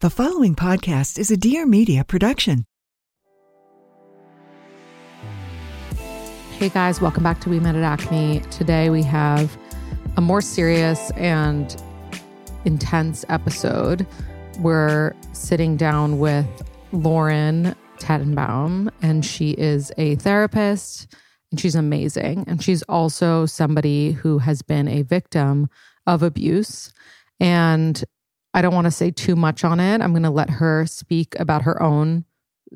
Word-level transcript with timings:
The 0.00 0.10
following 0.10 0.54
podcast 0.54 1.18
is 1.18 1.32
a 1.32 1.36
Dear 1.36 1.66
Media 1.66 2.04
production. 2.04 2.66
Hey 6.52 6.68
guys, 6.68 7.00
welcome 7.00 7.24
back 7.24 7.40
to 7.40 7.48
We 7.48 7.58
Met 7.58 7.74
at 7.74 7.82
Acme. 7.82 8.38
Today 8.52 8.90
we 8.90 9.02
have 9.02 9.58
a 10.16 10.20
more 10.20 10.40
serious 10.40 11.10
and 11.16 11.82
intense 12.64 13.24
episode. 13.28 14.06
We're 14.60 15.16
sitting 15.32 15.76
down 15.76 16.20
with 16.20 16.46
Lauren 16.92 17.74
Tetenbaum, 17.98 18.92
and 19.02 19.24
she 19.24 19.50
is 19.50 19.90
a 19.98 20.14
therapist 20.14 21.12
and 21.50 21.58
she's 21.58 21.74
amazing. 21.74 22.44
And 22.46 22.62
she's 22.62 22.84
also 22.84 23.46
somebody 23.46 24.12
who 24.12 24.38
has 24.38 24.62
been 24.62 24.86
a 24.86 25.02
victim 25.02 25.68
of 26.06 26.22
abuse. 26.22 26.92
And 27.40 28.04
I 28.54 28.62
don't 28.62 28.74
want 28.74 28.86
to 28.86 28.90
say 28.90 29.10
too 29.10 29.36
much 29.36 29.64
on 29.64 29.80
it. 29.80 30.00
I'm 30.00 30.12
going 30.12 30.22
to 30.22 30.30
let 30.30 30.50
her 30.50 30.86
speak 30.86 31.38
about 31.38 31.62
her 31.62 31.80
own 31.82 32.24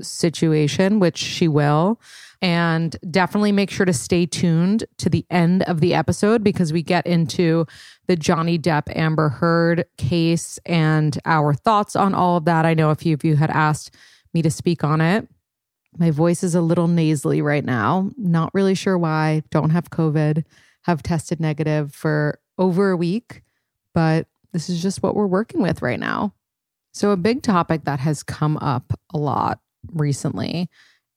situation, 0.01 1.01
which 1.01 1.19
she 1.19 1.49
will. 1.49 2.01
And 2.41 2.97
definitely 3.09 3.53
make 3.53 3.71
sure 3.71 3.87
to 3.87 3.93
stay 3.93 4.27
tuned 4.27 4.85
to 4.99 5.09
the 5.09 5.25
end 5.31 5.63
of 5.65 5.81
the 5.81 5.95
episode 5.95 6.43
because 6.43 6.73
we 6.73 6.83
get 6.83 7.07
into 7.07 7.67
the 8.09 8.17
Johnny 8.17 8.59
Depp 8.59 8.95
Amber 8.97 9.29
Heard 9.29 9.85
case 9.97 10.59
and 10.67 11.19
our 11.25 11.55
thoughts 11.55 11.95
on 11.95 12.15
all 12.15 12.39
of 12.39 12.45
that. 12.47 12.67
I 12.67 12.75
know 12.75 12.91
a 12.91 12.97
few 12.97 13.15
of 13.15 13.23
you 13.23 13.37
had 13.37 13.51
asked 13.51 13.95
me 14.35 14.43
to 14.43 14.51
speak 14.51 14.83
on 14.83 15.01
it. 15.01 15.29
My 15.99 16.11
voice 16.11 16.43
is 16.43 16.55
a 16.55 16.63
little 16.63 16.89
nasally 16.89 17.43
right 17.43 17.65
now. 17.65 18.11
Not 18.17 18.53
really 18.55 18.75
sure 18.75 18.99
why. 18.99 19.43
Don't 19.51 19.71
have 19.71 19.91
COVID. 19.91 20.45
Have 20.85 21.03
tested 21.03 21.39
negative 21.39 21.95
for 21.95 22.41
over 22.59 22.91
a 22.91 22.97
week, 22.97 23.43
but 23.95 24.27
this 24.53 24.69
is 24.69 24.83
just 24.83 25.03
what 25.03 25.15
we're 25.15 25.27
working 25.27 25.63
with 25.63 25.83
right 25.83 26.01
now. 26.01 26.35
So, 26.93 27.11
a 27.11 27.17
big 27.17 27.43
topic 27.43 27.85
that 27.85 28.01
has 28.01 28.23
come 28.23 28.57
up 28.59 28.99
a 29.15 29.19
lot 29.19 29.61
recently 29.93 30.69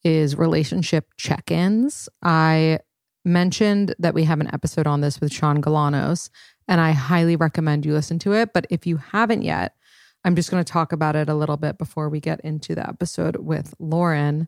is 0.03 0.37
relationship 0.37 1.09
check 1.17 1.51
ins. 1.51 2.07
I 2.23 2.79
mentioned 3.25 3.95
that 3.99 4.13
we 4.13 4.23
have 4.23 4.39
an 4.39 4.53
episode 4.53 4.87
on 4.87 5.01
this 5.01 5.19
with 5.19 5.33
Sean 5.33 5.61
Galanos, 5.61 6.29
and 6.67 6.79
I 6.79 6.91
highly 6.91 7.35
recommend 7.35 7.85
you 7.85 7.93
listen 7.93 8.19
to 8.19 8.33
it. 8.33 8.53
But 8.53 8.67
if 8.69 8.87
you 8.87 8.97
haven't 8.97 9.41
yet, 9.41 9.75
I'm 10.23 10.35
just 10.35 10.49
going 10.49 10.63
to 10.63 10.71
talk 10.71 10.91
about 10.91 11.15
it 11.15 11.29
a 11.29 11.35
little 11.35 11.57
bit 11.57 11.77
before 11.77 12.09
we 12.09 12.19
get 12.19 12.39
into 12.41 12.73
the 12.73 12.87
episode 12.87 13.37
with 13.37 13.73
Lauren. 13.79 14.47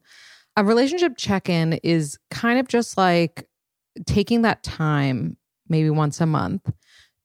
A 0.56 0.64
relationship 0.64 1.18
check 1.18 1.50
in 1.50 1.74
is 1.84 2.18
kind 2.32 2.60
of 2.60 2.68
just 2.68 2.98
like 2.98 3.48
taking 4.06 4.44
that 4.44 4.64
time, 4.64 5.38
maybe 5.70 5.90
once 5.90 6.22
a 6.22 6.26
month, 6.26 6.72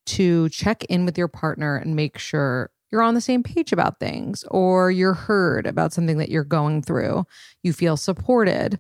to 0.07 0.49
check 0.49 0.85
in 0.85 1.05
with 1.05 1.17
your 1.17 1.29
partner 1.29 1.77
and 1.77 1.97
make 1.97 2.19
sure 2.19 2.71
you're 2.91 3.03
on 3.03 3.15
the 3.15 3.21
same 3.21 3.43
page 3.43 3.73
about 3.73 3.99
things 3.99 4.45
or 4.51 4.91
you're 4.91 5.15
heard 5.15 5.67
about 5.67 5.93
something 5.93 6.19
that 6.19 6.29
you're 6.29 6.45
going 6.45 6.83
through. 6.83 7.25
You 7.63 7.73
feel 7.73 7.97
supported. 7.97 8.79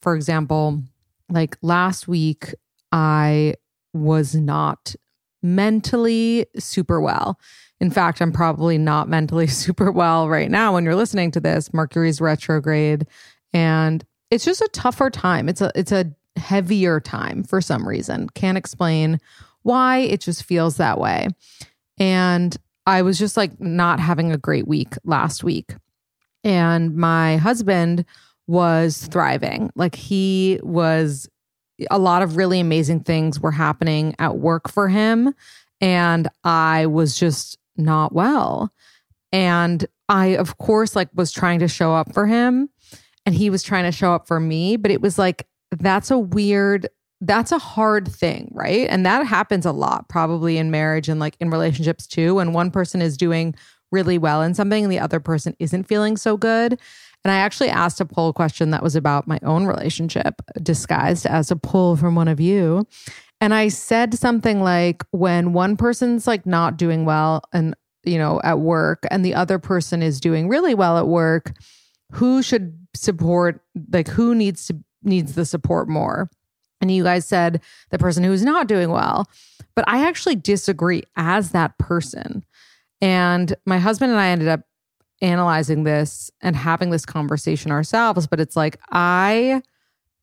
For 0.00 0.16
example, 0.16 0.82
like 1.30 1.56
last 1.62 2.08
week, 2.08 2.54
I 2.90 3.54
was 3.94 4.34
not 4.34 4.94
mentally 5.42 6.46
super 6.58 7.00
well. 7.00 7.38
In 7.80 7.90
fact, 7.90 8.20
I'm 8.20 8.32
probably 8.32 8.78
not 8.78 9.08
mentally 9.08 9.46
super 9.48 9.92
well 9.92 10.28
right 10.28 10.50
now 10.50 10.74
when 10.74 10.84
you're 10.84 10.96
listening 10.96 11.30
to 11.32 11.40
this. 11.40 11.72
Mercury's 11.72 12.20
retrograde 12.20 13.06
and 13.52 14.04
it's 14.30 14.44
just 14.44 14.62
a 14.62 14.68
tougher 14.72 15.10
time. 15.10 15.48
It's 15.48 15.60
a 15.60 15.70
it's 15.74 15.92
a 15.92 16.10
heavier 16.36 17.00
time 17.00 17.44
for 17.44 17.60
some 17.60 17.86
reason. 17.86 18.28
Can't 18.30 18.56
explain 18.56 19.20
why, 19.62 19.98
it 19.98 20.20
just 20.20 20.44
feels 20.44 20.76
that 20.76 20.98
way. 20.98 21.28
And 21.98 22.56
I 22.86 23.02
was 23.02 23.18
just 23.18 23.36
like 23.36 23.60
not 23.60 24.00
having 24.00 24.32
a 24.32 24.38
great 24.38 24.66
week 24.66 24.94
last 25.04 25.44
week. 25.44 25.74
And 26.44 26.96
my 26.96 27.36
husband 27.36 28.04
was 28.46 29.06
thriving. 29.06 29.70
Like 29.76 29.94
he 29.94 30.58
was, 30.62 31.28
a 31.90 31.98
lot 31.98 32.22
of 32.22 32.36
really 32.36 32.60
amazing 32.60 33.00
things 33.00 33.40
were 33.40 33.52
happening 33.52 34.14
at 34.18 34.38
work 34.38 34.68
for 34.68 34.88
him. 34.88 35.34
And 35.80 36.28
I 36.44 36.86
was 36.86 37.18
just 37.18 37.58
not 37.76 38.12
well. 38.12 38.72
And 39.32 39.86
I, 40.08 40.36
of 40.36 40.58
course, 40.58 40.94
like 40.94 41.08
was 41.14 41.32
trying 41.32 41.60
to 41.60 41.68
show 41.68 41.94
up 41.94 42.12
for 42.12 42.26
him 42.26 42.68
and 43.24 43.34
he 43.34 43.50
was 43.50 43.62
trying 43.62 43.84
to 43.84 43.92
show 43.92 44.12
up 44.12 44.26
for 44.26 44.40
me. 44.40 44.76
But 44.76 44.90
it 44.90 45.00
was 45.00 45.18
like, 45.18 45.46
that's 45.70 46.10
a 46.10 46.18
weird 46.18 46.88
that's 47.24 47.52
a 47.52 47.58
hard 47.58 48.08
thing, 48.08 48.50
right? 48.52 48.88
And 48.90 49.06
that 49.06 49.26
happens 49.26 49.64
a 49.64 49.72
lot 49.72 50.08
probably 50.08 50.58
in 50.58 50.70
marriage 50.70 51.08
and 51.08 51.20
like 51.20 51.36
in 51.40 51.50
relationships 51.50 52.06
too. 52.06 52.34
When 52.34 52.52
one 52.52 52.70
person 52.70 53.00
is 53.00 53.16
doing 53.16 53.54
really 53.92 54.18
well 54.18 54.42
in 54.42 54.54
something 54.54 54.82
and 54.84 54.92
the 54.92 54.98
other 54.98 55.20
person 55.20 55.54
isn't 55.60 55.84
feeling 55.84 56.16
so 56.16 56.36
good. 56.36 56.80
And 57.24 57.30
I 57.30 57.36
actually 57.36 57.68
asked 57.68 58.00
a 58.00 58.04
poll 58.04 58.32
question 58.32 58.70
that 58.70 58.82
was 58.82 58.96
about 58.96 59.28
my 59.28 59.38
own 59.44 59.66
relationship, 59.66 60.42
disguised 60.60 61.24
as 61.24 61.52
a 61.52 61.56
poll 61.56 61.94
from 61.94 62.16
one 62.16 62.26
of 62.26 62.40
you. 62.40 62.86
And 63.40 63.54
I 63.54 63.68
said 63.68 64.14
something 64.14 64.60
like, 64.60 65.04
when 65.12 65.52
one 65.52 65.76
person's 65.76 66.26
like 66.26 66.44
not 66.44 66.76
doing 66.76 67.04
well 67.04 67.42
and, 67.52 67.76
you 68.02 68.18
know, 68.18 68.40
at 68.42 68.58
work 68.58 69.06
and 69.10 69.24
the 69.24 69.34
other 69.34 69.60
person 69.60 70.02
is 70.02 70.20
doing 70.20 70.48
really 70.48 70.74
well 70.74 70.98
at 70.98 71.06
work, 71.06 71.52
who 72.10 72.42
should 72.42 72.76
support, 72.94 73.60
like, 73.92 74.08
who 74.08 74.34
needs 74.34 74.66
to, 74.66 74.76
needs 75.04 75.34
the 75.34 75.44
support 75.44 75.88
more? 75.88 76.28
And 76.82 76.90
you 76.90 77.04
guys 77.04 77.24
said 77.24 77.62
the 77.90 77.98
person 77.98 78.24
who's 78.24 78.44
not 78.44 78.66
doing 78.66 78.90
well. 78.90 79.30
But 79.74 79.88
I 79.88 80.06
actually 80.06 80.36
disagree 80.36 81.02
as 81.16 81.52
that 81.52 81.78
person. 81.78 82.44
And 83.00 83.54
my 83.64 83.78
husband 83.78 84.12
and 84.12 84.20
I 84.20 84.28
ended 84.28 84.48
up 84.48 84.60
analyzing 85.22 85.84
this 85.84 86.30
and 86.42 86.54
having 86.54 86.90
this 86.90 87.06
conversation 87.06 87.70
ourselves. 87.70 88.26
But 88.26 88.40
it's 88.40 88.56
like, 88.56 88.78
I 88.90 89.62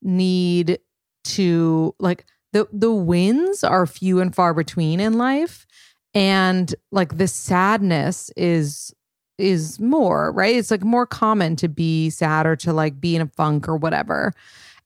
need 0.04 0.80
to, 1.24 1.96
like, 2.00 2.26
the, 2.54 2.68
the 2.72 2.92
wins 2.92 3.64
are 3.64 3.88
few 3.88 4.20
and 4.20 4.36
far 4.36 4.54
between 4.54 5.00
in 5.00 5.14
life. 5.14 5.66
And 6.14 6.74
like 6.92 7.18
the 7.18 7.28
sadness 7.28 8.32
is 8.36 8.94
is 9.38 9.80
more, 9.80 10.32
right? 10.34 10.56
It's 10.56 10.72
like 10.72 10.84
more 10.84 11.06
common 11.06 11.56
to 11.58 11.70
be 11.70 12.10
sad 12.10 12.46
or 12.46 12.56
to 12.58 12.74
like 12.74 13.00
be 13.00 13.16
in 13.16 13.22
a 13.22 13.28
funk 13.28 13.70
or 13.70 13.78
whatever. 13.78 14.34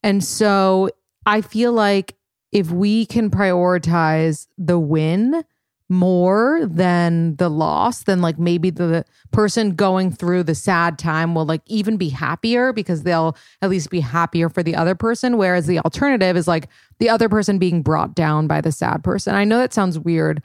And 0.03 0.23
so 0.23 0.89
I 1.25 1.41
feel 1.41 1.71
like 1.71 2.15
if 2.51 2.71
we 2.71 3.05
can 3.05 3.29
prioritize 3.29 4.47
the 4.57 4.77
win 4.77 5.43
more 5.89 6.65
than 6.65 7.35
the 7.35 7.49
loss, 7.49 8.03
then 8.03 8.21
like 8.21 8.39
maybe 8.39 8.69
the 8.69 9.05
person 9.31 9.75
going 9.75 10.11
through 10.11 10.43
the 10.43 10.55
sad 10.55 10.97
time 10.97 11.35
will 11.35 11.45
like 11.45 11.61
even 11.65 11.97
be 11.97 12.09
happier 12.09 12.73
because 12.73 13.03
they'll 13.03 13.35
at 13.61 13.69
least 13.69 13.89
be 13.89 13.99
happier 13.99 14.49
for 14.49 14.63
the 14.63 14.75
other 14.75 14.95
person. 14.95 15.37
Whereas 15.37 15.67
the 15.67 15.79
alternative 15.79 16.37
is 16.37 16.47
like 16.47 16.67
the 16.99 17.09
other 17.09 17.29
person 17.29 17.59
being 17.59 17.81
brought 17.81 18.15
down 18.15 18.47
by 18.47 18.61
the 18.61 18.71
sad 18.71 19.03
person. 19.03 19.35
I 19.35 19.43
know 19.43 19.57
that 19.59 19.73
sounds 19.73 19.99
weird, 19.99 20.41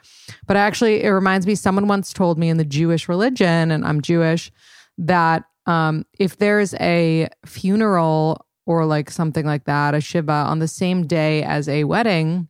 but 0.46 0.56
actually 0.56 1.02
it 1.02 1.10
reminds 1.10 1.46
me 1.46 1.54
someone 1.54 1.88
once 1.88 2.12
told 2.12 2.38
me 2.38 2.48
in 2.48 2.56
the 2.56 2.64
Jewish 2.64 3.08
religion, 3.08 3.70
and 3.70 3.84
I'm 3.86 4.02
Jewish, 4.02 4.50
that 4.98 5.44
um, 5.66 6.04
if 6.18 6.38
there's 6.38 6.74
a 6.74 7.28
funeral 7.46 8.44
or 8.68 8.84
like 8.84 9.10
something 9.10 9.46
like 9.46 9.64
that, 9.64 9.94
a 9.94 10.00
Shiva 10.00 10.30
on 10.30 10.58
the 10.58 10.68
same 10.68 11.06
day 11.06 11.42
as 11.42 11.70
a 11.70 11.84
wedding, 11.84 12.48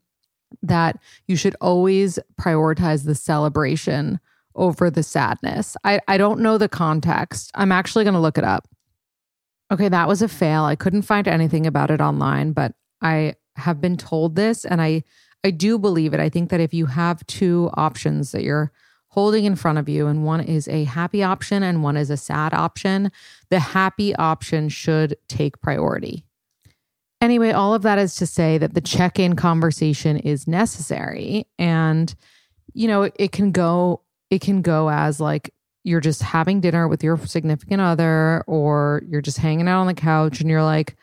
that 0.65 0.99
you 1.29 1.37
should 1.37 1.55
always 1.61 2.19
prioritize 2.41 3.05
the 3.05 3.15
celebration 3.15 4.19
over 4.57 4.91
the 4.91 5.05
sadness. 5.05 5.77
I, 5.85 6.01
I 6.09 6.19
don't 6.19 6.41
know 6.41 6.59
the 6.59 6.69
context. 6.69 7.53
I'm 7.55 7.71
actually 7.71 8.03
going 8.03 8.15
to 8.15 8.21
look 8.21 8.37
it 8.37 8.43
up. 8.43 8.67
Okay, 9.71 9.89
that 9.89 10.09
was 10.09 10.21
a 10.21 10.27
fail. 10.27 10.65
I 10.65 10.75
couldn't 10.75 11.03
find 11.03 11.29
anything 11.29 11.69
about 11.69 11.93
it 11.93 12.01
online, 12.01 12.51
but 12.51 12.73
I 13.01 13.35
have 13.55 13.81
been 13.81 13.97
told 13.97 14.35
this 14.35 14.65
and 14.65 14.83
I 14.83 15.05
I 15.45 15.53
do 15.53 15.79
believe 15.79 16.15
it. 16.15 16.21
I 16.21 16.29
think 16.29 16.51
that 16.51 16.59
if 16.59 16.75
you 16.75 16.87
have 16.87 17.25
two 17.29 17.71
options 17.75 18.33
that 18.33 18.43
you're 18.43 18.73
holding 19.09 19.45
in 19.45 19.57
front 19.57 19.79
of 19.79 19.89
you 19.89 20.07
and 20.07 20.25
one 20.25 20.41
is 20.41 20.69
a 20.69 20.85
happy 20.85 21.23
option 21.23 21.63
and 21.63 21.83
one 21.83 21.97
is 21.97 22.11
a 22.11 22.17
sad 22.17 22.53
option, 22.55 23.11
the 23.51 23.59
happy 23.59 24.15
option 24.17 24.69
should 24.69 25.17
take 25.29 25.61
priority. 25.61 26.25
Anyway, 27.21 27.51
all 27.51 27.75
of 27.75 27.83
that 27.83 27.99
is 27.99 28.15
to 28.17 28.27
say 28.27 28.59
that 28.59 28.75
the 28.75 28.81
check-in 28.81 29.35
conversation 29.35 30.19
is 30.19 30.47
necessary 30.47 31.47
and 31.59 32.15
you 32.75 32.87
know, 32.87 33.03
it, 33.03 33.17
it 33.19 33.33
can 33.33 33.51
go 33.51 34.03
it 34.31 34.41
can 34.41 34.63
go 34.63 34.91
as 34.91 35.21
like 35.21 35.53
you're 35.85 36.01
just 36.01 36.23
having 36.23 36.61
dinner 36.61 36.87
with 36.87 37.03
your 37.03 37.17
significant 37.17 37.81
other 37.81 38.45
or 38.47 39.03
you're 39.09 39.23
just 39.23 39.39
hanging 39.39 39.67
out 39.69 39.81
on 39.81 39.87
the 39.87 39.95
couch 39.95 40.41
and 40.41 40.51
you're 40.51 40.63
like 40.63 40.97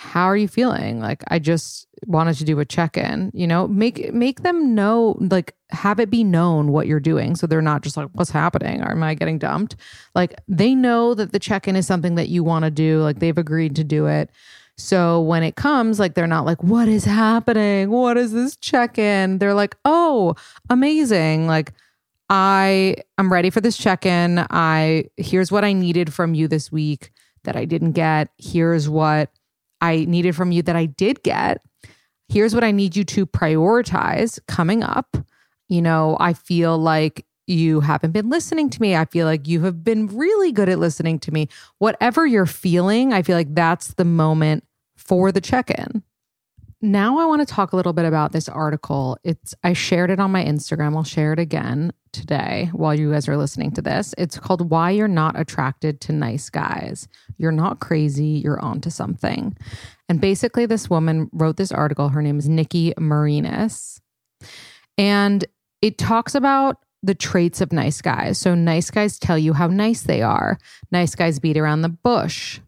how 0.00 0.24
are 0.24 0.36
you 0.36 0.48
feeling? 0.48 0.98
Like 0.98 1.22
i 1.28 1.38
just 1.38 1.86
wanted 2.06 2.34
to 2.36 2.44
do 2.44 2.58
a 2.58 2.64
check-in 2.64 3.30
you 3.34 3.46
know? 3.46 3.68
Make 3.68 4.14
make 4.14 4.42
them 4.42 4.74
know 4.74 5.18
like 5.20 5.54
have 5.68 6.00
it 6.00 6.08
be 6.08 6.24
known 6.24 6.72
what 6.72 6.86
you're 6.86 7.00
doing 7.00 7.36
so 7.36 7.46
they're 7.46 7.60
not 7.60 7.82
just 7.82 7.98
like 7.98 8.08
what's 8.12 8.30
happening? 8.30 8.80
Or 8.80 8.92
am 8.92 9.02
i 9.02 9.12
getting 9.12 9.38
dumped? 9.38 9.76
Like 10.14 10.40
they 10.48 10.74
know 10.74 11.12
that 11.12 11.32
the 11.32 11.38
check-in 11.38 11.76
is 11.76 11.86
something 11.86 12.14
that 12.14 12.30
you 12.30 12.42
want 12.42 12.64
to 12.64 12.70
do 12.70 13.02
like 13.02 13.18
they've 13.18 13.36
agreed 13.36 13.76
to 13.76 13.84
do 13.84 14.06
it. 14.06 14.30
So 14.78 15.20
when 15.20 15.42
it 15.42 15.56
comes 15.56 16.00
like 16.00 16.14
they're 16.14 16.26
not 16.26 16.46
like 16.46 16.62
what 16.62 16.88
is 16.88 17.04
happening? 17.04 17.90
What 17.90 18.16
is 18.16 18.32
this 18.32 18.56
check-in? 18.56 19.36
They're 19.36 19.52
like 19.52 19.76
oh 19.84 20.34
amazing. 20.70 21.46
Like 21.46 21.74
I 22.30 22.96
am 23.18 23.30
ready 23.30 23.50
for 23.50 23.60
this 23.60 23.76
check-in. 23.76 24.46
I 24.48 25.10
here's 25.18 25.52
what 25.52 25.62
I 25.62 25.74
needed 25.74 26.10
from 26.10 26.32
you 26.32 26.48
this 26.48 26.72
week 26.72 27.12
that 27.44 27.54
I 27.54 27.66
didn't 27.66 27.92
get. 27.92 28.30
Here's 28.38 28.88
what 28.88 29.30
I 29.80 30.04
needed 30.06 30.36
from 30.36 30.52
you 30.52 30.62
that 30.62 30.76
I 30.76 30.86
did 30.86 31.22
get. 31.22 31.62
Here's 32.28 32.54
what 32.54 32.64
I 32.64 32.70
need 32.70 32.96
you 32.96 33.04
to 33.04 33.26
prioritize 33.26 34.38
coming 34.46 34.82
up. 34.82 35.16
You 35.68 35.82
know, 35.82 36.16
I 36.20 36.32
feel 36.32 36.78
like 36.78 37.26
you 37.46 37.80
haven't 37.80 38.12
been 38.12 38.30
listening 38.30 38.70
to 38.70 38.80
me. 38.80 38.94
I 38.94 39.04
feel 39.04 39.26
like 39.26 39.48
you 39.48 39.62
have 39.62 39.82
been 39.82 40.06
really 40.06 40.52
good 40.52 40.68
at 40.68 40.78
listening 40.78 41.18
to 41.20 41.32
me. 41.32 41.48
Whatever 41.78 42.26
you're 42.26 42.46
feeling, 42.46 43.12
I 43.12 43.22
feel 43.22 43.36
like 43.36 43.54
that's 43.54 43.94
the 43.94 44.04
moment 44.04 44.64
for 44.96 45.32
the 45.32 45.40
check 45.40 45.70
in. 45.70 46.02
Now 46.80 47.18
I 47.18 47.26
want 47.26 47.46
to 47.46 47.52
talk 47.52 47.72
a 47.72 47.76
little 47.76 47.92
bit 47.92 48.04
about 48.04 48.32
this 48.32 48.48
article. 48.48 49.18
It's 49.24 49.54
I 49.64 49.72
shared 49.72 50.10
it 50.10 50.20
on 50.20 50.30
my 50.30 50.44
Instagram. 50.44 50.96
I'll 50.96 51.04
share 51.04 51.32
it 51.32 51.38
again 51.38 51.92
today 52.12 52.70
while 52.72 52.94
you 52.94 53.12
guys 53.12 53.28
are 53.28 53.36
listening 53.36 53.70
to 53.72 53.82
this. 53.82 54.14
It's 54.18 54.38
called 54.38 54.70
Why 54.70 54.90
You're 54.90 55.08
Not 55.08 55.38
Attracted 55.38 56.00
to 56.02 56.12
Nice 56.12 56.50
Guys. 56.50 57.08
You're 57.38 57.52
not 57.52 57.80
crazy, 57.80 58.40
you're 58.44 58.60
onto 58.60 58.90
something. 58.90 59.56
And 60.08 60.20
basically, 60.20 60.66
this 60.66 60.90
woman 60.90 61.30
wrote 61.32 61.56
this 61.56 61.72
article. 61.72 62.08
Her 62.08 62.22
name 62.22 62.38
is 62.38 62.48
Nikki 62.48 62.92
Marinas. 62.98 64.00
And 64.98 65.44
it 65.82 65.98
talks 65.98 66.34
about 66.34 66.78
the 67.02 67.14
traits 67.14 67.60
of 67.60 67.72
nice 67.72 68.02
guys. 68.02 68.38
So, 68.38 68.54
nice 68.54 68.90
guys 68.90 69.18
tell 69.18 69.38
you 69.38 69.52
how 69.52 69.68
nice 69.68 70.02
they 70.02 70.22
are, 70.22 70.58
nice 70.90 71.14
guys 71.14 71.38
beat 71.38 71.56
around 71.56 71.82
the 71.82 71.88
bush. 71.88 72.60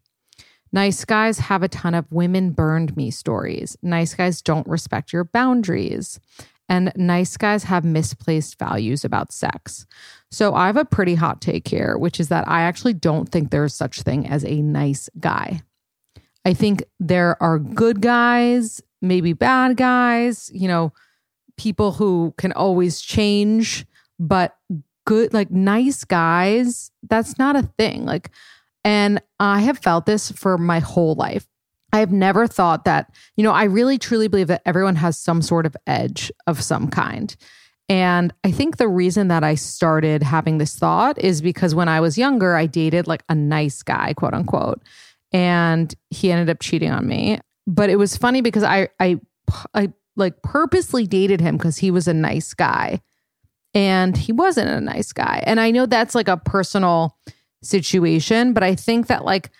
Nice 0.74 1.04
guys 1.04 1.38
have 1.38 1.62
a 1.62 1.68
ton 1.68 1.94
of 1.94 2.10
women 2.10 2.50
burned 2.50 2.96
me 2.96 3.10
stories. 3.10 3.76
Nice 3.82 4.14
guys 4.14 4.40
don't 4.40 4.66
respect 4.66 5.12
your 5.12 5.24
boundaries 5.24 6.18
and 6.72 6.90
nice 6.96 7.36
guys 7.36 7.64
have 7.64 7.84
misplaced 7.84 8.58
values 8.58 9.04
about 9.04 9.30
sex. 9.30 9.84
So 10.30 10.54
I 10.54 10.68
have 10.68 10.78
a 10.78 10.86
pretty 10.86 11.14
hot 11.14 11.42
take 11.42 11.68
here, 11.68 11.98
which 11.98 12.18
is 12.18 12.28
that 12.28 12.48
I 12.48 12.62
actually 12.62 12.94
don't 12.94 13.28
think 13.28 13.50
there's 13.50 13.74
such 13.74 14.00
thing 14.00 14.26
as 14.26 14.42
a 14.42 14.62
nice 14.62 15.10
guy. 15.20 15.60
I 16.46 16.54
think 16.54 16.82
there 16.98 17.40
are 17.42 17.58
good 17.58 18.00
guys, 18.00 18.80
maybe 19.02 19.34
bad 19.34 19.76
guys, 19.76 20.50
you 20.54 20.66
know, 20.66 20.94
people 21.58 21.92
who 21.92 22.32
can 22.38 22.52
always 22.52 23.02
change, 23.02 23.84
but 24.18 24.56
good 25.04 25.34
like 25.34 25.50
nice 25.50 26.04
guys, 26.04 26.90
that's 27.02 27.38
not 27.38 27.54
a 27.54 27.68
thing. 27.76 28.06
Like 28.06 28.30
and 28.82 29.20
I 29.38 29.60
have 29.60 29.78
felt 29.78 30.06
this 30.06 30.32
for 30.32 30.56
my 30.56 30.78
whole 30.78 31.16
life. 31.16 31.46
I 31.92 32.00
have 32.00 32.12
never 32.12 32.46
thought 32.46 32.84
that, 32.84 33.12
you 33.36 33.44
know, 33.44 33.52
I 33.52 33.64
really 33.64 33.98
truly 33.98 34.28
believe 34.28 34.48
that 34.48 34.62
everyone 34.64 34.96
has 34.96 35.18
some 35.18 35.42
sort 35.42 35.66
of 35.66 35.76
edge 35.86 36.32
of 36.46 36.62
some 36.62 36.88
kind. 36.88 37.34
And 37.88 38.32
I 38.44 38.50
think 38.50 38.76
the 38.76 38.88
reason 38.88 39.28
that 39.28 39.44
I 39.44 39.54
started 39.54 40.22
having 40.22 40.58
this 40.58 40.78
thought 40.78 41.18
is 41.18 41.42
because 41.42 41.74
when 41.74 41.88
I 41.88 42.00
was 42.00 42.16
younger, 42.16 42.56
I 42.56 42.66
dated 42.66 43.06
like 43.06 43.22
a 43.28 43.34
nice 43.34 43.82
guy, 43.82 44.14
quote 44.14 44.32
unquote, 44.32 44.82
and 45.32 45.94
he 46.10 46.32
ended 46.32 46.48
up 46.48 46.60
cheating 46.60 46.90
on 46.90 47.06
me. 47.06 47.40
But 47.66 47.90
it 47.90 47.96
was 47.96 48.16
funny 48.16 48.40
because 48.40 48.62
I 48.62 48.88
I 48.98 49.20
I 49.74 49.92
like 50.16 50.40
purposely 50.42 51.06
dated 51.06 51.40
him 51.40 51.56
because 51.56 51.76
he 51.76 51.90
was 51.90 52.08
a 52.08 52.14
nice 52.14 52.54
guy. 52.54 53.00
And 53.74 54.16
he 54.16 54.32
wasn't 54.32 54.68
a 54.68 54.80
nice 54.80 55.12
guy. 55.12 55.42
And 55.46 55.58
I 55.58 55.70
know 55.70 55.86
that's 55.86 56.14
like 56.14 56.28
a 56.28 56.36
personal 56.36 57.16
situation, 57.62 58.52
but 58.52 58.62
I 58.62 58.74
think 58.74 59.06
that 59.06 59.24
like 59.24 59.50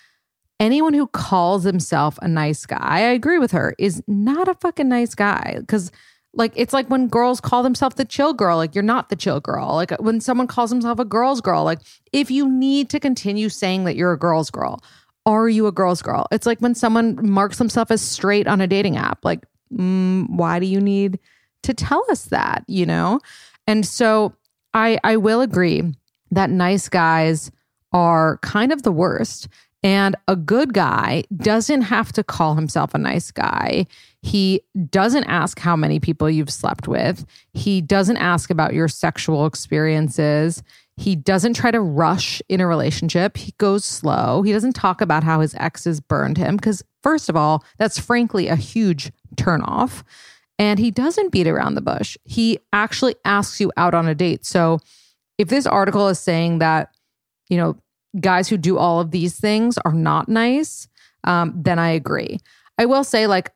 anyone 0.62 0.94
who 0.94 1.09
calls 1.09 1.64
himself 1.64 2.19
a 2.23 2.29
nice 2.29 2.64
guy, 2.64 2.79
I 2.79 2.99
agree 3.00 3.38
with 3.38 3.50
her, 3.50 3.75
is 3.79 4.00
not 4.06 4.47
a 4.47 4.55
fucking 4.55 4.88
nice 4.88 5.14
guy. 5.14 5.59
Cause 5.67 5.91
like 6.35 6.53
it's 6.55 6.73
like 6.73 6.88
when 6.88 7.09
girls 7.09 7.41
call 7.41 7.62
themselves 7.62 7.97
the 7.97 8.05
chill 8.05 8.32
girl, 8.32 8.56
like 8.56 8.75
you're 8.75 8.82
not 8.82 9.09
the 9.11 9.17
chill 9.17 9.41
girl. 9.41 9.75
Like 9.75 9.91
when 10.00 10.20
someone 10.20 10.47
calls 10.47 10.70
himself 10.70 10.99
a 10.99 11.05
girl's 11.05 11.41
girl, 11.41 11.64
like 11.64 11.81
if 12.12 12.31
you 12.31 12.49
need 12.49 12.88
to 12.91 13.00
continue 13.00 13.49
saying 13.49 13.85
that 13.85 13.97
you're 13.97 14.12
a 14.12 14.19
girl's 14.19 14.50
girl, 14.50 14.82
are 15.26 15.49
you 15.49 15.67
a 15.67 15.73
girl's 15.73 16.00
girl? 16.00 16.26
It's 16.31 16.47
like 16.47 16.61
when 16.61 16.75
someone 16.75 17.19
marks 17.29 17.58
themselves 17.58 17.91
as 17.91 18.00
straight 18.00 18.47
on 18.47 18.61
a 18.61 18.67
dating 18.67 18.97
app. 18.97 19.25
Like, 19.25 19.44
mm, 19.75 20.29
why 20.31 20.58
do 20.58 20.67
you 20.67 20.81
need 20.81 21.19
to 21.65 21.75
tell 21.75 22.05
us 22.08 22.26
that? 22.26 22.65
You 22.69 22.87
know? 22.87 23.20
And 23.67 23.85
so 23.85 24.35
I 24.75 24.99
I 25.05 25.17
will 25.17 25.41
agree 25.41 25.82
that 26.31 26.50
nice 26.50 26.88
guys 26.88 27.50
are 27.93 28.38
kind 28.38 28.73
of 28.73 28.85
the 28.85 28.93
worst. 28.93 29.49
And 29.82 30.14
a 30.29 30.37
good 30.37 30.73
guy 30.73 31.25
doesn't 31.37 31.82
have 31.82 32.12
to 32.12 32.23
call 32.23 32.55
himself 32.55 32.94
a 32.94 32.99
nice 32.99 33.32
guy. 33.32 33.87
He 34.23 34.62
doesn't 34.90 35.25
ask 35.25 35.58
how 35.58 35.75
many 35.75 35.99
people 35.99 36.31
you've 36.31 36.52
slept 36.52 36.87
with. 36.87 37.26
He 37.52 37.81
doesn't 37.81 38.19
ask 38.19 38.50
about 38.50 38.75
your 38.75 38.87
sexual 38.87 39.44
experiences. 39.44 40.62
He 40.96 41.17
doesn't 41.17 41.55
try 41.55 41.72
to 41.72 41.81
rush 41.81 42.41
in 42.48 42.60
a 42.60 42.67
relationship. 42.67 43.36
He 43.36 43.55
goes 43.58 43.84
slow. 43.84 44.43
He 44.43 44.53
doesn't 44.53 44.74
talk 44.74 45.01
about 45.01 45.24
how 45.24 45.41
his 45.41 45.55
exes 45.56 46.01
burned 46.01 46.39
him 46.39 46.56
because, 46.56 46.84
first 47.03 47.29
of 47.29 47.36
all, 47.36 47.65
that's 47.79 47.98
frankly 47.98 48.46
a 48.48 48.56
huge 48.56 49.10
turnoff. 49.36 50.05
And 50.58 50.79
he 50.79 50.93
doesn't 50.93 51.32
beat 51.32 51.48
around 51.48 51.74
the 51.74 51.81
bush. 51.81 52.17
He 52.24 52.60
actually 52.72 53.17
asks 53.24 53.60
you 53.60 53.72
out 53.77 53.94
on 53.94 54.06
a 54.06 54.15
date. 54.15 54.44
So, 54.44 54.79
if 55.39 55.48
this 55.48 55.67
article 55.67 56.06
is 56.08 56.20
saying 56.20 56.58
that, 56.58 56.94
you 57.48 57.56
know, 57.56 57.77
guys 58.20 58.48
who 58.48 58.56
do 58.56 58.78
all 58.78 59.00
of 59.00 59.10
these 59.10 59.38
things 59.38 59.78
are 59.84 59.92
not 59.92 60.28
nice, 60.28 60.88
um, 61.24 61.54
then 61.56 61.78
I 61.78 61.90
agree. 61.90 62.38
I 62.78 62.86
will 62.86 63.04
say, 63.04 63.26
like, 63.26 63.52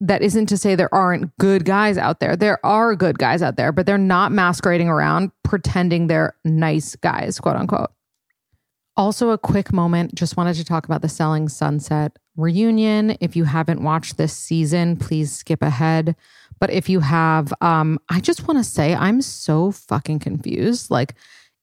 that 0.00 0.22
isn't 0.22 0.46
to 0.46 0.56
say 0.56 0.74
there 0.74 0.94
aren't 0.94 1.36
good 1.38 1.64
guys 1.64 1.96
out 1.96 2.20
there. 2.20 2.36
There 2.36 2.64
are 2.64 2.94
good 2.94 3.18
guys 3.18 3.42
out 3.42 3.56
there, 3.56 3.72
but 3.72 3.86
they're 3.86 3.96
not 3.96 4.30
masquerading 4.32 4.88
around 4.88 5.32
pretending 5.42 6.06
they're 6.06 6.36
nice 6.44 6.96
guys, 6.96 7.40
quote 7.40 7.56
unquote. 7.56 7.90
Also, 8.96 9.30
a 9.30 9.38
quick 9.38 9.72
moment 9.72 10.14
just 10.14 10.36
wanted 10.36 10.54
to 10.54 10.64
talk 10.64 10.86
about 10.86 11.02
the 11.02 11.08
Selling 11.08 11.48
Sunset 11.48 12.18
reunion. 12.36 13.16
If 13.20 13.36
you 13.36 13.44
haven't 13.44 13.82
watched 13.82 14.16
this 14.16 14.34
season, 14.34 14.96
please 14.96 15.32
skip 15.32 15.62
ahead. 15.62 16.16
But 16.58 16.70
if 16.70 16.88
you 16.88 17.00
have, 17.00 17.52
um, 17.60 17.98
I 18.08 18.20
just 18.20 18.48
want 18.48 18.58
to 18.58 18.64
say 18.64 18.94
I'm 18.94 19.20
so 19.20 19.70
fucking 19.70 20.20
confused. 20.20 20.90
Like, 20.90 21.14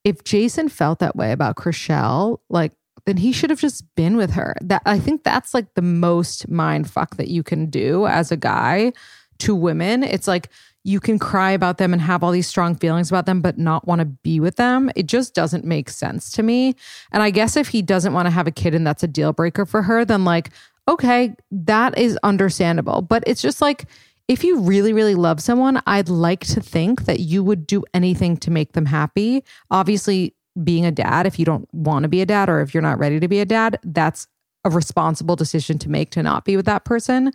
if 0.03 0.23
Jason 0.23 0.69
felt 0.69 0.99
that 0.99 1.15
way 1.15 1.31
about 1.31 1.55
Chrishell, 1.55 2.39
like 2.49 2.73
then 3.05 3.17
he 3.17 3.31
should 3.31 3.49
have 3.49 3.59
just 3.59 3.83
been 3.95 4.15
with 4.15 4.31
her. 4.31 4.55
That 4.61 4.81
I 4.85 4.99
think 4.99 5.23
that's 5.23 5.53
like 5.53 5.73
the 5.73 5.81
most 5.81 6.47
mind 6.47 6.89
fuck 6.89 7.17
that 7.17 7.27
you 7.27 7.43
can 7.43 7.69
do 7.69 8.07
as 8.07 8.31
a 8.31 8.37
guy 8.37 8.93
to 9.39 9.55
women. 9.55 10.03
It's 10.03 10.27
like 10.27 10.49
you 10.85 10.99
can 10.99 11.17
cry 11.17 11.51
about 11.51 11.77
them 11.77 11.93
and 11.93 12.01
have 12.01 12.23
all 12.23 12.31
these 12.31 12.47
strong 12.47 12.75
feelings 12.75 13.09
about 13.09 13.25
them, 13.25 13.41
but 13.41 13.57
not 13.57 13.87
want 13.87 13.99
to 13.99 14.05
be 14.05 14.39
with 14.39 14.57
them. 14.57 14.91
It 14.95 15.05
just 15.05 15.33
doesn't 15.33 15.63
make 15.63 15.89
sense 15.89 16.31
to 16.33 16.43
me. 16.43 16.75
And 17.11 17.23
I 17.23 17.29
guess 17.29 17.55
if 17.55 17.69
he 17.69 17.81
doesn't 17.81 18.13
want 18.13 18.25
to 18.25 18.31
have 18.31 18.47
a 18.47 18.51
kid 18.51 18.75
and 18.75 18.85
that's 18.85 19.03
a 19.03 19.07
deal 19.07 19.31
breaker 19.31 19.65
for 19.65 19.81
her, 19.83 20.03
then 20.03 20.25
like, 20.25 20.49
okay, 20.87 21.35
that 21.51 21.97
is 21.97 22.17
understandable. 22.23 23.01
But 23.01 23.23
it's 23.25 23.41
just 23.41 23.61
like 23.61 23.85
if 24.27 24.43
you 24.43 24.59
really, 24.59 24.93
really 24.93 25.15
love 25.15 25.41
someone, 25.41 25.81
I'd 25.85 26.09
like 26.09 26.41
to 26.47 26.61
think 26.61 27.05
that 27.05 27.19
you 27.19 27.43
would 27.43 27.67
do 27.67 27.83
anything 27.93 28.37
to 28.37 28.51
make 28.51 28.73
them 28.73 28.85
happy. 28.85 29.43
Obviously, 29.69 30.33
being 30.63 30.85
a 30.85 30.91
dad, 30.91 31.25
if 31.25 31.37
you 31.37 31.45
don't 31.45 31.67
want 31.73 32.03
to 32.03 32.09
be 32.09 32.21
a 32.21 32.25
dad 32.25 32.49
or 32.49 32.61
if 32.61 32.73
you're 32.73 32.81
not 32.83 32.99
ready 32.99 33.19
to 33.19 33.27
be 33.27 33.39
a 33.39 33.45
dad, 33.45 33.79
that's 33.83 34.27
a 34.63 34.69
responsible 34.69 35.35
decision 35.35 35.77
to 35.79 35.89
make 35.89 36.09
to 36.11 36.23
not 36.23 36.45
be 36.45 36.55
with 36.55 36.65
that 36.65 36.85
person. 36.85 37.31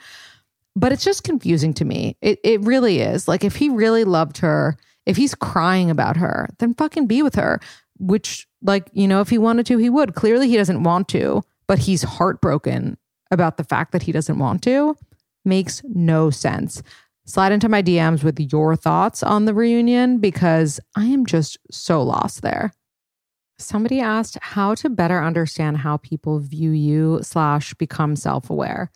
But 0.74 0.92
it's 0.92 1.04
just 1.04 1.24
confusing 1.24 1.74
to 1.74 1.84
me. 1.84 2.16
It, 2.22 2.38
it 2.42 2.60
really 2.62 3.00
is. 3.00 3.28
Like, 3.28 3.44
if 3.44 3.56
he 3.56 3.68
really 3.68 4.04
loved 4.04 4.38
her, 4.38 4.76
If 5.08 5.16
he's 5.16 5.34
crying 5.34 5.90
about 5.90 6.18
her, 6.18 6.50
then 6.58 6.74
fucking 6.74 7.06
be 7.06 7.22
with 7.22 7.34
her. 7.34 7.60
Which, 7.98 8.46
like, 8.62 8.90
you 8.92 9.08
know, 9.08 9.22
if 9.22 9.30
he 9.30 9.38
wanted 9.38 9.64
to, 9.66 9.78
he 9.78 9.88
would. 9.88 10.14
Clearly, 10.14 10.48
he 10.48 10.56
doesn't 10.56 10.82
want 10.82 11.08
to, 11.08 11.42
but 11.66 11.78
he's 11.78 12.02
heartbroken 12.02 12.98
about 13.30 13.56
the 13.56 13.64
fact 13.64 13.92
that 13.92 14.02
he 14.02 14.12
doesn't 14.12 14.38
want 14.38 14.62
to. 14.64 14.96
Makes 15.48 15.80
no 15.84 16.28
sense. 16.28 16.82
Slide 17.24 17.52
into 17.52 17.70
my 17.70 17.82
DMs 17.82 18.22
with 18.22 18.38
your 18.38 18.76
thoughts 18.76 19.22
on 19.22 19.46
the 19.46 19.54
reunion 19.54 20.18
because 20.18 20.78
I 20.94 21.06
am 21.06 21.24
just 21.24 21.56
so 21.70 22.02
lost 22.02 22.42
there. 22.42 22.70
Somebody 23.58 23.98
asked 23.98 24.36
how 24.42 24.74
to 24.74 24.90
better 24.90 25.24
understand 25.24 25.78
how 25.78 25.96
people 25.96 26.38
view 26.38 26.72
you 26.72 27.20
slash 27.22 27.72
become 27.74 28.14
self-aware. 28.14 28.90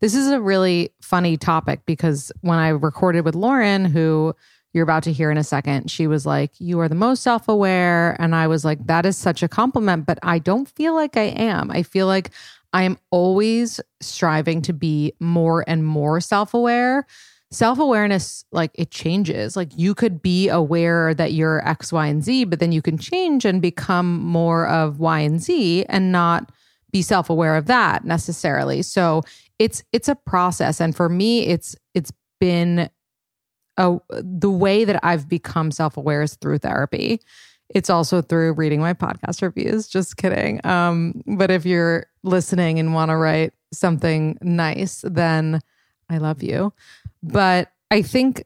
This 0.00 0.14
is 0.14 0.28
a 0.28 0.40
really 0.40 0.94
funny 1.02 1.36
topic 1.36 1.82
because 1.84 2.32
when 2.40 2.58
I 2.58 2.68
recorded 2.68 3.26
with 3.26 3.34
Lauren, 3.34 3.84
who 3.84 4.34
you're 4.72 4.84
about 4.84 5.02
to 5.04 5.12
hear 5.12 5.30
in 5.30 5.38
a 5.38 5.44
second, 5.44 5.90
she 5.90 6.06
was 6.06 6.26
like, 6.26 6.52
You 6.58 6.80
are 6.80 6.88
the 6.88 6.94
most 6.94 7.22
self 7.22 7.48
aware. 7.48 8.16
And 8.20 8.34
I 8.34 8.46
was 8.46 8.64
like, 8.64 8.86
That 8.86 9.06
is 9.06 9.16
such 9.16 9.42
a 9.42 9.48
compliment, 9.48 10.06
but 10.06 10.18
I 10.22 10.38
don't 10.38 10.68
feel 10.68 10.94
like 10.94 11.16
I 11.16 11.24
am. 11.24 11.70
I 11.70 11.82
feel 11.82 12.06
like 12.06 12.30
I 12.72 12.82
am 12.82 12.98
always 13.10 13.80
striving 14.00 14.62
to 14.62 14.72
be 14.72 15.14
more 15.20 15.64
and 15.66 15.84
more 15.84 16.20
self 16.20 16.54
aware. 16.54 17.06
Self 17.50 17.78
awareness, 17.78 18.44
like 18.52 18.72
it 18.74 18.90
changes. 18.90 19.56
Like 19.56 19.70
you 19.74 19.94
could 19.94 20.20
be 20.20 20.48
aware 20.48 21.14
that 21.14 21.32
you're 21.32 21.66
X, 21.66 21.90
Y, 21.90 22.06
and 22.06 22.22
Z, 22.22 22.44
but 22.44 22.60
then 22.60 22.72
you 22.72 22.82
can 22.82 22.98
change 22.98 23.46
and 23.46 23.62
become 23.62 24.20
more 24.20 24.66
of 24.68 25.00
Y 25.00 25.20
and 25.20 25.40
Z 25.40 25.86
and 25.88 26.12
not 26.12 26.52
be 26.92 27.00
self 27.00 27.30
aware 27.30 27.56
of 27.56 27.64
that 27.66 28.04
necessarily. 28.04 28.82
So 28.82 29.22
it's 29.58 29.82
it's 29.92 30.08
a 30.08 30.14
process, 30.14 30.78
and 30.78 30.94
for 30.94 31.08
me, 31.08 31.46
it's 31.46 31.74
it's 31.94 32.12
been 32.38 32.90
a 33.78 33.98
the 34.10 34.50
way 34.50 34.84
that 34.84 35.00
I've 35.02 35.28
become 35.28 35.70
self 35.70 35.96
aware 35.96 36.22
is 36.22 36.34
through 36.34 36.58
therapy. 36.58 37.20
It's 37.70 37.90
also 37.90 38.22
through 38.22 38.54
reading 38.54 38.80
my 38.80 38.94
podcast 38.94 39.42
reviews. 39.42 39.88
Just 39.88 40.16
kidding. 40.16 40.64
Um, 40.66 41.22
but 41.26 41.50
if 41.50 41.66
you're 41.66 42.06
listening 42.22 42.78
and 42.78 42.94
want 42.94 43.10
to 43.10 43.16
write 43.16 43.52
something 43.72 44.38
nice, 44.40 45.04
then 45.06 45.60
I 46.10 46.18
love 46.18 46.42
you. 46.42 46.72
But 47.22 47.70
I 47.90 48.02
think 48.02 48.44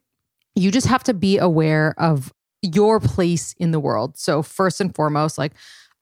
you 0.54 0.70
just 0.70 0.86
have 0.86 1.04
to 1.04 1.14
be 1.14 1.38
aware 1.38 1.94
of 1.98 2.32
your 2.62 3.00
place 3.00 3.54
in 3.58 3.70
the 3.70 3.80
world. 3.80 4.16
So, 4.16 4.42
first 4.42 4.80
and 4.80 4.94
foremost, 4.94 5.38
like 5.38 5.52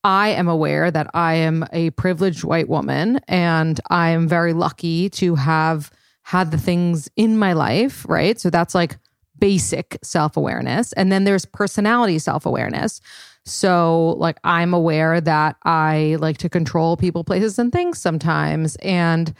I 0.04 0.30
am 0.30 0.49
aware 0.49 0.90
that 0.90 1.10
I 1.14 1.34
am 1.34 1.64
a 1.72 1.90
privileged 1.90 2.44
white 2.44 2.68
woman 2.68 3.20
and 3.28 3.80
I 3.90 4.10
am 4.10 4.28
very 4.28 4.52
lucky 4.52 5.08
to 5.10 5.34
have 5.37 5.90
had 6.22 6.50
the 6.50 6.58
things 6.58 7.10
in 7.16 7.38
my 7.38 7.54
life, 7.54 8.06
right? 8.08 8.38
So, 8.38 8.50
that's 8.50 8.75
like 8.75 8.99
basic 9.40 9.99
self 10.02 10.37
awareness. 10.37 10.92
And 10.92 11.11
then 11.11 11.25
there's 11.25 11.47
personality 11.47 12.18
self 12.18 12.47
awareness. 12.47 13.00
So, 13.47 14.11
like, 14.18 14.38
I'm 14.44 14.75
aware 14.75 15.20
that 15.20 15.56
I 15.64 16.16
like 16.20 16.38
to 16.38 16.49
control 16.49 16.97
people, 16.97 17.25
places, 17.25 17.59
and 17.59 17.73
things 17.73 17.99
sometimes. 17.99 18.76
And 18.76 19.35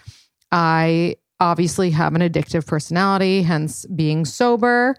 I 0.51 1.17
obviously 1.39 1.91
have 1.91 2.15
an 2.15 2.23
addictive 2.23 2.67
personality, 2.67 3.43
hence 3.43 3.87
being 3.87 4.25
sober. 4.25 4.97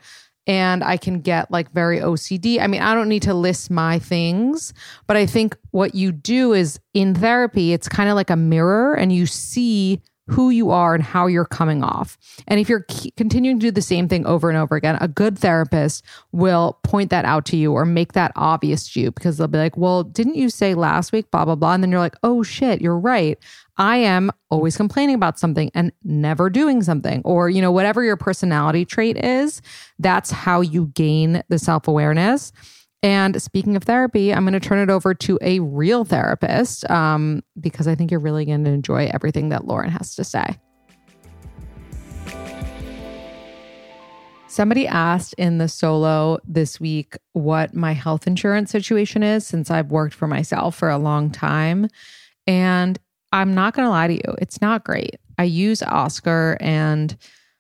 And 0.47 0.83
I 0.83 0.97
can 0.97 1.21
get 1.21 1.51
like 1.51 1.71
very 1.71 1.99
OCD. 1.99 2.59
I 2.59 2.65
mean, 2.65 2.81
I 2.81 2.95
don't 2.95 3.09
need 3.09 3.21
to 3.23 3.33
list 3.33 3.69
my 3.69 3.99
things, 3.99 4.73
but 5.05 5.15
I 5.15 5.27
think 5.27 5.55
what 5.69 5.93
you 5.93 6.11
do 6.11 6.53
is 6.53 6.79
in 6.95 7.13
therapy, 7.13 7.73
it's 7.73 7.87
kind 7.87 8.09
of 8.09 8.15
like 8.15 8.31
a 8.31 8.35
mirror 8.35 8.95
and 8.95 9.13
you 9.13 9.27
see 9.27 10.01
who 10.31 10.49
you 10.49 10.71
are 10.71 10.95
and 10.95 11.03
how 11.03 11.27
you're 11.27 11.45
coming 11.45 11.83
off. 11.83 12.17
And 12.47 12.59
if 12.59 12.69
you're 12.69 12.85
continuing 13.17 13.59
to 13.59 13.67
do 13.67 13.71
the 13.71 13.81
same 13.81 14.07
thing 14.07 14.25
over 14.25 14.49
and 14.49 14.57
over 14.57 14.75
again, 14.75 14.97
a 15.01 15.07
good 15.07 15.37
therapist 15.37 16.05
will 16.31 16.79
point 16.83 17.09
that 17.09 17.25
out 17.25 17.45
to 17.47 17.57
you 17.57 17.73
or 17.73 17.85
make 17.85 18.13
that 18.13 18.31
obvious 18.35 18.91
to 18.93 19.01
you 19.01 19.11
because 19.11 19.37
they'll 19.37 19.47
be 19.47 19.57
like, 19.57 19.75
well, 19.75 20.03
didn't 20.03 20.35
you 20.35 20.49
say 20.49 20.73
last 20.73 21.11
week, 21.11 21.29
blah, 21.31 21.43
blah, 21.43 21.55
blah? 21.55 21.73
And 21.73 21.83
then 21.83 21.91
you're 21.91 21.99
like, 21.99 22.15
oh 22.23 22.43
shit, 22.43 22.81
you're 22.81 22.97
right. 22.97 23.37
I 23.77 23.97
am 23.97 24.31
always 24.49 24.77
complaining 24.77 25.15
about 25.15 25.39
something 25.39 25.71
and 25.73 25.91
never 26.03 26.49
doing 26.49 26.81
something. 26.81 27.21
Or, 27.25 27.49
you 27.49 27.61
know, 27.61 27.71
whatever 27.71 28.03
your 28.03 28.17
personality 28.17 28.85
trait 28.85 29.17
is, 29.17 29.61
that's 29.99 30.31
how 30.31 30.61
you 30.61 30.87
gain 30.93 31.43
the 31.49 31.59
self 31.59 31.87
awareness. 31.87 32.53
And 33.03 33.41
speaking 33.41 33.75
of 33.75 33.83
therapy, 33.83 34.33
I'm 34.33 34.43
going 34.43 34.53
to 34.53 34.59
turn 34.59 34.77
it 34.79 34.91
over 34.91 35.13
to 35.15 35.39
a 35.41 35.59
real 35.59 36.05
therapist 36.05 36.89
um, 36.89 37.41
because 37.59 37.87
I 37.87 37.95
think 37.95 38.11
you're 38.11 38.19
really 38.19 38.45
going 38.45 38.63
to 38.63 38.69
enjoy 38.69 39.09
everything 39.11 39.49
that 39.49 39.65
Lauren 39.65 39.89
has 39.89 40.15
to 40.15 40.23
say. 40.23 40.57
Somebody 44.47 44.85
asked 44.85 45.33
in 45.37 45.59
the 45.59 45.69
solo 45.69 46.37
this 46.45 46.79
week 46.79 47.15
what 47.31 47.73
my 47.73 47.93
health 47.93 48.27
insurance 48.27 48.69
situation 48.69 49.23
is 49.23 49.47
since 49.47 49.71
I've 49.71 49.91
worked 49.91 50.13
for 50.13 50.27
myself 50.27 50.75
for 50.75 50.89
a 50.89 50.97
long 50.97 51.31
time. 51.31 51.87
And 52.45 52.99
I'm 53.31 53.55
not 53.55 53.73
going 53.73 53.85
to 53.85 53.89
lie 53.89 54.07
to 54.07 54.13
you, 54.13 54.35
it's 54.39 54.61
not 54.61 54.83
great. 54.83 55.15
I 55.39 55.45
use 55.45 55.81
Oscar, 55.81 56.57
and 56.59 57.15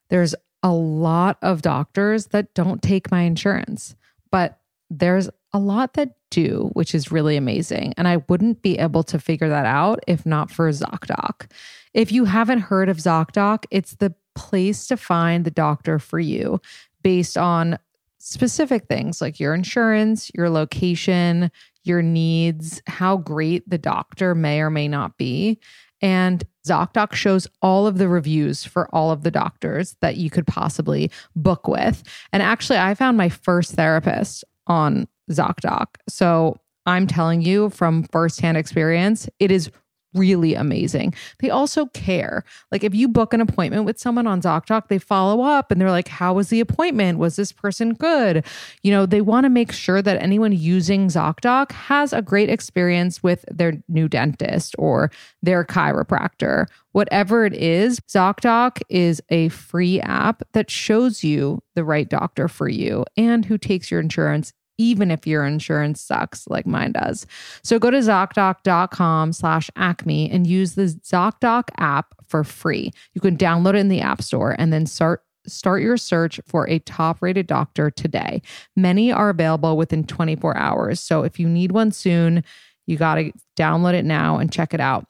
there's 0.09 0.35
a 0.61 0.71
lot 0.71 1.37
of 1.41 1.61
doctors 1.61 2.27
that 2.27 2.53
don't 2.53 2.81
take 2.81 3.09
my 3.09 3.21
insurance. 3.21 3.95
But 4.29 4.59
there's 4.91 5.29
a 5.53 5.59
lot 5.59 5.93
that 5.93 6.15
do, 6.29 6.69
which 6.73 6.93
is 6.93 7.11
really 7.11 7.37
amazing. 7.37 7.93
And 7.97 8.07
I 8.07 8.17
wouldn't 8.27 8.61
be 8.61 8.77
able 8.77 9.03
to 9.03 9.17
figure 9.17 9.49
that 9.49 9.65
out 9.65 9.99
if 10.05 10.25
not 10.25 10.51
for 10.51 10.69
ZocDoc. 10.69 11.49
If 11.93 12.11
you 12.11 12.25
haven't 12.25 12.59
heard 12.59 12.89
of 12.89 12.97
ZocDoc, 12.97 13.65
it's 13.71 13.95
the 13.95 14.13
place 14.35 14.87
to 14.87 14.97
find 14.97 15.45
the 15.45 15.51
doctor 15.51 15.97
for 15.97 16.19
you 16.19 16.59
based 17.03 17.37
on 17.37 17.79
specific 18.19 18.85
things 18.87 19.21
like 19.21 19.39
your 19.39 19.53
insurance, 19.53 20.29
your 20.35 20.49
location, 20.49 21.51
your 21.83 22.01
needs, 22.01 22.81
how 22.87 23.17
great 23.17 23.67
the 23.69 23.77
doctor 23.77 24.35
may 24.35 24.61
or 24.61 24.69
may 24.69 24.87
not 24.87 25.17
be. 25.17 25.59
And 26.01 26.43
ZocDoc 26.65 27.13
shows 27.13 27.47
all 27.61 27.87
of 27.87 27.97
the 27.97 28.07
reviews 28.07 28.63
for 28.63 28.93
all 28.93 29.11
of 29.11 29.23
the 29.23 29.31
doctors 29.31 29.95
that 30.01 30.17
you 30.17 30.29
could 30.29 30.47
possibly 30.47 31.11
book 31.35 31.67
with. 31.67 32.03
And 32.33 32.43
actually, 32.43 32.79
I 32.79 32.93
found 32.93 33.17
my 33.17 33.29
first 33.29 33.73
therapist 33.73 34.43
on 34.67 35.07
ZocDoc. 35.29 35.87
So 36.07 36.57
I'm 36.85 37.07
telling 37.07 37.41
you 37.41 37.69
from 37.69 38.03
firsthand 38.11 38.57
experience, 38.57 39.29
it 39.39 39.51
is 39.51 39.69
really 40.13 40.55
amazing. 40.55 41.13
They 41.39 41.49
also 41.49 41.85
care. 41.87 42.43
Like 42.71 42.83
if 42.83 42.93
you 42.93 43.07
book 43.07 43.33
an 43.33 43.41
appointment 43.41 43.85
with 43.85 43.99
someone 43.99 44.27
on 44.27 44.41
ZocDoc, 44.41 44.87
they 44.87 44.99
follow 44.99 45.41
up 45.43 45.71
and 45.71 45.79
they're 45.79 45.91
like, 45.91 46.07
"How 46.07 46.33
was 46.33 46.49
the 46.49 46.59
appointment? 46.59 47.17
Was 47.17 47.35
this 47.35 47.51
person 47.51 47.93
good?" 47.93 48.45
You 48.83 48.91
know, 48.91 49.05
they 49.05 49.21
want 49.21 49.45
to 49.45 49.49
make 49.49 49.71
sure 49.71 50.01
that 50.01 50.21
anyone 50.21 50.51
using 50.51 51.07
ZocDoc 51.07 51.71
has 51.71 52.13
a 52.13 52.21
great 52.21 52.49
experience 52.49 53.23
with 53.23 53.45
their 53.49 53.81
new 53.87 54.07
dentist 54.07 54.75
or 54.77 55.11
their 55.41 55.63
chiropractor. 55.63 56.67
Whatever 56.91 57.45
it 57.45 57.53
is, 57.53 57.99
ZocDoc 58.01 58.81
is 58.89 59.21
a 59.29 59.49
free 59.49 60.01
app 60.01 60.43
that 60.53 60.69
shows 60.69 61.23
you 61.23 61.61
the 61.75 61.85
right 61.85 62.09
doctor 62.09 62.47
for 62.47 62.67
you 62.67 63.05
and 63.15 63.45
who 63.45 63.57
takes 63.57 63.89
your 63.89 64.01
insurance 64.01 64.51
even 64.81 65.11
if 65.11 65.27
your 65.27 65.45
insurance 65.45 66.01
sucks 66.01 66.47
like 66.47 66.65
mine 66.65 66.93
does. 66.93 67.27
So 67.63 67.77
go 67.77 67.91
to 67.91 67.99
ZocDoc.com 67.99 69.31
slash 69.33 69.69
acme 69.75 70.31
and 70.31 70.47
use 70.47 70.73
the 70.73 70.85
ZocDoc 70.85 71.69
app 71.77 72.15
for 72.27 72.43
free. 72.43 72.91
You 73.13 73.21
can 73.21 73.37
download 73.37 73.75
it 73.75 73.77
in 73.77 73.89
the 73.89 74.01
App 74.01 74.23
Store 74.23 74.55
and 74.57 74.73
then 74.73 74.87
start 74.87 75.23
start 75.47 75.81
your 75.81 75.97
search 75.97 76.39
for 76.45 76.69
a 76.69 76.77
top 76.79 77.21
rated 77.21 77.47
doctor 77.47 77.89
today. 77.89 78.41
Many 78.75 79.11
are 79.11 79.29
available 79.29 79.75
within 79.75 80.03
24 80.03 80.55
hours. 80.55 80.99
So 80.99 81.23
if 81.23 81.39
you 81.39 81.47
need 81.49 81.71
one 81.71 81.91
soon, 81.91 82.43
you 82.85 82.97
got 82.97 83.15
to 83.15 83.31
download 83.57 83.95
it 83.95 84.05
now 84.05 84.37
and 84.37 84.51
check 84.51 84.75
it 84.75 84.79
out. 84.79 85.07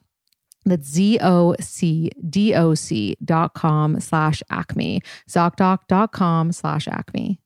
That's 0.64 0.88
Z-O-C-D-O-C 0.88 1.16
dot 3.24 3.52
com 3.54 4.00
slash 4.00 4.42
acme. 4.50 5.02
ZocDoc.com 5.28 6.52
slash 6.52 6.88
acme. 6.88 7.41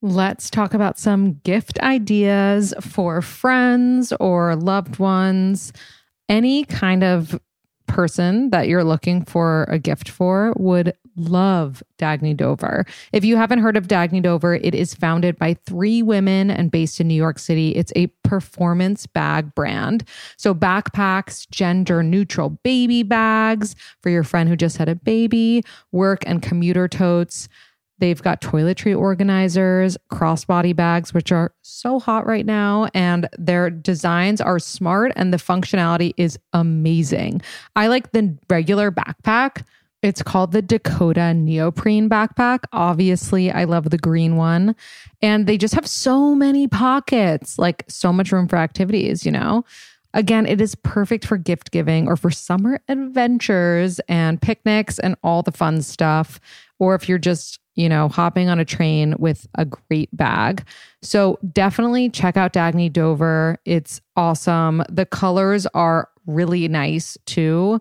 Let's 0.00 0.48
talk 0.48 0.74
about 0.74 0.98
some 0.98 1.40
gift 1.44 1.80
ideas 1.80 2.72
for 2.80 3.20
friends 3.20 4.12
or 4.20 4.54
loved 4.54 5.00
ones. 5.00 5.72
Any 6.28 6.64
kind 6.64 7.02
of 7.02 7.40
person 7.88 8.50
that 8.50 8.68
you're 8.68 8.84
looking 8.84 9.24
for 9.24 9.64
a 9.64 9.78
gift 9.78 10.08
for 10.08 10.52
would 10.56 10.92
love 11.16 11.82
Dagne 11.98 12.36
Dover. 12.36 12.86
If 13.12 13.24
you 13.24 13.36
haven't 13.36 13.58
heard 13.58 13.76
of 13.76 13.88
Dagne 13.88 14.22
Dover, 14.22 14.54
it 14.54 14.74
is 14.74 14.94
founded 14.94 15.36
by 15.36 15.54
three 15.66 16.02
women 16.02 16.48
and 16.48 16.70
based 16.70 17.00
in 17.00 17.08
New 17.08 17.14
York 17.14 17.40
City. 17.40 17.70
It's 17.74 17.92
a 17.96 18.06
performance 18.22 19.06
bag 19.06 19.52
brand. 19.54 20.04
So 20.36 20.54
backpacks, 20.54 21.48
gender 21.50 22.04
neutral 22.04 22.50
baby 22.50 23.02
bags 23.02 23.74
for 24.00 24.10
your 24.10 24.22
friend 24.22 24.48
who 24.48 24.54
just 24.54 24.76
had 24.76 24.88
a 24.88 24.94
baby, 24.94 25.64
work 25.90 26.22
and 26.24 26.40
commuter 26.40 26.86
totes 26.86 27.48
They've 27.98 28.22
got 28.22 28.40
toiletry 28.40 28.96
organizers, 28.96 29.96
crossbody 30.10 30.74
bags, 30.74 31.12
which 31.12 31.32
are 31.32 31.52
so 31.62 31.98
hot 31.98 32.26
right 32.26 32.46
now. 32.46 32.88
And 32.94 33.28
their 33.38 33.70
designs 33.70 34.40
are 34.40 34.58
smart 34.58 35.12
and 35.16 35.32
the 35.32 35.38
functionality 35.38 36.14
is 36.16 36.38
amazing. 36.52 37.42
I 37.76 37.88
like 37.88 38.12
the 38.12 38.38
regular 38.48 38.90
backpack 38.90 39.64
It's 40.02 40.22
called 40.22 40.52
the 40.52 40.62
Dakota 40.62 41.34
neoprene 41.34 42.08
backpack. 42.08 42.60
Obviously, 42.72 43.50
I 43.50 43.64
love 43.64 43.90
the 43.90 43.98
green 43.98 44.36
one. 44.36 44.76
And 45.20 45.46
they 45.46 45.58
just 45.58 45.74
have 45.74 45.88
so 45.88 46.34
many 46.36 46.68
pockets, 46.68 47.58
like 47.58 47.84
so 47.88 48.12
much 48.12 48.30
room 48.30 48.46
for 48.46 48.56
activities, 48.56 49.26
you 49.26 49.32
know? 49.32 49.64
Again, 50.14 50.46
it 50.46 50.60
is 50.60 50.74
perfect 50.76 51.26
for 51.26 51.36
gift 51.36 51.70
giving 51.72 52.06
or 52.06 52.16
for 52.16 52.30
summer 52.30 52.80
adventures 52.88 54.00
and 54.08 54.40
picnics 54.40 54.98
and 54.98 55.16
all 55.22 55.42
the 55.42 55.52
fun 55.52 55.82
stuff. 55.82 56.40
Or 56.78 56.94
if 56.94 57.08
you're 57.08 57.18
just, 57.18 57.58
you 57.78 57.88
know, 57.88 58.08
hopping 58.08 58.48
on 58.48 58.58
a 58.58 58.64
train 58.64 59.14
with 59.20 59.46
a 59.54 59.64
great 59.64 60.14
bag. 60.14 60.66
So 61.00 61.38
definitely 61.52 62.10
check 62.10 62.36
out 62.36 62.52
Dagne 62.52 62.92
Dover. 62.92 63.56
It's 63.64 64.00
awesome. 64.16 64.82
The 64.90 65.06
colors 65.06 65.64
are 65.74 66.08
really 66.26 66.66
nice 66.66 67.16
too. 67.24 67.78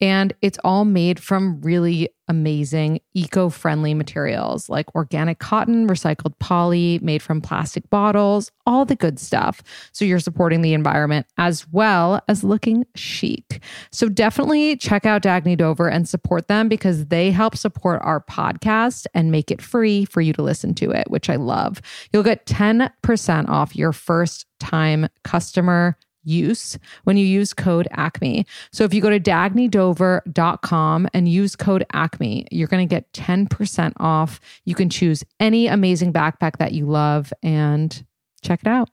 And 0.00 0.32
it's 0.42 0.58
all 0.64 0.84
made 0.84 1.18
from 1.20 1.60
really 1.62 2.10
amazing 2.28 3.00
eco 3.14 3.48
friendly 3.48 3.94
materials 3.94 4.68
like 4.68 4.92
organic 4.94 5.38
cotton, 5.38 5.88
recycled 5.88 6.38
poly, 6.38 6.98
made 7.02 7.22
from 7.22 7.40
plastic 7.40 7.88
bottles, 7.88 8.50
all 8.66 8.84
the 8.84 8.96
good 8.96 9.18
stuff. 9.18 9.62
So 9.92 10.04
you're 10.04 10.18
supporting 10.18 10.62
the 10.62 10.74
environment 10.74 11.26
as 11.38 11.66
well 11.70 12.20
as 12.28 12.42
looking 12.42 12.84
chic. 12.94 13.62
So 13.92 14.08
definitely 14.08 14.76
check 14.76 15.06
out 15.06 15.22
Dagne 15.22 15.56
Dover 15.56 15.88
and 15.88 16.08
support 16.08 16.48
them 16.48 16.68
because 16.68 17.06
they 17.06 17.30
help 17.30 17.56
support 17.56 18.00
our 18.02 18.20
podcast 18.20 19.06
and 19.14 19.30
make 19.30 19.50
it 19.50 19.62
free 19.62 20.04
for 20.04 20.20
you 20.20 20.32
to 20.32 20.42
listen 20.42 20.74
to 20.74 20.90
it, 20.90 21.10
which 21.10 21.30
I 21.30 21.36
love. 21.36 21.80
You'll 22.12 22.22
get 22.22 22.46
10% 22.46 23.48
off 23.48 23.76
your 23.76 23.92
first 23.92 24.46
time 24.58 25.08
customer 25.22 25.96
use 26.26 26.78
when 27.04 27.16
you 27.16 27.24
use 27.24 27.54
code 27.54 27.88
ACME. 27.92 28.44
So 28.72 28.84
if 28.84 28.92
you 28.92 29.00
go 29.00 29.10
to 29.10 29.20
dagnedover.com 29.20 31.08
and 31.14 31.28
use 31.28 31.56
code 31.56 31.86
ACME, 31.92 32.46
you're 32.50 32.68
going 32.68 32.86
to 32.86 32.92
get 32.92 33.12
10% 33.12 33.92
off. 33.98 34.40
You 34.64 34.74
can 34.74 34.90
choose 34.90 35.24
any 35.40 35.66
amazing 35.66 36.12
backpack 36.12 36.58
that 36.58 36.72
you 36.72 36.86
love 36.86 37.32
and 37.42 38.04
check 38.42 38.60
it 38.60 38.68
out. 38.68 38.90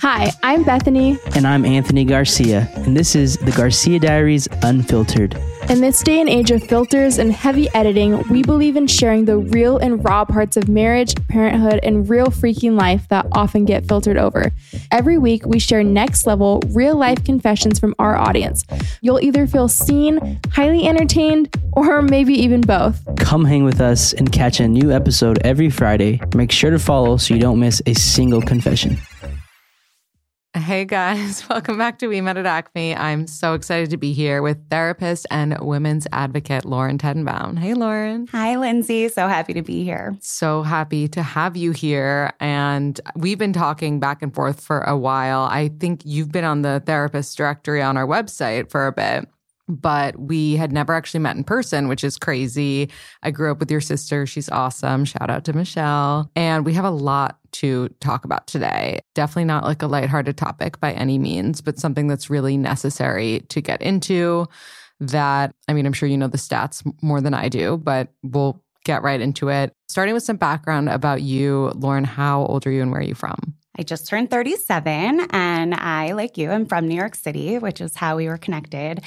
Hi, 0.00 0.30
I'm 0.42 0.62
Bethany. 0.62 1.18
And 1.34 1.46
I'm 1.46 1.64
Anthony 1.64 2.04
Garcia, 2.04 2.68
and 2.76 2.96
this 2.96 3.16
is 3.16 3.36
the 3.38 3.50
Garcia 3.52 3.98
Diaries 3.98 4.46
Unfiltered. 4.62 5.34
In 5.68 5.80
this 5.80 6.02
day 6.02 6.20
and 6.20 6.28
age 6.28 6.50
of 6.50 6.62
filters 6.62 7.18
and 7.18 7.32
heavy 7.32 7.68
editing, 7.74 8.22
we 8.28 8.42
believe 8.42 8.76
in 8.76 8.86
sharing 8.86 9.24
the 9.24 9.38
real 9.38 9.78
and 9.78 10.04
raw 10.04 10.24
parts 10.24 10.56
of 10.56 10.68
marriage, 10.68 11.14
parenthood, 11.28 11.80
and 11.82 12.08
real 12.08 12.26
freaking 12.26 12.78
life 12.78 13.08
that 13.08 13.26
often 13.32 13.64
get 13.64 13.88
filtered 13.88 14.16
over. 14.16 14.52
Every 14.92 15.18
week, 15.18 15.44
we 15.44 15.58
share 15.58 15.82
next 15.82 16.26
level, 16.26 16.62
real 16.68 16.96
life 16.96 17.24
confessions 17.24 17.80
from 17.80 17.94
our 17.98 18.16
audience. 18.16 18.64
You'll 19.00 19.20
either 19.20 19.46
feel 19.46 19.66
seen, 19.66 20.40
highly 20.52 20.86
entertained, 20.86 21.56
or 21.72 22.00
maybe 22.00 22.34
even 22.34 22.60
both. 22.60 23.02
Come 23.16 23.44
hang 23.44 23.64
with 23.64 23.80
us 23.80 24.12
and 24.12 24.30
catch 24.30 24.60
a 24.60 24.68
new 24.68 24.92
episode 24.92 25.38
every 25.44 25.68
Friday. 25.68 26.20
Make 26.34 26.52
sure 26.52 26.70
to 26.70 26.78
follow 26.78 27.16
so 27.16 27.34
you 27.34 27.40
don't 27.40 27.58
miss 27.58 27.82
a 27.86 27.94
single 27.94 28.40
confession. 28.40 28.98
Hey 30.56 30.86
guys, 30.86 31.46
welcome 31.50 31.76
back 31.76 31.98
to 31.98 32.06
We 32.06 32.22
Met 32.22 32.38
at 32.38 32.46
Acme. 32.46 32.96
I'm 32.96 33.26
so 33.26 33.52
excited 33.52 33.90
to 33.90 33.98
be 33.98 34.14
here 34.14 34.40
with 34.40 34.70
therapist 34.70 35.26
and 35.30 35.54
women's 35.60 36.06
advocate 36.12 36.64
Lauren 36.64 36.96
Tetenbaum. 36.96 37.58
Hey 37.58 37.74
Lauren. 37.74 38.26
Hi 38.28 38.56
Lindsay, 38.56 39.08
so 39.08 39.28
happy 39.28 39.52
to 39.52 39.60
be 39.60 39.84
here. 39.84 40.16
So 40.22 40.62
happy 40.62 41.08
to 41.08 41.22
have 41.22 41.58
you 41.58 41.72
here. 41.72 42.32
And 42.40 42.98
we've 43.14 43.36
been 43.36 43.52
talking 43.52 44.00
back 44.00 44.22
and 44.22 44.34
forth 44.34 44.62
for 44.62 44.80
a 44.80 44.96
while. 44.96 45.42
I 45.42 45.68
think 45.78 46.00
you've 46.06 46.32
been 46.32 46.44
on 46.44 46.62
the 46.62 46.82
therapist 46.86 47.36
directory 47.36 47.82
on 47.82 47.98
our 47.98 48.06
website 48.06 48.70
for 48.70 48.86
a 48.86 48.92
bit 48.92 49.28
but 49.68 50.18
we 50.18 50.56
had 50.56 50.72
never 50.72 50.92
actually 50.92 51.20
met 51.20 51.36
in 51.36 51.44
person, 51.44 51.88
which 51.88 52.04
is 52.04 52.18
crazy. 52.18 52.90
I 53.22 53.30
grew 53.30 53.50
up 53.50 53.58
with 53.58 53.70
your 53.70 53.80
sister. 53.80 54.26
She's 54.26 54.48
awesome. 54.48 55.04
Shout 55.04 55.30
out 55.30 55.44
to 55.44 55.52
Michelle. 55.52 56.30
And 56.36 56.64
we 56.64 56.72
have 56.74 56.84
a 56.84 56.90
lot 56.90 57.38
to 57.52 57.88
talk 58.00 58.24
about 58.24 58.46
today. 58.46 59.00
Definitely 59.14 59.44
not 59.44 59.64
like 59.64 59.82
a 59.82 59.86
lighthearted 59.86 60.36
topic 60.36 60.78
by 60.80 60.92
any 60.92 61.18
means, 61.18 61.60
but 61.60 61.78
something 61.78 62.06
that's 62.06 62.30
really 62.30 62.56
necessary 62.56 63.40
to 63.48 63.60
get 63.60 63.82
into. 63.82 64.46
That, 65.00 65.54
I 65.68 65.74
mean, 65.74 65.84
I'm 65.84 65.92
sure 65.92 66.08
you 66.08 66.16
know 66.16 66.28
the 66.28 66.38
stats 66.38 66.82
more 67.02 67.20
than 67.20 67.34
I 67.34 67.48
do, 67.48 67.76
but 67.76 68.08
we'll 68.22 68.62
get 68.84 69.02
right 69.02 69.20
into 69.20 69.48
it. 69.48 69.72
Starting 69.88 70.14
with 70.14 70.22
some 70.22 70.36
background 70.36 70.88
about 70.88 71.20
you, 71.20 71.72
Lauren, 71.74 72.04
how 72.04 72.46
old 72.46 72.66
are 72.66 72.70
you 72.70 72.80
and 72.80 72.90
where 72.90 73.00
are 73.00 73.04
you 73.04 73.14
from? 73.14 73.54
I 73.78 73.82
just 73.82 74.08
turned 74.08 74.30
37 74.30 75.28
and 75.30 75.74
I, 75.74 76.12
like 76.12 76.38
you, 76.38 76.50
am 76.50 76.64
from 76.64 76.88
New 76.88 76.94
York 76.94 77.14
City, 77.14 77.58
which 77.58 77.80
is 77.80 77.94
how 77.94 78.16
we 78.16 78.28
were 78.28 78.38
connected. 78.38 79.02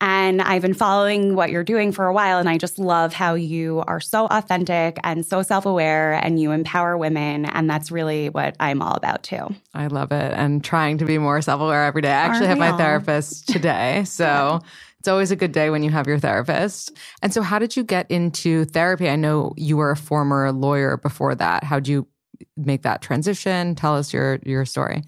And 0.00 0.40
I've 0.40 0.62
been 0.62 0.74
following 0.74 1.34
what 1.34 1.50
you're 1.50 1.64
doing 1.64 1.90
for 1.90 2.06
a 2.06 2.12
while. 2.12 2.38
And 2.38 2.48
I 2.48 2.56
just 2.56 2.78
love 2.78 3.12
how 3.12 3.34
you 3.34 3.82
are 3.86 4.00
so 4.00 4.26
authentic 4.26 4.98
and 5.02 5.26
so 5.26 5.42
self 5.42 5.66
aware 5.66 6.12
and 6.12 6.40
you 6.40 6.52
empower 6.52 6.96
women. 6.96 7.44
And 7.44 7.68
that's 7.68 7.90
really 7.90 8.28
what 8.28 8.56
I'm 8.60 8.80
all 8.80 8.94
about 8.94 9.24
too. 9.24 9.48
I 9.74 9.88
love 9.88 10.12
it. 10.12 10.32
And 10.34 10.62
trying 10.62 10.98
to 10.98 11.04
be 11.04 11.18
more 11.18 11.42
self 11.42 11.60
aware 11.60 11.84
every 11.84 12.02
day. 12.02 12.10
I 12.10 12.12
actually 12.12 12.46
have 12.46 12.58
my 12.58 12.70
all? 12.70 12.78
therapist 12.78 13.48
today. 13.52 14.04
So. 14.04 14.60
It's 15.00 15.06
always 15.06 15.30
a 15.30 15.36
good 15.36 15.52
day 15.52 15.70
when 15.70 15.84
you 15.84 15.90
have 15.90 16.08
your 16.08 16.18
therapist. 16.18 16.90
And 17.22 17.32
so, 17.32 17.40
how 17.40 17.60
did 17.60 17.76
you 17.76 17.84
get 17.84 18.10
into 18.10 18.64
therapy? 18.64 19.08
I 19.08 19.14
know 19.14 19.54
you 19.56 19.76
were 19.76 19.92
a 19.92 19.96
former 19.96 20.50
lawyer 20.50 20.96
before 20.96 21.36
that. 21.36 21.62
How'd 21.62 21.86
you 21.86 22.08
make 22.56 22.82
that 22.82 23.00
transition? 23.00 23.76
Tell 23.76 23.96
us 23.96 24.12
your 24.12 24.40
your 24.44 24.64
story. 24.64 25.04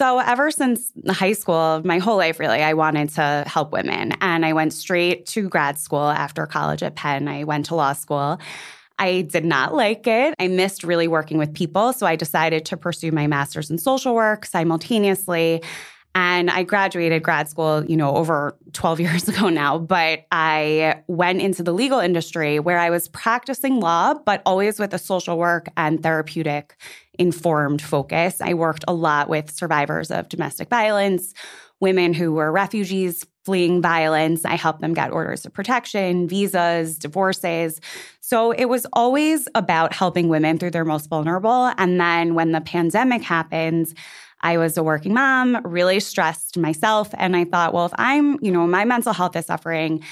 So, 0.00 0.18
ever 0.18 0.50
since 0.50 0.92
high 1.10 1.34
school, 1.34 1.82
my 1.84 1.98
whole 1.98 2.16
life 2.16 2.40
really, 2.40 2.62
I 2.62 2.72
wanted 2.72 3.10
to 3.10 3.44
help 3.46 3.70
women. 3.70 4.14
And 4.22 4.46
I 4.46 4.54
went 4.54 4.72
straight 4.72 5.26
to 5.26 5.46
grad 5.46 5.78
school 5.78 6.08
after 6.08 6.46
college 6.46 6.82
at 6.82 6.96
Penn. 6.96 7.28
I 7.28 7.44
went 7.44 7.66
to 7.66 7.74
law 7.74 7.92
school. 7.92 8.40
I 8.98 9.20
did 9.20 9.44
not 9.44 9.74
like 9.74 10.06
it. 10.06 10.34
I 10.40 10.48
missed 10.48 10.84
really 10.84 11.06
working 11.06 11.36
with 11.36 11.52
people. 11.52 11.92
So, 11.92 12.06
I 12.06 12.16
decided 12.16 12.64
to 12.64 12.78
pursue 12.78 13.12
my 13.12 13.26
master's 13.26 13.70
in 13.70 13.76
social 13.76 14.14
work 14.14 14.46
simultaneously. 14.46 15.62
And 16.14 16.50
I 16.50 16.64
graduated 16.64 17.22
grad 17.22 17.48
school, 17.48 17.84
you 17.84 17.96
know, 17.96 18.14
over 18.14 18.56
12 18.72 19.00
years 19.00 19.28
ago 19.28 19.48
now, 19.48 19.78
but 19.78 20.26
I 20.32 21.02
went 21.06 21.40
into 21.40 21.62
the 21.62 21.72
legal 21.72 22.00
industry 22.00 22.58
where 22.58 22.78
I 22.78 22.90
was 22.90 23.08
practicing 23.08 23.80
law, 23.80 24.14
but 24.14 24.42
always 24.44 24.78
with 24.78 24.92
a 24.94 24.98
social 24.98 25.38
work 25.38 25.68
and 25.76 26.02
therapeutic 26.02 26.76
informed 27.18 27.82
focus. 27.82 28.40
I 28.40 28.54
worked 28.54 28.84
a 28.88 28.94
lot 28.94 29.28
with 29.28 29.50
survivors 29.50 30.10
of 30.10 30.28
domestic 30.28 30.68
violence, 30.68 31.34
women 31.80 32.12
who 32.12 32.32
were 32.32 32.50
refugees 32.50 33.24
fleeing 33.44 33.80
violence. 33.80 34.44
I 34.44 34.54
helped 34.54 34.80
them 34.80 34.94
get 34.94 35.12
orders 35.12 35.46
of 35.46 35.52
protection, 35.52 36.28
visas, 36.28 36.98
divorces. 36.98 37.80
So 38.20 38.52
it 38.52 38.66
was 38.66 38.86
always 38.92 39.48
about 39.54 39.94
helping 39.94 40.28
women 40.28 40.58
through 40.58 40.72
their 40.72 40.84
most 40.84 41.08
vulnerable. 41.08 41.72
And 41.78 42.00
then 42.00 42.34
when 42.34 42.52
the 42.52 42.60
pandemic 42.60 43.22
happened, 43.22 43.94
I 44.42 44.58
was 44.58 44.76
a 44.76 44.82
working 44.82 45.14
mom, 45.14 45.60
really 45.64 46.00
stressed 46.00 46.56
myself. 46.56 47.10
And 47.18 47.36
I 47.36 47.44
thought, 47.44 47.74
well, 47.74 47.86
if 47.86 47.92
I'm, 47.96 48.38
you 48.42 48.50
know, 48.50 48.66
my 48.66 48.84
mental 48.84 49.12
health 49.12 49.36
is 49.36 49.46
suffering, 49.46 50.02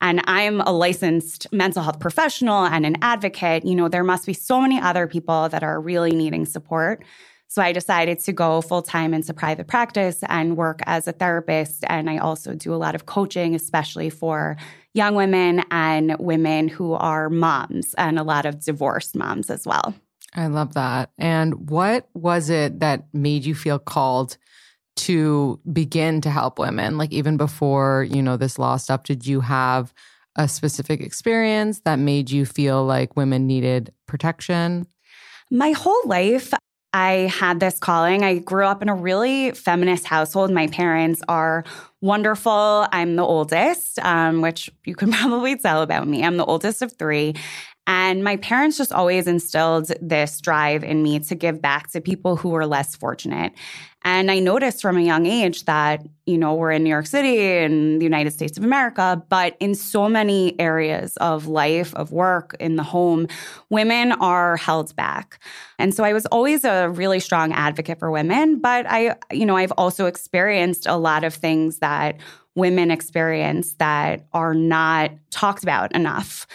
and 0.00 0.22
I'm 0.26 0.60
a 0.60 0.70
licensed 0.70 1.52
mental 1.52 1.82
health 1.82 1.98
professional 1.98 2.64
and 2.64 2.86
an 2.86 2.96
advocate, 3.02 3.64
you 3.64 3.74
know, 3.74 3.88
there 3.88 4.04
must 4.04 4.26
be 4.26 4.32
so 4.32 4.60
many 4.60 4.80
other 4.80 5.06
people 5.08 5.48
that 5.48 5.64
are 5.64 5.80
really 5.80 6.12
needing 6.12 6.46
support. 6.46 7.04
So 7.48 7.62
I 7.62 7.72
decided 7.72 8.18
to 8.20 8.32
go 8.32 8.60
full 8.60 8.82
time 8.82 9.14
into 9.14 9.32
private 9.32 9.66
practice 9.66 10.22
and 10.28 10.56
work 10.56 10.80
as 10.86 11.08
a 11.08 11.12
therapist. 11.12 11.82
And 11.88 12.10
I 12.10 12.18
also 12.18 12.54
do 12.54 12.74
a 12.74 12.76
lot 12.76 12.94
of 12.94 13.06
coaching, 13.06 13.54
especially 13.54 14.10
for 14.10 14.56
young 14.92 15.14
women 15.14 15.64
and 15.70 16.14
women 16.18 16.68
who 16.68 16.92
are 16.92 17.30
moms 17.30 17.94
and 17.94 18.18
a 18.18 18.22
lot 18.22 18.44
of 18.44 18.60
divorced 18.60 19.16
moms 19.16 19.50
as 19.50 19.66
well. 19.66 19.94
I 20.34 20.46
love 20.46 20.74
that. 20.74 21.10
And 21.18 21.70
what 21.70 22.08
was 22.14 22.50
it 22.50 22.80
that 22.80 23.04
made 23.12 23.44
you 23.44 23.54
feel 23.54 23.78
called 23.78 24.36
to 24.96 25.60
begin 25.72 26.20
to 26.22 26.30
help 26.30 26.58
women? 26.58 26.98
Like 26.98 27.12
even 27.12 27.36
before, 27.36 28.06
you 28.10 28.22
know, 28.22 28.36
this 28.36 28.58
law 28.58 28.76
stuff, 28.76 29.04
did 29.04 29.26
you 29.26 29.40
have 29.40 29.92
a 30.36 30.46
specific 30.48 31.00
experience 31.00 31.80
that 31.80 31.98
made 31.98 32.30
you 32.30 32.46
feel 32.46 32.84
like 32.84 33.16
women 33.16 33.46
needed 33.46 33.92
protection? 34.06 34.86
My 35.50 35.72
whole 35.72 36.02
life, 36.04 36.52
I 36.92 37.32
had 37.32 37.60
this 37.60 37.78
calling. 37.78 38.22
I 38.22 38.38
grew 38.38 38.64
up 38.64 38.82
in 38.82 38.88
a 38.88 38.94
really 38.94 39.52
feminist 39.52 40.06
household. 40.06 40.50
My 40.50 40.68
parents 40.68 41.22
are 41.28 41.64
wonderful. 42.00 42.86
I'm 42.92 43.16
the 43.16 43.24
oldest, 43.24 43.98
um, 44.00 44.40
which 44.40 44.70
you 44.84 44.94
can 44.94 45.12
probably 45.12 45.56
tell 45.56 45.82
about 45.82 46.06
me. 46.06 46.24
I'm 46.24 46.36
the 46.36 46.44
oldest 46.44 46.82
of 46.82 46.92
three. 46.92 47.34
And 47.88 48.22
my 48.22 48.36
parents 48.36 48.76
just 48.76 48.92
always 48.92 49.26
instilled 49.26 49.90
this 50.02 50.42
drive 50.42 50.84
in 50.84 51.02
me 51.02 51.20
to 51.20 51.34
give 51.34 51.62
back 51.62 51.90
to 51.92 52.02
people 52.02 52.36
who 52.36 52.50
were 52.50 52.66
less 52.66 52.94
fortunate. 52.94 53.54
And 54.02 54.30
I 54.30 54.40
noticed 54.40 54.82
from 54.82 54.98
a 54.98 55.00
young 55.00 55.24
age 55.24 55.64
that, 55.64 56.06
you 56.26 56.36
know, 56.36 56.54
we're 56.54 56.70
in 56.70 56.84
New 56.84 56.90
York 56.90 57.06
City 57.06 57.40
and 57.40 57.98
the 57.98 58.04
United 58.04 58.32
States 58.32 58.58
of 58.58 58.62
America, 58.62 59.22
but 59.30 59.56
in 59.58 59.74
so 59.74 60.06
many 60.06 60.54
areas 60.60 61.16
of 61.16 61.46
life, 61.46 61.94
of 61.94 62.12
work, 62.12 62.54
in 62.60 62.76
the 62.76 62.82
home, 62.82 63.26
women 63.70 64.12
are 64.12 64.58
held 64.58 64.94
back. 64.94 65.42
And 65.78 65.94
so 65.94 66.04
I 66.04 66.12
was 66.12 66.26
always 66.26 66.64
a 66.64 66.90
really 66.90 67.20
strong 67.20 67.54
advocate 67.54 67.98
for 67.98 68.10
women, 68.10 68.60
but 68.60 68.84
I, 68.86 69.16
you 69.32 69.46
know, 69.46 69.56
I've 69.56 69.72
also 69.72 70.04
experienced 70.04 70.86
a 70.86 70.96
lot 70.96 71.24
of 71.24 71.32
things 71.32 71.78
that 71.78 72.18
women 72.54 72.90
experience 72.90 73.74
that 73.74 74.26
are 74.34 74.54
not 74.54 75.10
talked 75.30 75.62
about 75.62 75.94
enough 75.94 76.46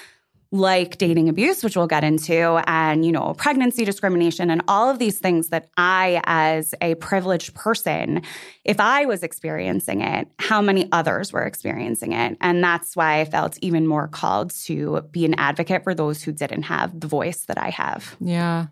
like 0.53 0.99
dating 0.99 1.29
abuse, 1.29 1.63
which 1.63 1.75
we'll 1.75 1.87
get 1.87 2.03
into, 2.03 2.61
and, 2.67 3.03
you 3.03 3.11
know, 3.11 3.33
pregnancy 3.39 3.83
discrimination 3.83 4.51
and 4.51 4.61
all 4.67 4.87
of 4.87 4.99
these 4.99 5.17
things 5.17 5.49
that 5.49 5.67
I, 5.77 6.21
as 6.25 6.75
a 6.79 6.93
privileged 6.95 7.55
person, 7.55 8.21
if 8.63 8.79
I 8.79 9.05
was 9.05 9.23
experiencing 9.23 10.01
it, 10.01 10.27
how 10.37 10.61
many 10.61 10.87
others 10.91 11.33
were 11.33 11.41
experiencing 11.41 12.11
it. 12.11 12.37
And 12.39 12.63
that's 12.63 12.95
why 12.95 13.19
I 13.19 13.25
felt 13.25 13.57
even 13.63 13.87
more 13.87 14.07
called 14.07 14.51
to 14.65 15.01
be 15.09 15.25
an 15.25 15.33
advocate 15.39 15.83
for 15.83 15.95
those 15.95 16.21
who 16.21 16.31
didn't 16.31 16.63
have 16.63 16.99
the 16.99 17.07
voice 17.07 17.45
that 17.45 17.57
I 17.57 17.71
have. 17.71 18.15
Yeah. 18.19 18.67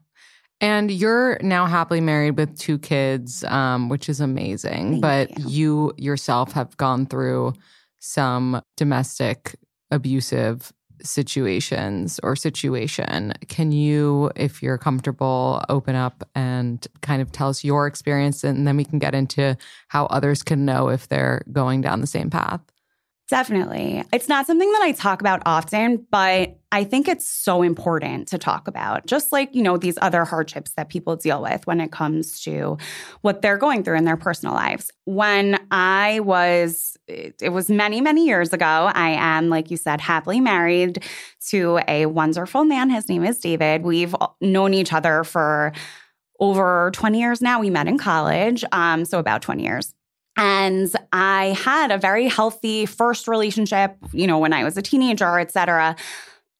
And 0.59 0.91
you're 0.91 1.39
now 1.41 1.65
happily 1.65 2.01
married 2.01 2.37
with 2.37 2.55
two 2.59 2.77
kids, 2.77 3.43
um, 3.45 3.89
which 3.89 4.07
is 4.07 4.21
amazing. 4.21 4.91
Thank 4.91 5.01
but 5.01 5.39
you. 5.39 5.49
you 5.49 5.93
yourself 5.97 6.51
have 6.51 6.77
gone 6.77 7.07
through 7.07 7.53
some 7.97 8.61
domestic 8.77 9.55
abusive 9.89 10.71
situations 11.03 12.19
or 12.23 12.35
situation. 12.35 13.33
Can 13.47 13.71
you, 13.71 14.31
if 14.35 14.61
you're 14.61 14.77
comfortable, 14.77 15.63
open 15.69 15.95
up 15.95 16.23
and 16.35 16.85
kind 17.01 17.21
of 17.21 17.31
tell 17.31 17.49
us 17.49 17.63
your 17.63 17.87
experience? 17.87 18.43
And 18.43 18.67
then 18.67 18.77
we 18.77 18.85
can 18.85 18.99
get 18.99 19.15
into 19.15 19.57
how 19.87 20.05
others 20.07 20.43
can 20.43 20.65
know 20.65 20.89
if 20.89 21.07
they're 21.07 21.43
going 21.51 21.81
down 21.81 22.01
the 22.01 22.07
same 22.07 22.29
path. 22.29 22.61
Definitely. 23.31 24.03
It's 24.11 24.27
not 24.27 24.45
something 24.45 24.69
that 24.69 24.81
I 24.81 24.91
talk 24.91 25.21
about 25.21 25.41
often, 25.45 26.05
but 26.11 26.59
I 26.73 26.83
think 26.83 27.07
it's 27.07 27.25
so 27.25 27.61
important 27.61 28.27
to 28.27 28.37
talk 28.37 28.67
about, 28.67 29.05
just 29.05 29.31
like, 29.31 29.55
you 29.55 29.63
know, 29.63 29.77
these 29.77 29.97
other 30.01 30.25
hardships 30.25 30.73
that 30.73 30.89
people 30.89 31.15
deal 31.15 31.41
with 31.41 31.65
when 31.65 31.79
it 31.79 31.93
comes 31.93 32.41
to 32.41 32.77
what 33.21 33.41
they're 33.41 33.55
going 33.55 33.85
through 33.85 33.95
in 33.95 34.03
their 34.03 34.17
personal 34.17 34.53
lives. 34.53 34.91
When 35.05 35.57
I 35.71 36.19
was, 36.19 36.97
it 37.07 37.53
was 37.53 37.69
many, 37.69 38.01
many 38.01 38.25
years 38.25 38.51
ago, 38.51 38.91
I 38.93 39.11
am, 39.11 39.47
like 39.47 39.71
you 39.71 39.77
said, 39.77 40.01
happily 40.01 40.41
married 40.41 41.01
to 41.51 41.79
a 41.87 42.07
wonderful 42.07 42.65
man. 42.65 42.89
His 42.89 43.07
name 43.07 43.23
is 43.23 43.39
David. 43.39 43.83
We've 43.83 44.13
known 44.41 44.73
each 44.73 44.91
other 44.91 45.23
for 45.23 45.71
over 46.41 46.91
20 46.93 47.17
years 47.17 47.41
now. 47.41 47.61
We 47.61 47.69
met 47.69 47.87
in 47.87 47.97
college, 47.97 48.65
um, 48.73 49.05
so 49.05 49.19
about 49.19 49.41
20 49.41 49.63
years. 49.63 49.93
And 50.41 50.91
I 51.13 51.55
had 51.63 51.91
a 51.91 51.99
very 51.99 52.27
healthy 52.27 52.87
first 52.87 53.27
relationship, 53.27 53.95
you 54.11 54.25
know, 54.25 54.39
when 54.39 54.53
I 54.53 54.63
was 54.63 54.75
a 54.75 54.81
teenager, 54.81 55.37
et 55.37 55.51
cetera. 55.51 55.95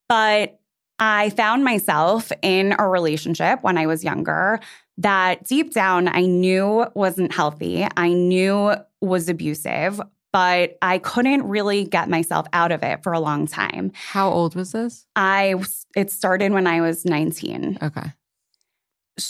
But 0.08 0.60
I 1.00 1.32
found 1.32 1.63
myself 1.63 2.32
in 2.44 2.76
a 2.78 2.88
relationship 2.88 3.63
when 3.63 3.80
I 3.80 3.88
was 3.88 4.04
younger 4.04 4.60
that 5.00 5.46
deep 5.46 5.74
down 5.74 6.08
I 6.08 6.28
knew 6.28 6.86
wasn't 6.94 7.34
healthy. 7.34 7.88
I 7.98 8.13
knew 8.13 8.76
was 9.02 9.28
abusive, 9.30 10.00
but 10.32 10.78
I 10.84 11.00
couldn't 11.00 11.41
really 11.48 11.84
get 11.86 12.08
myself 12.08 12.46
out 12.54 12.72
of 12.72 12.84
it 12.84 13.02
for 13.02 13.13
a 13.13 13.20
long 13.20 13.48
time. 13.48 13.94
How 13.96 14.30
old 14.30 14.54
was 14.54 14.74
this? 14.74 15.08
I 15.15 15.56
it 15.96 16.12
started 16.12 16.52
when 16.52 16.67
I 16.67 16.82
was 16.82 17.04
19 17.04 17.80
Okay. 17.82 18.12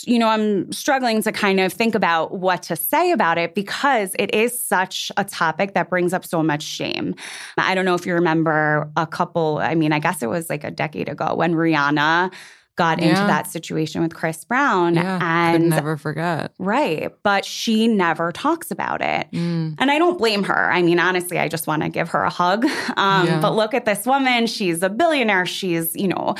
You 0.06 0.18
know, 0.18 0.28
I'm 0.28 0.72
struggling 0.72 1.22
to 1.22 1.32
kind 1.32 1.60
of 1.60 1.72
think 1.72 1.94
about 1.94 2.38
what 2.38 2.62
to 2.64 2.76
say 2.76 3.12
about 3.12 3.38
it 3.38 3.54
because 3.54 4.14
it 4.18 4.34
is 4.34 4.58
such 4.58 5.10
a 5.16 5.24
topic 5.24 5.74
that 5.74 5.90
brings 5.90 6.12
up 6.12 6.24
so 6.24 6.42
much 6.42 6.62
shame. 6.62 7.14
I 7.58 7.74
don't 7.74 7.84
know 7.84 7.94
if 7.94 8.06
you 8.06 8.14
remember 8.14 8.90
a 8.96 9.06
couple, 9.06 9.58
I 9.58 9.74
mean, 9.74 9.92
I 9.92 9.98
guess 9.98 10.22
it 10.22 10.28
was 10.28 10.48
like 10.50 10.64
a 10.64 10.70
decade 10.70 11.08
ago 11.08 11.34
when 11.34 11.54
Rihanna 11.54 12.32
got 12.76 13.00
into 13.00 13.14
that 13.14 13.46
situation 13.46 14.00
with 14.00 14.14
Chris 14.14 14.44
Brown. 14.44 14.94
Yeah. 14.94 15.18
and 15.22 15.68
never 15.68 15.98
forget. 15.98 16.54
right, 16.58 17.12
but 17.22 17.44
she 17.44 17.86
never 17.86 18.32
talks 18.32 18.70
about 18.70 19.02
it. 19.02 19.30
Mm. 19.30 19.74
And 19.78 19.90
I 19.90 19.98
don't 19.98 20.16
blame 20.16 20.42
her. 20.44 20.72
I 20.72 20.80
mean, 20.80 20.98
honestly, 20.98 21.38
I 21.38 21.48
just 21.48 21.66
want 21.66 21.82
to 21.82 21.90
give 21.90 22.08
her 22.10 22.24
a 22.24 22.30
hug. 22.30 22.64
Um, 22.96 23.26
Yeah. 23.26 23.40
But 23.40 23.54
look 23.54 23.74
at 23.74 23.84
this 23.84 24.06
woman. 24.06 24.46
She's 24.46 24.82
a 24.82 24.88
billionaire. 24.88 25.44
She's, 25.44 25.94
you 25.94 26.08
know, 26.08 26.34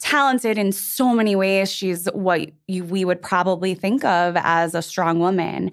talented 0.00 0.58
in 0.58 0.72
so 0.72 1.14
many 1.14 1.36
ways. 1.36 1.70
She's 1.70 2.06
what 2.06 2.50
you, 2.66 2.84
we 2.84 3.04
would 3.04 3.22
probably 3.22 3.74
think 3.74 4.04
of 4.04 4.36
as 4.36 4.74
a 4.74 4.82
strong 4.82 5.20
woman. 5.20 5.70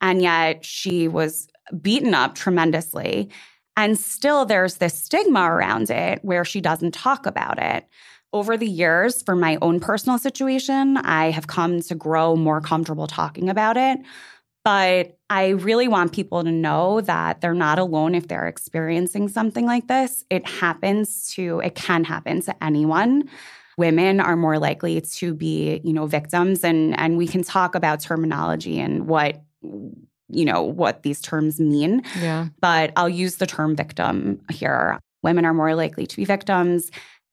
And 0.00 0.22
yet 0.22 0.64
she 0.64 1.08
was 1.08 1.48
beaten 1.80 2.14
up 2.14 2.34
tremendously. 2.34 3.30
And 3.76 3.98
still, 3.98 4.44
there's 4.44 4.76
this 4.76 5.02
stigma 5.02 5.42
around 5.42 5.90
it 5.90 6.24
where 6.24 6.44
she 6.44 6.60
doesn't 6.60 6.94
talk 6.94 7.26
about 7.26 7.58
it. 7.58 7.86
Over 8.32 8.56
the 8.56 8.68
years, 8.68 9.22
for 9.22 9.34
my 9.34 9.56
own 9.62 9.80
personal 9.80 10.18
situation, 10.18 10.98
I 10.98 11.30
have 11.30 11.46
come 11.46 11.80
to 11.80 11.94
grow 11.94 12.36
more 12.36 12.60
comfortable 12.60 13.06
talking 13.06 13.48
about 13.48 13.76
it. 13.76 14.00
But 14.64 15.16
I 15.30 15.50
really 15.50 15.88
want 15.88 16.12
people 16.12 16.44
to 16.44 16.50
know 16.50 17.00
that 17.02 17.40
they're 17.40 17.54
not 17.54 17.78
alone 17.78 18.14
if 18.14 18.28
they're 18.28 18.48
experiencing 18.48 19.28
something 19.28 19.64
like 19.64 19.88
this. 19.88 20.24
It 20.28 20.46
happens 20.46 21.32
to, 21.34 21.60
it 21.60 21.74
can 21.74 22.04
happen 22.04 22.42
to 22.42 22.64
anyone. 22.64 23.30
Women 23.78 24.20
are 24.20 24.36
more 24.36 24.58
likely 24.58 25.00
to 25.00 25.32
be, 25.34 25.80
you 25.84 25.92
know, 25.92 26.06
victims 26.06 26.64
and 26.64 26.98
and 26.98 27.16
we 27.16 27.26
can 27.26 27.42
talk 27.42 27.74
about 27.74 28.00
terminology 28.00 28.78
and 28.78 29.06
what 29.06 29.42
you 29.62 30.44
know 30.44 30.62
what 30.62 31.02
these 31.04 31.20
terms 31.22 31.58
mean 31.58 32.02
Yeah. 32.20 32.48
but 32.60 32.92
I'll 32.96 33.08
use 33.08 33.36
the 33.36 33.46
term 33.46 33.74
victim 33.74 34.40
here. 34.50 34.98
Women 35.22 35.44
are 35.46 35.54
more 35.54 35.74
likely 35.74 36.06
to 36.06 36.16
be 36.16 36.24
victims. 36.24 36.90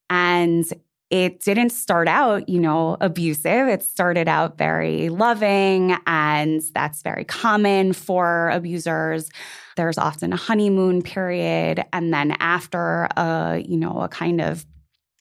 And 0.10 0.66
it 1.12 1.42
didn't 1.42 1.70
start 1.72 2.08
out, 2.08 2.50
you 2.50 2.60
know, 2.60 2.98
abusive. 3.00 3.68
It 3.68 3.84
started 3.84 4.28
out 4.28 4.58
very 4.58 5.10
loving, 5.10 5.96
and 6.08 6.62
that's 6.74 7.04
very 7.04 7.24
common 7.24 7.94
for 7.94 8.50
abusers. 8.50 9.30
There's 9.76 9.98
often 10.00 10.34
a 10.34 10.36
honeymoon 10.36 11.04
period. 11.04 11.84
And 11.94 12.12
then 12.14 12.36
after 12.40 13.08
a, 13.18 13.64
you 13.68 13.78
know, 13.78 14.02
a 14.02 14.08
kind 14.08 14.42
of 14.42 14.66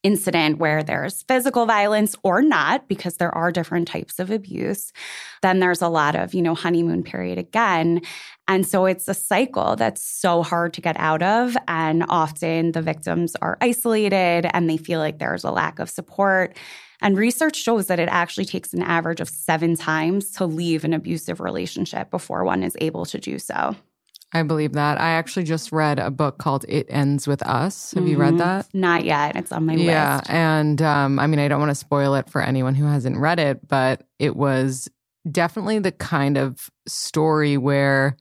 incident 0.04 0.58
where 0.58 0.84
there's 0.84 1.22
physical 1.24 1.66
violence 1.66 2.14
or 2.22 2.42
not, 2.42 2.86
because 2.86 3.16
there 3.16 3.34
are 3.34 3.50
different 3.50 3.88
types 3.88 4.20
of 4.20 4.30
abuse, 4.30 4.92
then 5.42 5.58
there's 5.58 5.82
a 5.82 5.88
lot 5.88 6.14
of, 6.14 6.34
you 6.34 6.42
know, 6.42 6.54
honeymoon 6.54 7.02
period 7.02 7.38
again. 7.38 8.00
And 8.46 8.64
so 8.66 8.84
it's 8.84 9.08
a 9.08 9.14
cycle 9.14 9.74
that's 9.74 10.02
so 10.02 10.42
hard 10.42 10.74
to 10.74 10.80
get 10.80 10.96
out 11.00 11.22
of. 11.22 11.56
And 11.66 12.04
often 12.08 12.72
the 12.72 12.82
victims 12.82 13.34
are 13.42 13.58
isolated 13.60 14.46
and 14.54 14.70
they 14.70 14.76
feel 14.76 15.00
like 15.00 15.18
there's 15.18 15.42
a 15.42 15.50
lack 15.50 15.80
of 15.80 15.90
support. 15.90 16.56
And 17.00 17.16
research 17.16 17.56
shows 17.56 17.86
that 17.88 17.98
it 17.98 18.08
actually 18.08 18.44
takes 18.44 18.72
an 18.72 18.82
average 18.82 19.20
of 19.20 19.28
seven 19.28 19.74
times 19.74 20.30
to 20.32 20.46
leave 20.46 20.84
an 20.84 20.92
abusive 20.92 21.40
relationship 21.40 22.10
before 22.10 22.44
one 22.44 22.62
is 22.62 22.76
able 22.80 23.04
to 23.06 23.18
do 23.18 23.38
so. 23.38 23.74
I 24.34 24.42
believe 24.42 24.72
that. 24.72 25.00
I 25.00 25.10
actually 25.10 25.44
just 25.44 25.70
read 25.70 25.98
a 25.98 26.10
book 26.10 26.38
called 26.38 26.64
It 26.68 26.86
Ends 26.90 27.26
With 27.28 27.42
Us. 27.46 27.92
Have 27.92 28.08
you 28.08 28.18
read 28.18 28.34
Mhm. 28.34 28.38
that? 28.38 28.66
Not 28.74 29.04
yet. 29.04 29.36
It's 29.36 29.52
on 29.52 29.64
my 29.66 29.74
yeah. 29.74 30.16
list. 30.16 30.28
Yeah. 30.28 30.58
And 30.60 30.82
um, 30.82 31.18
I 31.20 31.26
mean, 31.28 31.38
I 31.38 31.46
don't 31.48 31.60
want 31.60 31.70
to 31.70 31.74
spoil 31.76 32.14
it 32.16 32.28
for 32.28 32.42
anyone 32.42 32.74
who 32.74 32.84
hasn't 32.86 33.16
read 33.16 33.38
it, 33.38 33.66
but 33.68 34.02
it 34.18 34.34
was 34.34 34.88
definitely 35.30 35.78
the 35.78 35.92
kind 35.92 36.36
of 36.36 36.68
story 36.86 37.56
where 37.56 38.16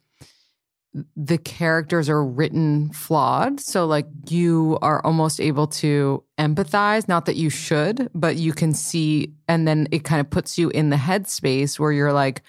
the 1.17 1.39
characters 1.39 2.07
are 2.07 2.23
written 2.23 2.91
flawed. 2.93 3.59
So, 3.59 3.87
like, 3.87 4.05
you 4.29 4.77
are 4.83 5.03
almost 5.03 5.41
able 5.41 5.65
to 5.67 6.23
empathize, 6.37 7.07
not 7.07 7.25
that 7.25 7.35
you 7.35 7.49
should, 7.49 8.11
but 8.13 8.35
you 8.35 8.53
can 8.53 8.73
see, 8.75 9.33
and 9.47 9.67
then 9.67 9.87
it 9.91 10.03
kind 10.03 10.21
of 10.21 10.29
puts 10.29 10.59
you 10.59 10.69
in 10.69 10.91
the 10.91 10.95
headspace 10.95 11.79
where 11.79 11.91
you're 11.91 12.13
like, 12.13 12.43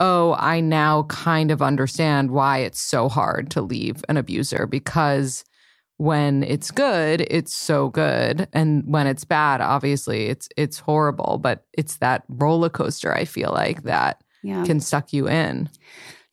oh, 0.00 0.34
I 0.38 0.60
now 0.60 1.04
kind 1.04 1.50
of 1.50 1.60
understand 1.62 2.30
why 2.30 2.58
it's 2.58 2.80
so 2.80 3.08
hard 3.08 3.50
to 3.52 3.62
leave 3.62 4.04
an 4.08 4.16
abuser 4.16 4.66
because 4.66 5.44
when 5.96 6.44
it's 6.44 6.70
good, 6.70 7.22
it's 7.28 7.52
so 7.54 7.88
good. 7.88 8.46
And 8.52 8.84
when 8.86 9.08
it's 9.08 9.24
bad, 9.24 9.60
obviously 9.60 10.26
it's 10.26 10.48
it's 10.56 10.78
horrible. 10.78 11.38
But 11.42 11.64
it's 11.72 11.96
that 11.96 12.22
roller 12.28 12.68
coaster, 12.70 13.12
I 13.12 13.24
feel 13.24 13.50
like, 13.50 13.82
that 13.82 14.22
Yeah. 14.44 14.64
can 14.64 14.78
suck 14.78 15.12
you 15.12 15.28
in. 15.28 15.68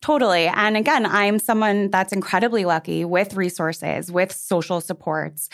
Totally. 0.03 0.45
And 0.45 0.77
again, 0.77 1.03
I'm 1.07 1.39
someone 1.39 1.89
that's 1.89 2.13
incredibly 2.13 2.63
lucky 2.63 3.05
with 3.05 3.33
resources, 3.33 4.11
with 4.11 4.31
social 4.31 4.79
supports. 4.79 5.49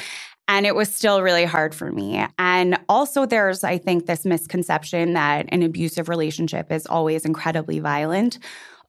And 0.52 0.66
it 0.66 0.76
was 0.76 0.94
still 0.94 1.22
really 1.22 1.46
hard 1.46 1.74
for 1.74 1.94
me. 1.94 2.28
And 2.38 2.78
also, 2.90 3.26
there's, 3.26 3.64
I 3.64 3.78
think, 3.78 4.06
this 4.06 4.26
misconception 4.26 5.14
that 5.14 5.46
an 5.48 5.64
abusive 5.64 6.10
relationship 6.10 6.74
is 6.74 6.86
always 6.86 7.24
incredibly 7.24 7.80
violent. 7.80 8.38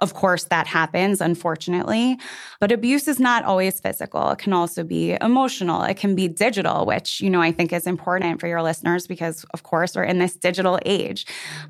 Of 0.01 0.15
course, 0.15 0.43
that 0.47 0.67
happens, 0.67 1.21
unfortunately. 1.21 2.19
But 2.59 2.73
abuse 2.73 3.07
is 3.07 3.21
not 3.21 3.45
always 3.45 3.79
physical. 3.79 4.31
It 4.31 4.41
can 4.41 4.53
also 4.53 4.83
be 4.83 5.17
emotional. 5.21 5.85
It 5.85 5.97
can 5.97 6.17
be 6.17 6.27
digital, 6.27 6.85
which, 6.85 7.21
you 7.21 7.31
know, 7.31 7.41
I 7.41 7.53
think 7.53 7.73
is 7.73 7.87
important 7.87 8.41
for 8.41 8.49
your 8.49 8.61
listeners 8.61 9.07
because, 9.07 9.45
of 9.55 9.63
course, 9.63 9.95
we're 9.95 10.03
in 10.03 10.19
this 10.19 10.35
digital 10.35 10.81
age. 10.85 11.27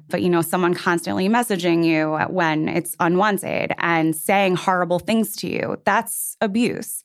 But, 0.09 0.23
you 0.23 0.31
know, 0.31 0.41
someone 0.41 0.73
constantly 0.73 1.29
messaging 1.29 1.85
you 1.85 2.17
when 2.33 2.67
it's 2.71 2.97
unwanted 2.99 3.75
and 3.77 4.17
saying 4.17 4.57
horrible 4.57 5.01
things 5.01 5.37
to 5.37 5.51
you, 5.51 5.77
that's 5.85 6.39
abuse. 6.41 7.03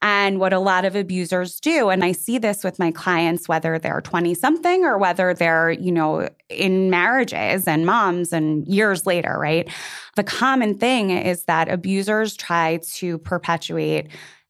And 0.00 0.38
what 0.38 0.52
a 0.52 0.60
lot 0.60 0.84
of 0.84 0.94
abusers 0.94 1.58
do, 1.58 1.88
and 1.88 2.04
I 2.04 2.12
see 2.12 2.38
this 2.38 2.62
with 2.62 2.78
my 2.78 2.92
clients, 2.92 3.48
whether 3.48 3.80
they're 3.80 4.00
20 4.00 4.32
something 4.34 4.84
or 4.84 4.96
whether 4.96 5.34
they're, 5.34 5.72
you 5.72 5.90
know, 5.90 6.28
in 6.48 6.88
marriages 6.88 7.66
and 7.66 7.84
moms 7.84 8.32
and 8.32 8.66
years 8.68 9.06
later, 9.06 9.36
right? 9.40 9.68
The 10.14 10.22
common 10.22 10.78
thing 10.78 11.10
is 11.10 11.44
that 11.44 11.68
abusers 11.68 12.36
try 12.36 12.78
to 12.94 13.18
perpetuate 13.18 14.08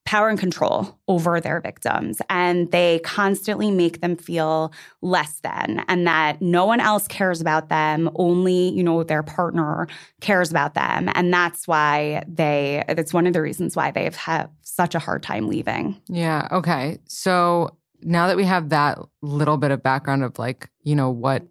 power 0.09 0.29
and 0.31 0.38
control 0.38 0.99
over 1.07 1.38
their 1.38 1.61
victims 1.61 2.23
and 2.31 2.71
they 2.73 2.99
constantly 3.01 3.71
make 3.71 4.01
them 4.01 4.16
feel 4.16 4.73
less 5.03 5.40
than 5.40 5.85
and 5.87 6.07
that 6.07 6.40
no 6.40 6.64
one 6.64 6.81
else 6.81 7.07
cares 7.09 7.40
about 7.40 7.68
them 7.68 8.11
only 8.16 8.71
you 8.71 8.83
know 8.83 9.03
their 9.03 9.23
partner 9.23 9.87
cares 10.21 10.51
about 10.51 10.73
them 10.75 11.11
and 11.14 11.33
that's 11.33 11.68
why 11.68 12.23
they 12.27 12.83
that's 12.88 13.12
one 13.12 13.27
of 13.27 13.35
the 13.35 13.42
reasons 13.42 13.77
why 13.77 13.90
they've 13.90 14.16
had 14.16 14.49
such 14.62 14.94
a 14.94 14.99
hard 14.99 15.23
time 15.23 15.47
leaving 15.47 16.01
Yeah. 16.09 16.49
Okay. 16.51 16.99
So 17.07 17.77
now 18.03 18.27
that 18.27 18.37
we 18.37 18.44
have 18.44 18.71
that 18.71 18.99
little 19.23 19.57
bit 19.57 19.71
of 19.71 19.83
background 19.83 20.25
of 20.25 20.38
like, 20.38 20.71
you 20.83 20.97
know, 20.97 21.11
what 21.11 21.44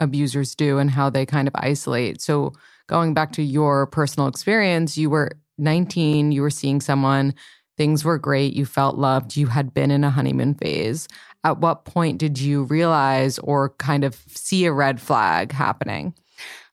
abusers 0.00 0.54
do 0.54 0.78
and 0.78 0.90
how 0.90 1.10
they 1.10 1.26
kind 1.26 1.48
of 1.48 1.54
isolate. 1.56 2.20
So 2.20 2.52
going 2.86 3.14
back 3.14 3.32
to 3.32 3.42
your 3.42 3.86
personal 3.86 4.28
experience, 4.28 4.96
you 4.96 5.10
were 5.10 5.32
19, 5.58 6.32
you 6.32 6.42
were 6.42 6.50
seeing 6.50 6.80
someone, 6.80 7.34
things 7.76 8.04
were 8.04 8.18
great, 8.18 8.54
you 8.54 8.66
felt 8.66 8.96
loved, 8.96 9.36
you 9.36 9.46
had 9.46 9.74
been 9.74 9.90
in 9.90 10.04
a 10.04 10.10
honeymoon 10.10 10.54
phase. 10.54 11.08
At 11.44 11.58
what 11.58 11.84
point 11.84 12.18
did 12.18 12.38
you 12.38 12.64
realize 12.64 13.38
or 13.40 13.70
kind 13.78 14.04
of 14.04 14.20
see 14.28 14.64
a 14.64 14.72
red 14.72 15.00
flag 15.00 15.52
happening? 15.52 16.14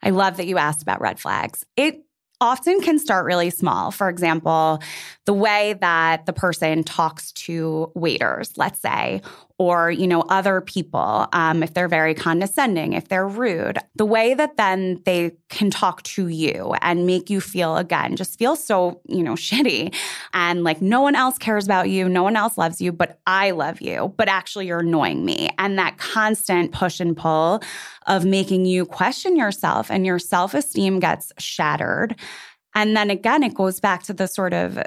I 0.01 0.09
love 0.09 0.37
that 0.37 0.47
you 0.47 0.57
asked 0.57 0.81
about 0.81 1.01
red 1.01 1.19
flags. 1.19 1.65
It 1.77 2.03
often 2.41 2.81
can 2.81 2.99
start 2.99 3.25
really 3.25 3.49
small. 3.49 3.91
For 3.91 4.09
example, 4.09 4.81
the 5.25 5.33
way 5.33 5.75
that 5.79 6.25
the 6.25 6.33
person 6.33 6.83
talks 6.83 7.31
to 7.33 7.91
waiters, 7.95 8.57
let's 8.57 8.81
say, 8.81 9.21
or 9.57 9.91
you 9.91 10.07
know 10.07 10.21
other 10.29 10.61
people 10.61 11.27
um, 11.33 11.63
if 11.63 11.73
they're 11.73 11.87
very 11.87 12.13
condescending 12.13 12.93
if 12.93 13.07
they're 13.07 13.27
rude 13.27 13.77
the 13.95 14.05
way 14.05 14.33
that 14.33 14.57
then 14.57 15.01
they 15.05 15.31
can 15.49 15.69
talk 15.69 16.01
to 16.03 16.27
you 16.27 16.73
and 16.81 17.05
make 17.05 17.29
you 17.29 17.39
feel 17.39 17.77
again 17.77 18.15
just 18.15 18.37
feel 18.39 18.55
so 18.55 18.99
you 19.07 19.23
know 19.23 19.33
shitty 19.43 19.93
and 20.33 20.63
like 20.63 20.81
no 20.81 21.01
one 21.01 21.15
else 21.15 21.37
cares 21.37 21.65
about 21.65 21.89
you 21.89 22.09
no 22.09 22.23
one 22.23 22.35
else 22.35 22.57
loves 22.57 22.81
you 22.81 22.91
but 22.91 23.19
i 23.27 23.51
love 23.51 23.81
you 23.81 24.13
but 24.17 24.27
actually 24.27 24.67
you're 24.67 24.79
annoying 24.79 25.25
me. 25.25 25.49
And 25.57 25.77
that 25.77 25.97
constant 25.97 26.71
push 26.71 26.99
and 26.99 27.15
pull 27.15 27.61
of 28.07 28.25
making 28.25 28.65
you 28.65 28.85
question 28.85 29.35
yourself 29.35 29.89
and 29.89 30.05
your 30.05 30.19
self-esteem 30.19 30.99
gets 30.99 31.31
shattered. 31.37 32.15
And 32.75 32.95
then 32.95 33.09
again 33.09 33.43
it 33.43 33.53
goes 33.53 33.79
back 33.79 34.03
to 34.03 34.13
the 34.13 34.27
sort 34.27 34.53
of 34.53 34.81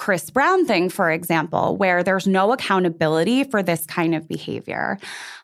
Chris 0.00 0.30
Brown 0.30 0.64
thing, 0.64 0.88
for 0.88 1.10
example, 1.10 1.76
where 1.76 2.02
there's 2.02 2.26
no 2.26 2.54
accountability 2.54 3.44
for 3.44 3.62
this 3.62 3.84
kind 3.84 4.14
of 4.14 4.26
behavior. 4.26 4.98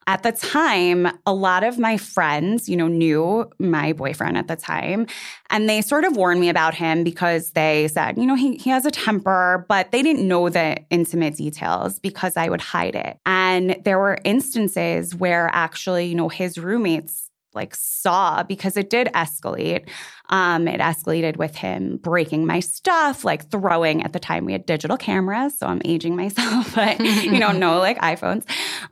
At 0.07 0.23
the 0.23 0.33
time, 0.33 1.07
a 1.27 1.35
lot 1.35 1.62
of 1.62 1.79
my 1.79 1.99
friends, 1.99 2.66
you 2.66 2.75
know, 2.75 2.88
knew 2.88 3.51
my 3.59 3.92
boyfriend 3.92 4.38
at 4.38 4.49
the 4.49 4.57
time, 4.57 5.09
and 5.51 5.69
they 5.69 5.83
sort 5.83 6.05
of 6.05 6.16
warned 6.16 6.40
me 6.40 6.49
about 6.49 6.75
him 6.75 7.05
because 7.05 7.51
they 7.51 7.88
said, 7.88 8.16
you 8.16 8.25
know, 8.25 8.35
he, 8.35 8.57
he 8.57 8.71
has 8.71 8.87
a 8.87 8.90
temper, 8.90 9.66
but 9.69 9.92
they 9.92 10.03
didn't 10.03 10.27
know 10.27 10.49
the 10.49 10.79
intimate 10.88 11.37
details 11.37 11.99
because 11.99 12.35
I 12.35 12.49
would 12.49 12.62
hide 12.62 12.95
it. 12.95 13.19
And 13.27 13.77
there 13.85 13.99
were 13.99 14.16
instances 14.25 15.14
where 15.14 15.51
actually, 15.53 16.07
you 16.07 16.14
know, 16.14 16.31
his 16.31 16.57
roommates 16.57 17.26
like 17.57 17.75
saw 17.75 18.42
because 18.42 18.77
it 18.77 18.90
did 18.90 19.09
escalate. 19.09 19.88
Um, 20.29 20.69
it 20.69 20.81
escalated 20.81 21.37
with 21.37 21.57
him 21.57 21.97
breaking 21.97 22.47
my 22.47 22.61
stuff, 22.61 23.25
like 23.25 23.51
throwing. 23.51 24.03
At 24.03 24.12
the 24.12 24.21
time, 24.21 24.45
we 24.45 24.53
had 24.53 24.66
digital 24.66 24.97
cameras, 24.97 25.59
so 25.59 25.66
I'm 25.66 25.83
aging 25.85 26.14
myself, 26.14 26.75
but 26.75 27.01
you 27.01 27.38
know, 27.38 27.53
no 27.53 27.79
like 27.79 27.99
iPhones. 27.99 28.45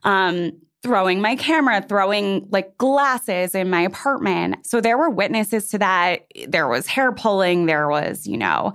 Um, 0.03 0.53
throwing 0.83 1.21
my 1.21 1.35
camera, 1.35 1.83
throwing 1.89 2.47
like 2.51 2.77
glasses 2.77 3.55
in 3.55 3.71
my 3.71 3.81
apartment. 3.81 4.67
So 4.67 4.81
there 4.83 4.99
were 4.99 5.09
witnesses 5.09 5.69
to 5.69 5.79
that. 5.79 6.27
There 6.47 6.69
was 6.69 6.87
hair 6.87 7.11
pulling. 7.11 7.67
There 7.67 7.89
was, 7.89 8.27
you 8.27 8.37
know, 8.37 8.73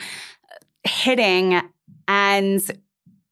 hitting, 0.83 1.61
and 2.07 2.61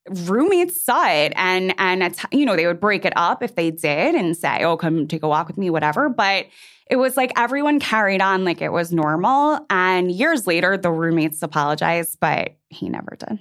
roommates 0.09 0.81
saw 0.81 1.07
it. 1.07 1.33
And 1.35 1.73
and 1.77 2.15
you 2.31 2.45
know 2.45 2.55
they 2.55 2.67
would 2.67 2.79
break 2.79 3.05
it 3.05 3.13
up 3.15 3.43
if 3.43 3.55
they 3.55 3.71
did 3.71 4.15
and 4.15 4.35
say 4.35 4.63
oh 4.63 4.77
come 4.77 5.07
take 5.07 5.23
a 5.23 5.27
walk 5.27 5.47
with 5.47 5.57
me 5.57 5.69
whatever. 5.69 6.09
But 6.09 6.47
it 6.89 6.95
was 6.95 7.17
like 7.17 7.31
everyone 7.37 7.79
carried 7.79 8.21
on 8.21 8.45
like 8.45 8.61
it 8.61 8.71
was 8.71 8.91
normal. 8.91 9.65
And 9.69 10.11
years 10.11 10.47
later 10.47 10.77
the 10.77 10.91
roommates 10.91 11.41
apologized 11.41 12.19
but 12.19 12.55
he 12.69 12.89
never 12.89 13.17
did. 13.17 13.39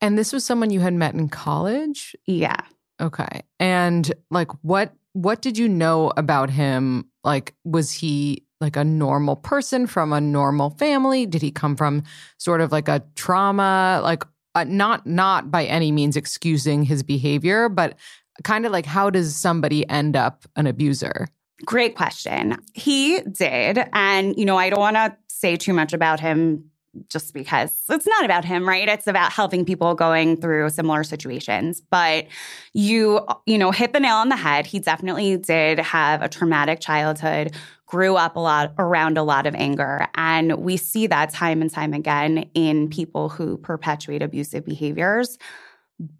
And 0.00 0.18
this 0.18 0.32
was 0.32 0.44
someone 0.44 0.70
you 0.70 0.80
had 0.80 0.94
met 0.94 1.14
in 1.14 1.28
college? 1.28 2.16
Yeah. 2.26 2.60
Okay. 3.00 3.42
And 3.58 4.12
like 4.30 4.50
what 4.62 4.92
what 5.14 5.42
did 5.42 5.58
you 5.58 5.68
know 5.68 6.12
about 6.16 6.50
him? 6.50 7.06
Like 7.24 7.54
was 7.64 7.90
he 7.90 8.44
like 8.62 8.76
a 8.76 8.84
normal 8.84 9.36
person 9.36 9.86
from 9.86 10.12
a 10.12 10.20
normal 10.20 10.70
family? 10.70 11.26
Did 11.26 11.42
he 11.42 11.50
come 11.50 11.76
from 11.76 12.04
sort 12.38 12.60
of 12.60 12.70
like 12.70 12.88
a 12.88 13.02
trauma? 13.16 14.00
Like 14.02 14.22
uh, 14.54 14.64
not 14.64 15.06
not 15.06 15.50
by 15.50 15.64
any 15.64 15.92
means 15.92 16.16
excusing 16.16 16.82
his 16.82 17.02
behavior, 17.02 17.68
but 17.68 17.96
kind 18.44 18.66
of 18.66 18.72
like 18.72 18.86
how 18.86 19.10
does 19.10 19.36
somebody 19.36 19.88
end 19.88 20.16
up 20.16 20.44
an 20.56 20.66
abuser? 20.66 21.28
Great 21.64 21.94
question. 21.94 22.56
He 22.74 23.20
did, 23.20 23.84
and 23.92 24.36
you 24.36 24.44
know, 24.44 24.56
I 24.56 24.70
don't 24.70 24.80
want 24.80 24.96
to 24.96 25.16
say 25.28 25.56
too 25.56 25.72
much 25.72 25.92
about 25.92 26.20
him 26.20 26.70
just 27.08 27.32
because 27.32 27.72
it's 27.88 28.06
not 28.06 28.24
about 28.24 28.44
him, 28.44 28.68
right? 28.68 28.88
It's 28.88 29.06
about 29.06 29.32
helping 29.32 29.64
people 29.64 29.94
going 29.94 30.36
through 30.36 30.68
similar 30.70 31.04
situations. 31.04 31.80
But 31.80 32.26
you, 32.74 33.26
you 33.46 33.58
know, 33.58 33.70
hit 33.70 33.92
the 33.92 34.00
nail 34.00 34.16
on 34.16 34.28
the 34.28 34.36
head. 34.36 34.66
He 34.66 34.78
definitely 34.78 35.36
did 35.38 35.78
have 35.78 36.22
a 36.22 36.28
traumatic 36.28 36.80
childhood, 36.80 37.54
grew 37.86 38.16
up 38.16 38.36
a 38.36 38.40
lot 38.40 38.74
around 38.78 39.16
a 39.16 39.22
lot 39.22 39.46
of 39.46 39.54
anger. 39.54 40.06
And 40.14 40.56
we 40.58 40.76
see 40.76 41.06
that 41.06 41.30
time 41.30 41.62
and 41.62 41.70
time 41.70 41.94
again 41.94 42.50
in 42.54 42.88
people 42.88 43.28
who 43.28 43.56
perpetuate 43.56 44.22
abusive 44.22 44.64
behaviors. 44.64 45.38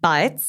But 0.01 0.41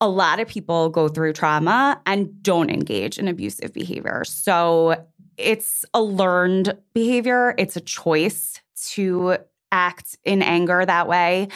a 0.00 0.08
lot 0.08 0.40
of 0.40 0.48
people 0.48 0.88
go 0.88 1.08
through 1.08 1.34
trauma 1.34 2.00
and 2.06 2.42
don't 2.42 2.70
engage 2.70 3.18
in 3.18 3.28
abusive 3.28 3.72
behavior. 3.72 4.24
So 4.24 5.06
it's 5.36 5.84
a 5.94 6.02
learned 6.02 6.76
behavior, 6.94 7.54
it's 7.58 7.76
a 7.76 7.80
choice 7.80 8.60
to 8.88 9.36
act 9.72 10.16
in 10.24 10.42
anger 10.42 10.84
that 10.84 11.08
way. 11.08 11.48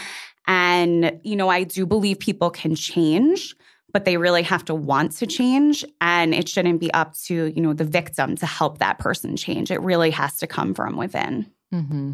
And, 0.47 1.21
you 1.23 1.37
know, 1.37 1.49
I 1.49 1.65
do 1.65 1.87
believe 1.87 2.19
people 2.19 2.51
can 2.51 2.75
change 2.75 3.55
but 3.95 4.05
they 4.05 4.17
really 4.17 4.43
have 4.43 4.65
to 4.65 4.75
want 4.75 5.13
to 5.13 5.27
change. 5.27 5.85
And 6.01 6.35
it 6.35 6.49
shouldn't 6.49 6.81
be 6.81 6.93
up 6.93 7.15
to 7.27 7.47
you 7.47 7.63
know 7.63 7.73
the 7.73 7.85
victim 7.85 8.37
to 8.37 8.45
help 8.45 8.79
that 8.79 8.99
person 8.99 9.37
change. 9.37 9.71
It 9.71 9.81
really 9.81 10.11
has 10.11 10.37
to 10.39 10.47
come 10.47 10.75
from 10.75 10.99
within. 10.99 11.51
Mm-hmm. 11.73 12.13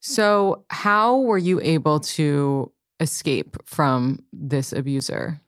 so 0.00 0.64
how 0.70 1.18
were 1.18 1.36
you 1.36 1.60
able 1.60 2.00
to 2.00 2.72
escape 3.00 3.56
from 3.66 4.20
this 4.32 4.72
abuser? 4.72 5.40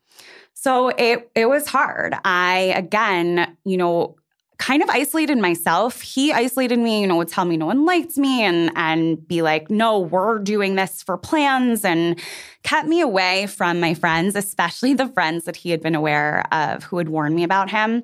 So 0.54 0.88
it 0.88 1.30
it 1.34 1.46
was 1.46 1.66
hard. 1.66 2.14
I 2.24 2.72
again 2.74 3.56
you 3.64 3.76
know 3.76 4.16
kind 4.60 4.82
of 4.82 4.90
isolated 4.90 5.38
myself. 5.38 6.02
He 6.02 6.32
isolated 6.32 6.78
me, 6.78 7.00
you 7.00 7.06
know, 7.06 7.16
would 7.16 7.28
tell 7.28 7.46
me 7.46 7.56
no 7.56 7.66
one 7.66 7.86
liked 7.86 8.18
me 8.18 8.42
and 8.42 8.70
and 8.76 9.26
be 9.26 9.40
like, 9.40 9.70
"No, 9.70 9.98
we're 9.98 10.38
doing 10.38 10.74
this 10.74 11.02
for 11.02 11.16
plans," 11.16 11.84
and 11.84 12.20
kept 12.62 12.86
me 12.86 13.00
away 13.00 13.46
from 13.46 13.80
my 13.80 13.94
friends, 13.94 14.36
especially 14.36 14.92
the 14.92 15.08
friends 15.08 15.46
that 15.46 15.56
he 15.56 15.70
had 15.70 15.80
been 15.80 15.94
aware 15.94 16.46
of 16.52 16.84
who 16.84 16.98
had 16.98 17.08
warned 17.08 17.34
me 17.34 17.42
about 17.42 17.70
him. 17.70 18.02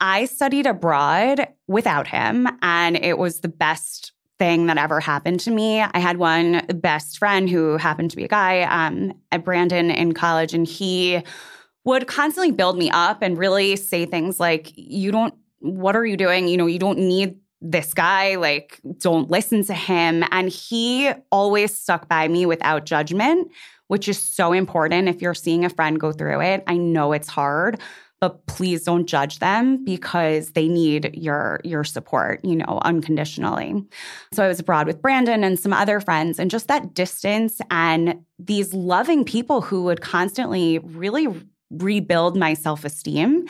I 0.00 0.24
studied 0.24 0.66
abroad 0.66 1.46
without 1.68 2.08
him, 2.08 2.48
and 2.62 2.96
it 2.96 3.18
was 3.18 3.40
the 3.40 3.48
best 3.48 4.12
thing 4.38 4.66
that 4.66 4.78
ever 4.78 5.00
happened 5.00 5.38
to 5.40 5.50
me. 5.50 5.82
I 5.82 5.98
had 5.98 6.16
one 6.16 6.62
best 6.76 7.18
friend 7.18 7.48
who 7.48 7.76
happened 7.76 8.10
to 8.12 8.16
be 8.16 8.24
a 8.24 8.28
guy 8.28 8.62
um, 8.62 9.12
at 9.30 9.44
Brandon 9.44 9.90
in 9.90 10.14
college, 10.14 10.54
and 10.54 10.66
he 10.66 11.22
would 11.84 12.06
constantly 12.06 12.52
build 12.52 12.78
me 12.78 12.90
up 12.90 13.20
and 13.20 13.36
really 13.36 13.76
say 13.76 14.06
things 14.06 14.40
like, 14.40 14.72
You 14.74 15.12
don't 15.12 15.34
what 15.60 15.96
are 15.96 16.04
you 16.04 16.16
doing? 16.16 16.48
You 16.48 16.56
know, 16.56 16.66
you 16.66 16.78
don't 16.78 16.98
need 16.98 17.36
this 17.60 17.92
guy, 17.92 18.36
like, 18.36 18.80
don't 18.98 19.30
listen 19.30 19.64
to 19.66 19.74
him. 19.74 20.24
And 20.30 20.48
he 20.48 21.12
always 21.30 21.78
stuck 21.78 22.08
by 22.08 22.26
me 22.26 22.46
without 22.46 22.86
judgment, 22.86 23.50
which 23.88 24.08
is 24.08 24.18
so 24.18 24.52
important 24.52 25.08
if 25.08 25.20
you're 25.20 25.34
seeing 25.34 25.64
a 25.64 25.70
friend 25.70 26.00
go 26.00 26.12
through 26.12 26.40
it. 26.40 26.64
I 26.66 26.76
know 26.78 27.12
it's 27.12 27.28
hard, 27.28 27.78
but 28.20 28.46
please 28.46 28.84
don't 28.84 29.06
judge 29.06 29.40
them 29.40 29.84
because 29.84 30.52
they 30.52 30.68
need 30.68 31.14
your 31.14 31.60
your 31.64 31.84
support, 31.84 32.44
you 32.44 32.56
know, 32.56 32.78
unconditionally. 32.82 33.82
So 34.32 34.42
I 34.42 34.48
was 34.48 34.60
abroad 34.60 34.86
with 34.86 35.02
Brandon 35.02 35.42
and 35.42 35.58
some 35.58 35.72
other 35.72 36.00
friends 36.00 36.38
and 36.38 36.50
just 36.50 36.68
that 36.68 36.94
distance 36.94 37.60
and 37.70 38.22
these 38.38 38.72
loving 38.72 39.24
people 39.24 39.60
who 39.60 39.84
would 39.84 40.00
constantly 40.00 40.78
really 40.78 41.28
rebuild 41.70 42.36
my 42.36 42.54
self-esteem 42.54 43.46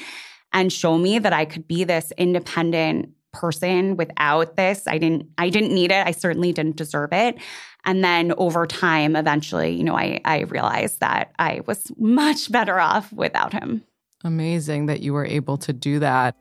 and 0.52 0.72
show 0.72 0.98
me 0.98 1.18
that 1.18 1.32
I 1.32 1.44
could 1.44 1.66
be 1.66 1.84
this 1.84 2.12
independent 2.18 3.10
person 3.32 3.96
without 3.96 4.56
this. 4.56 4.86
I 4.86 4.98
didn't 4.98 5.28
I 5.38 5.50
didn't 5.50 5.74
need 5.74 5.90
it. 5.92 6.06
I 6.06 6.10
certainly 6.10 6.52
didn't 6.52 6.76
deserve 6.76 7.12
it. 7.12 7.38
And 7.84 8.04
then 8.04 8.32
over 8.36 8.66
time, 8.66 9.16
eventually, 9.16 9.70
you 9.70 9.84
know, 9.84 9.96
I, 9.96 10.20
I 10.24 10.40
realized 10.40 11.00
that 11.00 11.32
I 11.38 11.62
was 11.66 11.90
much 11.96 12.50
better 12.52 12.78
off 12.78 13.12
without 13.12 13.52
him. 13.52 13.82
Amazing 14.22 14.86
that 14.86 15.00
you 15.00 15.14
were 15.14 15.24
able 15.24 15.56
to 15.58 15.72
do 15.72 15.98
that. 16.00 16.36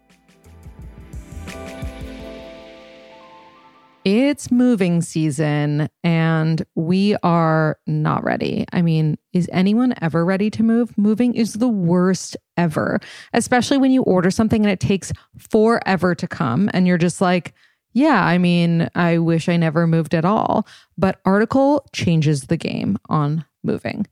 It's 4.06 4.50
moving 4.50 5.02
season 5.02 5.90
and 6.04 6.66
we 6.76 7.18
are 7.22 7.78
not 7.86 8.24
ready. 8.24 8.66
I 8.72 8.82
mean, 8.82 9.18
is 9.34 9.50
anyone 9.52 9.94
ever 10.02 10.24
ready 10.24 10.50
to 10.52 10.64
move? 10.64 10.98
Moving 10.98 11.34
is 11.34 11.56
the 11.56 11.68
worst 11.68 12.38
ever, 12.56 13.00
especially 13.34 13.78
when 13.78 13.92
you 13.92 14.04
order 14.04 14.32
something 14.32 14.64
and 14.64 14.72
it 14.72 14.80
takes 14.80 15.12
forever 15.38 16.16
to 16.16 16.28
come 16.28 16.70
and 16.74 16.88
you're 16.88 16.98
just 16.98 17.20
like, 17.20 17.54
yeah, 17.94 18.24
I 18.24 18.38
mean, 18.38 18.90
I 18.96 19.18
wish 19.18 19.50
I 19.50 19.58
never 19.58 19.86
moved 19.86 20.14
at 20.14 20.26
all. 20.26 20.66
But 20.98 21.20
Article 21.26 21.86
changes 21.92 22.44
the 22.44 22.58
game 22.58 22.98
on 23.10 23.44
moving. 23.64 24.08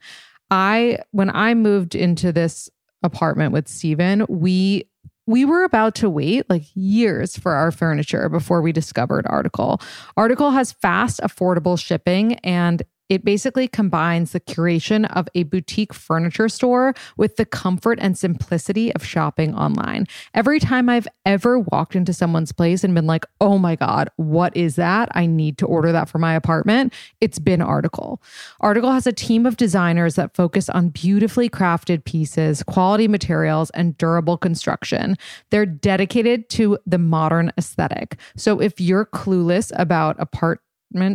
I, 0.52 1.00
when 1.12 1.30
I 1.30 1.54
moved 1.54 1.96
into 1.96 2.34
this 2.34 2.70
apartment 3.04 3.54
with 3.54 3.68
Steven, 3.68 4.26
we 4.28 4.90
we 5.28 5.46
were 5.46 5.64
about 5.64 5.94
to 5.96 6.10
wait 6.10 6.50
like 6.50 6.64
years 6.74 7.38
for 7.38 7.54
our 7.54 7.72
furniture 7.72 8.30
before 8.30 8.62
we 8.62 8.72
discovered 8.72 9.28
Article. 9.28 9.82
Article 10.16 10.52
has 10.52 10.72
fast, 10.72 11.20
affordable 11.22 11.78
shipping 11.78 12.36
and 12.36 12.82
it 13.10 13.24
basically 13.24 13.68
combines 13.68 14.32
the 14.32 14.40
curation 14.40 15.10
of 15.16 15.28
a 15.36 15.44
boutique 15.44 15.94
furniture 15.94 16.50
store 16.50 16.94
with 17.18 17.36
the 17.38 17.46
comfort 17.46 18.00
and 18.02 18.18
simplicity 18.18 18.94
of 18.96 19.04
shopping 19.04 19.56
online. 19.56 20.06
Every 20.34 20.60
time 20.60 20.90
I've 20.90 21.08
ever 21.26 21.60
walked 21.60 21.96
into 21.96 22.14
someone's 22.14 22.52
place 22.52 22.84
and 22.84 22.94
been 22.94 23.08
like, 23.08 23.26
oh 23.42 23.58
my 23.58 23.76
God, 23.76 24.10
what 24.18 24.56
is 24.56 24.76
that? 24.76 25.10
I 25.14 25.26
need 25.26 25.58
to 25.60 25.66
order 25.66 25.92
that 25.92 26.10
for 26.10 26.20
my 26.20 26.34
apartment. 26.34 26.94
It's 27.22 27.40
been 27.40 27.62
Article. 27.62 28.22
Article 28.60 28.92
has 28.92 29.08
a 29.08 29.14
team 29.14 29.46
of 29.46 29.58
designers 29.58 30.16
that 30.16 30.36
focus 30.36 30.70
on 30.70 30.90
beautifully 30.90 31.50
crafted 31.50 32.06
pieces, 32.06 32.64
quality 32.64 33.08
materials, 33.08 33.70
and 33.72 33.98
durable 33.98 34.38
construction. 34.38 35.18
They're 35.50 35.66
dedicated 35.66 36.50
to 36.50 36.78
the 36.86 36.98
modern 36.98 37.52
aesthetic. 37.58 38.18
So 38.36 38.60
if 38.60 38.80
you're 38.80 39.06
clueless 39.06 39.72
about 39.76 40.16
apart 40.20 40.62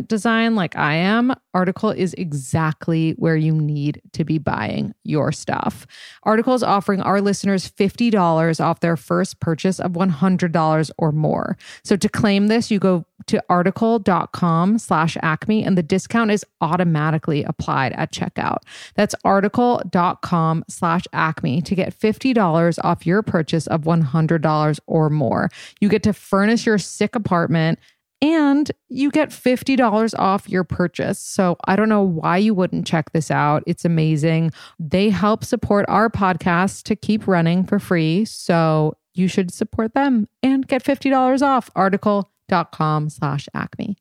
design 0.07 0.55
like 0.55 0.75
I 0.75 0.95
am, 0.95 1.33
Article 1.53 1.91
is 1.91 2.13
exactly 2.15 3.11
where 3.11 3.35
you 3.35 3.53
need 3.53 4.01
to 4.13 4.23
be 4.23 4.37
buying 4.37 4.93
your 5.03 5.31
stuff. 5.31 5.85
Article 6.23 6.53
is 6.53 6.63
offering 6.63 7.01
our 7.01 7.21
listeners 7.21 7.69
$50 7.69 8.63
off 8.63 8.79
their 8.79 8.97
first 8.97 9.39
purchase 9.39 9.79
of 9.79 9.91
$100 9.91 10.91
or 10.97 11.11
more. 11.11 11.57
So 11.83 11.95
to 11.95 12.09
claim 12.09 12.47
this, 12.47 12.71
you 12.71 12.79
go 12.79 13.05
to 13.27 13.43
article.com 13.49 14.77
slash 14.79 15.17
acme 15.21 15.63
and 15.63 15.77
the 15.77 15.83
discount 15.83 16.31
is 16.31 16.45
automatically 16.61 17.43
applied 17.43 17.93
at 17.93 18.11
checkout. 18.11 18.57
That's 18.95 19.15
article.com 19.23 20.65
slash 20.67 21.03
acme 21.13 21.61
to 21.61 21.75
get 21.75 21.97
$50 21.97 22.79
off 22.83 23.05
your 23.05 23.21
purchase 23.21 23.67
of 23.67 23.81
$100 23.81 24.79
or 24.87 25.09
more. 25.09 25.49
You 25.79 25.89
get 25.89 26.03
to 26.03 26.13
furnish 26.13 26.65
your 26.65 26.77
sick 26.77 27.15
apartment 27.15 27.79
and 28.23 28.71
you 28.87 29.11
get 29.11 29.31
$50 29.31 30.17
off 30.17 30.47
your 30.47 30.63
purchase. 30.63 31.19
So 31.19 31.57
I 31.65 31.75
don't 31.75 31.89
know 31.89 32.01
why 32.01 32.37
you 32.37 32.53
wouldn't 32.53 32.87
check 32.87 33.11
this 33.11 33.29
out. 33.29 33.63
It's 33.67 33.83
amazing. 33.83 34.51
They 34.79 35.09
help 35.09 35.43
support 35.43 35.85
our 35.89 36.09
podcast 36.09 36.83
to 36.83 36.95
keep 36.95 37.27
running 37.27 37.65
for 37.65 37.79
free. 37.79 38.23
So 38.23 38.95
you 39.13 39.27
should 39.27 39.51
support 39.51 39.93
them 39.93 40.29
and 40.41 40.65
get 40.65 40.85
$50 40.85 41.41
off 41.41 41.69
article.com 41.75 43.09
slash 43.09 43.49
acme. 43.53 43.97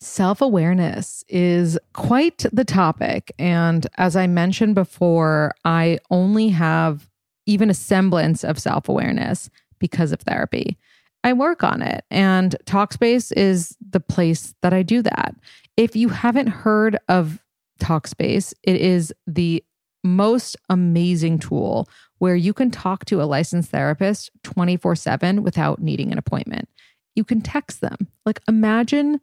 Self 0.00 0.40
awareness 0.40 1.22
is 1.28 1.78
quite 1.92 2.46
the 2.54 2.64
topic. 2.64 3.32
And 3.38 3.86
as 3.98 4.16
I 4.16 4.26
mentioned 4.26 4.74
before, 4.74 5.52
I 5.66 5.98
only 6.10 6.48
have 6.48 7.06
even 7.44 7.68
a 7.68 7.74
semblance 7.74 8.44
of 8.44 8.58
self 8.58 8.88
awareness 8.88 9.50
because 9.78 10.10
of 10.10 10.20
therapy. 10.20 10.78
I 11.22 11.32
work 11.32 11.62
on 11.62 11.82
it. 11.82 12.04
And 12.10 12.56
Talkspace 12.64 13.32
is 13.36 13.76
the 13.90 14.00
place 14.00 14.54
that 14.62 14.72
I 14.72 14.82
do 14.82 15.02
that. 15.02 15.34
If 15.76 15.96
you 15.96 16.08
haven't 16.08 16.48
heard 16.48 16.98
of 17.08 17.42
Talkspace, 17.80 18.54
it 18.62 18.76
is 18.76 19.12
the 19.26 19.64
most 20.02 20.56
amazing 20.68 21.38
tool 21.38 21.88
where 22.18 22.36
you 22.36 22.52
can 22.52 22.70
talk 22.70 23.04
to 23.06 23.22
a 23.22 23.24
licensed 23.24 23.70
therapist 23.70 24.30
24 24.44 24.94
7 24.96 25.42
without 25.42 25.80
needing 25.80 26.12
an 26.12 26.18
appointment. 26.18 26.68
You 27.14 27.24
can 27.24 27.40
text 27.40 27.80
them. 27.80 27.96
Like, 28.24 28.40
imagine 28.48 29.20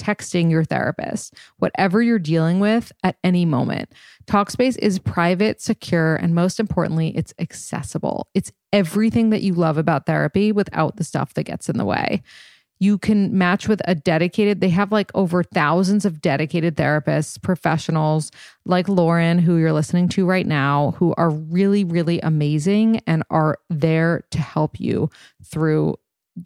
texting 0.00 0.50
your 0.50 0.64
therapist, 0.64 1.34
whatever 1.58 2.00
you're 2.02 2.18
dealing 2.18 2.58
with 2.58 2.90
at 3.04 3.16
any 3.22 3.44
moment. 3.44 3.92
Talkspace 4.26 4.78
is 4.78 4.98
private, 4.98 5.60
secure, 5.60 6.16
and 6.16 6.34
most 6.34 6.58
importantly, 6.58 7.14
it's 7.16 7.34
accessible. 7.38 8.28
It's 8.34 8.50
everything 8.72 9.30
that 9.30 9.42
you 9.42 9.54
love 9.54 9.78
about 9.78 10.06
therapy 10.06 10.52
without 10.52 10.96
the 10.96 11.04
stuff 11.04 11.34
that 11.34 11.44
gets 11.44 11.68
in 11.68 11.76
the 11.76 11.84
way. 11.84 12.22
You 12.78 12.96
can 12.96 13.36
match 13.36 13.68
with 13.68 13.82
a 13.84 13.94
dedicated, 13.94 14.62
they 14.62 14.70
have 14.70 14.90
like 14.90 15.10
over 15.14 15.42
thousands 15.42 16.06
of 16.06 16.22
dedicated 16.22 16.76
therapists, 16.76 17.40
professionals 17.40 18.30
like 18.64 18.88
Lauren, 18.88 19.38
who 19.38 19.56
you're 19.56 19.74
listening 19.74 20.08
to 20.10 20.24
right 20.24 20.46
now, 20.46 20.92
who 20.92 21.14
are 21.18 21.28
really, 21.28 21.84
really 21.84 22.20
amazing 22.20 23.02
and 23.06 23.22
are 23.28 23.58
there 23.68 24.24
to 24.30 24.38
help 24.40 24.80
you 24.80 25.10
through 25.44 25.96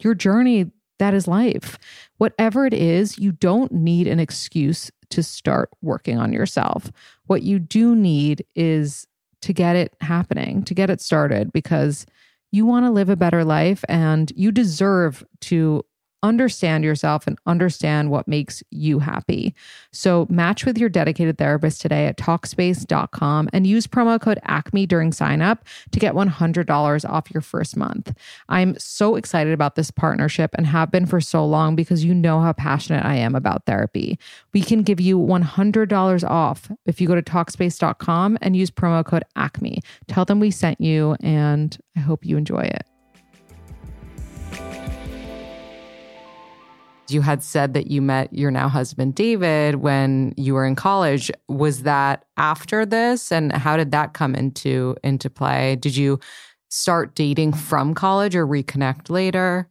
your 0.01 0.13
journey 0.13 0.71
that 0.99 1.13
is 1.13 1.27
life. 1.27 1.77
Whatever 2.17 2.65
it 2.65 2.73
is, 2.73 3.17
you 3.17 3.31
don't 3.31 3.71
need 3.71 4.07
an 4.07 4.19
excuse 4.19 4.91
to 5.09 5.21
start 5.21 5.69
working 5.81 6.17
on 6.17 6.33
yourself. 6.33 6.91
What 7.25 7.43
you 7.43 7.59
do 7.59 7.95
need 7.95 8.45
is 8.55 9.07
to 9.45 9.53
get 9.53 9.75
it 9.75 9.95
happening, 10.01 10.63
to 10.63 10.73
get 10.73 10.89
it 10.89 10.99
started, 10.99 11.53
because 11.53 12.05
you 12.51 12.65
want 12.65 12.85
to 12.85 12.91
live 12.91 13.09
a 13.09 13.15
better 13.15 13.43
life 13.43 13.83
and 13.87 14.31
you 14.35 14.51
deserve 14.51 15.23
to 15.41 15.83
understand 16.25 16.83
yourself 16.83 17.27
and 17.27 17.37
understand 17.45 18.09
what 18.11 18.27
makes 18.27 18.63
you 18.71 18.99
happy. 18.99 19.55
So 19.91 20.27
match 20.29 20.65
with 20.65 20.77
your 20.77 20.89
dedicated 20.89 21.37
therapist 21.37 21.81
today 21.81 22.07
at 22.07 22.17
Talkspace.com 22.17 23.49
and 23.53 23.67
use 23.67 23.87
promo 23.87 24.19
code 24.19 24.39
ACME 24.47 24.85
during 24.87 25.11
sign 25.11 25.41
up 25.41 25.65
to 25.91 25.99
get 25.99 26.15
$100 26.15 27.09
off 27.09 27.31
your 27.31 27.41
first 27.41 27.77
month. 27.77 28.13
I'm 28.49 28.77
so 28.79 29.15
excited 29.15 29.53
about 29.53 29.75
this 29.75 29.91
partnership 29.91 30.51
and 30.55 30.67
have 30.67 30.91
been 30.91 31.05
for 31.05 31.21
so 31.21 31.45
long 31.45 31.75
because 31.75 32.03
you 32.03 32.13
know 32.13 32.41
how 32.41 32.53
passionate 32.53 33.05
I 33.05 33.15
am 33.15 33.35
about 33.35 33.65
therapy. 33.65 34.19
We 34.53 34.61
can 34.61 34.81
give 34.83 34.99
you 34.99 35.19
$100 35.19 36.29
off 36.29 36.71
if 36.85 36.99
you 36.99 37.07
go 37.07 37.15
to 37.15 37.21
Talkspace.com 37.21 38.37
and 38.41 38.55
use 38.57 38.71
promo 38.71 39.05
code 39.05 39.23
ACME. 39.35 39.79
Tell 40.07 40.25
them 40.25 40.39
we 40.39 40.51
sent 40.51 40.81
you 40.81 41.15
and 41.21 41.77
I 41.95 41.99
hope 41.99 42.25
you 42.25 42.37
enjoy 42.37 42.61
it. 42.61 42.85
You 47.07 47.21
had 47.21 47.43
said 47.43 47.73
that 47.75 47.87
you 47.87 48.01
met 48.01 48.33
your 48.33 48.51
now 48.51 48.67
husband, 48.67 49.15
David, 49.15 49.75
when 49.75 50.33
you 50.37 50.53
were 50.53 50.65
in 50.65 50.75
college. 50.75 51.31
Was 51.47 51.83
that 51.83 52.25
after 52.37 52.85
this? 52.85 53.31
And 53.31 53.51
how 53.51 53.77
did 53.77 53.91
that 53.91 54.13
come 54.13 54.33
into, 54.33 54.95
into 55.03 55.29
play? 55.29 55.75
Did 55.75 55.95
you 55.95 56.19
start 56.69 57.15
dating 57.15 57.53
from 57.53 57.93
college 57.93 58.35
or 58.35 58.47
reconnect 58.47 59.09
later? 59.09 59.69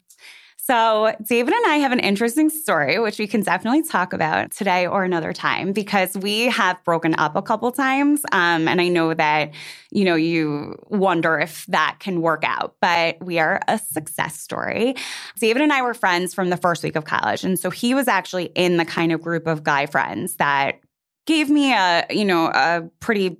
So, 0.66 1.14
David 1.22 1.52
and 1.52 1.66
I 1.66 1.76
have 1.76 1.92
an 1.92 2.00
interesting 2.00 2.48
story, 2.48 2.98
which 2.98 3.18
we 3.18 3.26
can 3.26 3.42
definitely 3.42 3.82
talk 3.82 4.14
about 4.14 4.50
today 4.50 4.86
or 4.86 5.04
another 5.04 5.34
time, 5.34 5.74
because 5.74 6.16
we 6.16 6.46
have 6.46 6.82
broken 6.84 7.14
up 7.18 7.36
a 7.36 7.42
couple 7.42 7.70
times. 7.70 8.22
Um, 8.32 8.66
and 8.66 8.80
I 8.80 8.88
know 8.88 9.12
that, 9.12 9.52
you 9.90 10.06
know, 10.06 10.14
you 10.14 10.82
wonder 10.86 11.38
if 11.38 11.66
that 11.66 11.96
can 12.00 12.22
work 12.22 12.44
out, 12.46 12.76
but 12.80 13.22
we 13.22 13.38
are 13.38 13.60
a 13.68 13.78
success 13.78 14.40
story. 14.40 14.94
David 15.38 15.60
and 15.60 15.70
I 15.70 15.82
were 15.82 15.92
friends 15.92 16.32
from 16.32 16.48
the 16.48 16.56
first 16.56 16.82
week 16.82 16.96
of 16.96 17.04
college. 17.04 17.44
And 17.44 17.58
so 17.58 17.68
he 17.68 17.92
was 17.92 18.08
actually 18.08 18.46
in 18.54 18.78
the 18.78 18.86
kind 18.86 19.12
of 19.12 19.20
group 19.20 19.46
of 19.46 19.64
guy 19.64 19.84
friends 19.84 20.36
that 20.36 20.80
gave 21.26 21.50
me 21.50 21.74
a, 21.74 22.06
you 22.08 22.24
know, 22.24 22.46
a 22.46 22.88
pretty 23.00 23.36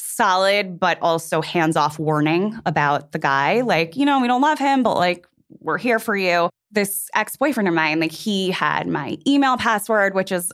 solid 0.00 0.80
but 0.80 0.98
also 1.00 1.40
hands 1.40 1.76
off 1.76 2.00
warning 2.00 2.58
about 2.66 3.12
the 3.12 3.20
guy. 3.20 3.60
Like, 3.60 3.94
you 3.94 4.04
know, 4.04 4.20
we 4.20 4.26
don't 4.26 4.42
love 4.42 4.58
him, 4.58 4.82
but 4.82 4.96
like, 4.96 5.28
we're 5.60 5.78
here 5.78 6.00
for 6.00 6.16
you 6.16 6.50
this 6.74 7.08
ex 7.14 7.36
boyfriend 7.36 7.68
of 7.68 7.74
mine, 7.74 8.00
like 8.00 8.12
he 8.12 8.50
had 8.50 8.86
my 8.86 9.16
email 9.26 9.56
password, 9.56 10.14
which 10.14 10.32
is 10.32 10.52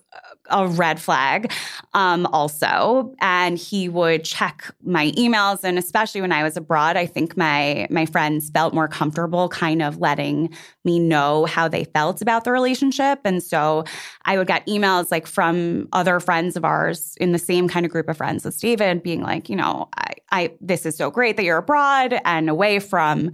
a 0.50 0.66
red 0.66 1.00
flag, 1.00 1.52
um, 1.94 2.26
also, 2.26 3.14
and 3.20 3.56
he 3.56 3.88
would 3.88 4.24
check 4.24 4.70
my 4.83 5.10
emails. 5.12 5.60
And 5.64 5.79
especially 5.79 6.21
when 6.21 6.33
I 6.33 6.42
was 6.42 6.56
abroad, 6.56 6.96
I 6.96 7.06
think 7.06 7.37
my 7.37 7.87
my 7.90 8.06
friends 8.06 8.50
felt 8.50 8.75
more 8.75 8.88
comfortable, 8.88 9.48
kind 9.48 9.83
of 9.83 9.98
letting 9.98 10.54
me 10.85 10.98
know 10.98 11.46
how 11.46 11.68
they 11.68 11.85
felt 11.85 12.21
about 12.23 12.44
the 12.44 12.52
relationship. 12.52 13.21
And 13.25 13.42
so 13.42 13.85
I 14.25 14.38
would 14.38 14.46
get 14.46 14.66
emails 14.66 15.10
like 15.10 15.27
from 15.27 15.88
other 15.92 16.21
friends 16.21 16.56
of 16.56 16.64
ours 16.64 17.16
in 17.21 17.33
the 17.33 17.38
same 17.38 17.68
kind 17.68 17.87
of 17.87 17.92
group 17.92 18.08
of 18.08 18.16
friends 18.16 18.44
as 18.44 18.56
David, 18.56 19.02
being 19.02 19.23
like, 19.23 19.48
you 19.48 19.56
know, 19.56 19.88
I, 19.96 20.12
I 20.33 20.52
this 20.60 20.85
is 20.87 20.96
so 20.96 21.10
great 21.10 21.37
that 21.37 21.44
you're 21.44 21.58
abroad 21.58 22.21
and 22.25 22.48
away 22.50 22.79
from 22.79 23.33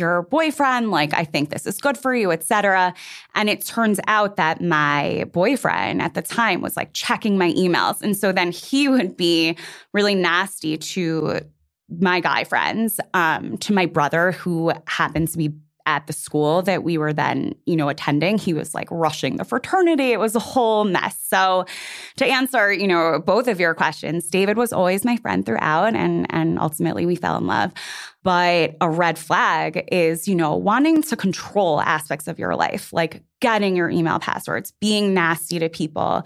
your 0.00 0.22
boyfriend 0.22 0.90
like 0.90 1.14
i 1.14 1.22
think 1.22 1.50
this 1.50 1.66
is 1.66 1.78
good 1.78 1.96
for 1.96 2.14
you 2.14 2.32
etc 2.32 2.92
and 3.34 3.48
it 3.48 3.64
turns 3.64 4.00
out 4.06 4.36
that 4.36 4.60
my 4.60 5.24
boyfriend 5.32 6.02
at 6.02 6.14
the 6.14 6.22
time 6.22 6.60
was 6.60 6.76
like 6.76 6.92
checking 6.92 7.38
my 7.38 7.52
emails. 7.52 8.02
And 8.02 8.16
so 8.16 8.32
then 8.32 8.52
he 8.52 8.88
would 8.88 9.16
be 9.16 9.56
really 9.92 10.14
nasty 10.14 10.76
to 10.76 11.40
my 11.98 12.20
guy 12.20 12.44
friends 12.44 13.00
um, 13.14 13.58
to 13.58 13.72
my 13.72 13.86
brother 13.86 14.32
who 14.32 14.72
happens 14.86 15.32
to 15.32 15.38
be 15.38 15.52
at 15.90 16.06
the 16.06 16.12
school 16.12 16.62
that 16.62 16.84
we 16.84 16.96
were 16.96 17.12
then, 17.12 17.52
you 17.66 17.74
know, 17.74 17.88
attending. 17.88 18.38
He 18.38 18.54
was 18.54 18.74
like 18.74 18.86
rushing 18.92 19.38
the 19.38 19.44
fraternity. 19.44 20.12
It 20.12 20.20
was 20.20 20.36
a 20.36 20.40
whole 20.40 20.84
mess. 20.84 21.18
So 21.26 21.66
to 22.16 22.24
answer, 22.24 22.72
you 22.72 22.86
know, 22.86 23.18
both 23.18 23.48
of 23.48 23.58
your 23.58 23.74
questions, 23.74 24.28
David 24.28 24.56
was 24.56 24.72
always 24.72 25.04
my 25.04 25.16
friend 25.16 25.44
throughout 25.44 25.96
and 25.96 26.28
and 26.30 26.60
ultimately 26.60 27.06
we 27.06 27.16
fell 27.16 27.36
in 27.36 27.48
love. 27.48 27.72
But 28.22 28.76
a 28.80 28.88
red 28.88 29.18
flag 29.18 29.88
is, 29.90 30.28
you 30.28 30.36
know, 30.36 30.54
wanting 30.54 31.02
to 31.02 31.16
control 31.16 31.80
aspects 31.80 32.28
of 32.28 32.38
your 32.38 32.54
life, 32.54 32.92
like 32.92 33.24
getting 33.40 33.74
your 33.74 33.90
email 33.90 34.20
passwords, 34.20 34.72
being 34.80 35.12
nasty 35.12 35.58
to 35.58 35.68
people 35.68 36.22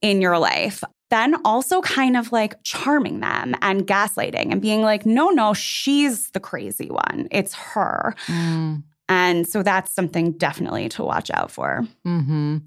in 0.00 0.22
your 0.22 0.38
life 0.38 0.82
then 1.12 1.34
also 1.44 1.82
kind 1.82 2.16
of 2.16 2.32
like 2.32 2.54
charming 2.62 3.20
them 3.20 3.54
and 3.60 3.86
gaslighting 3.86 4.50
and 4.50 4.62
being 4.62 4.80
like, 4.80 5.04
no, 5.04 5.28
no, 5.28 5.52
she's 5.52 6.30
the 6.30 6.40
crazy 6.40 6.88
one. 6.88 7.28
It's 7.30 7.52
her. 7.52 8.14
Mm. 8.28 8.82
And 9.08 9.46
so 9.46 9.62
that's 9.62 9.92
something 9.92 10.32
definitely 10.32 10.88
to 10.90 11.04
watch 11.04 11.30
out 11.32 11.50
for. 11.50 11.86
Mm-hmm. 12.06 12.58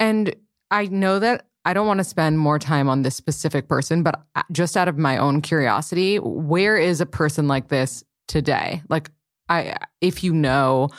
And 0.00 0.36
I 0.70 0.86
know 0.86 1.18
that 1.18 1.46
I 1.64 1.72
don't 1.72 1.86
want 1.86 1.98
to 1.98 2.04
spend 2.04 2.38
more 2.38 2.58
time 2.58 2.88
on 2.88 3.02
this 3.02 3.16
specific 3.16 3.68
person, 3.68 4.02
but 4.02 4.22
uh, 4.34 4.42
just 4.52 4.76
out 4.76 4.88
of 4.88 4.98
my 4.98 5.16
own 5.16 5.40
curiosity, 5.40 6.18
where 6.18 6.76
is 6.76 7.00
a 7.00 7.06
person 7.06 7.48
like 7.48 7.68
this 7.68 8.04
today? 8.28 8.82
Like, 8.88 9.10
I, 9.48 9.76
if 10.00 10.22
you 10.22 10.32
know, 10.32 10.90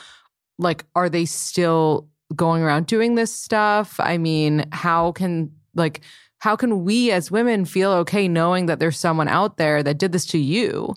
like, 0.58 0.84
are 0.94 1.08
they 1.08 1.24
still 1.24 2.08
going 2.34 2.62
around 2.62 2.86
doing 2.86 3.14
this 3.14 3.32
stuff? 3.32 4.00
I 4.00 4.18
mean, 4.18 4.66
how 4.72 5.12
can, 5.12 5.52
like, 5.74 6.00
how 6.38 6.56
can 6.56 6.84
we 6.84 7.10
as 7.12 7.30
women 7.30 7.64
feel 7.64 7.92
okay 7.92 8.28
knowing 8.28 8.66
that 8.66 8.78
there's 8.78 8.98
someone 8.98 9.28
out 9.28 9.56
there 9.56 9.82
that 9.82 9.98
did 9.98 10.12
this 10.12 10.26
to 10.26 10.38
you 10.38 10.94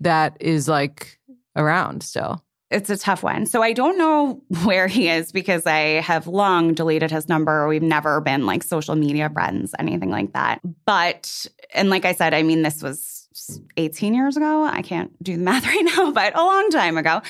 that 0.00 0.36
is 0.40 0.68
like 0.68 1.18
around 1.56 2.02
still? 2.02 2.42
It's 2.70 2.90
a 2.90 2.98
tough 2.98 3.22
one. 3.22 3.46
So 3.46 3.62
I 3.62 3.72
don't 3.72 3.96
know 3.98 4.42
where 4.64 4.86
he 4.88 5.08
is 5.08 5.32
because 5.32 5.66
I 5.66 6.00
have 6.00 6.26
long 6.26 6.74
deleted 6.74 7.10
his 7.10 7.28
number. 7.28 7.66
We've 7.68 7.82
never 7.82 8.20
been 8.20 8.46
like 8.46 8.62
social 8.62 8.94
media 8.94 9.30
friends, 9.30 9.74
anything 9.78 10.10
like 10.10 10.32
that. 10.32 10.60
But, 10.84 11.46
and 11.74 11.90
like 11.90 12.04
I 12.04 12.12
said, 12.12 12.34
I 12.34 12.42
mean, 12.42 12.62
this 12.62 12.82
was 12.82 13.28
18 13.76 14.14
years 14.14 14.36
ago. 14.36 14.64
I 14.64 14.82
can't 14.82 15.12
do 15.22 15.36
the 15.36 15.42
math 15.42 15.66
right 15.66 15.92
now, 15.96 16.12
but 16.12 16.36
a 16.36 16.42
long 16.42 16.70
time 16.70 16.98
ago. 16.98 17.22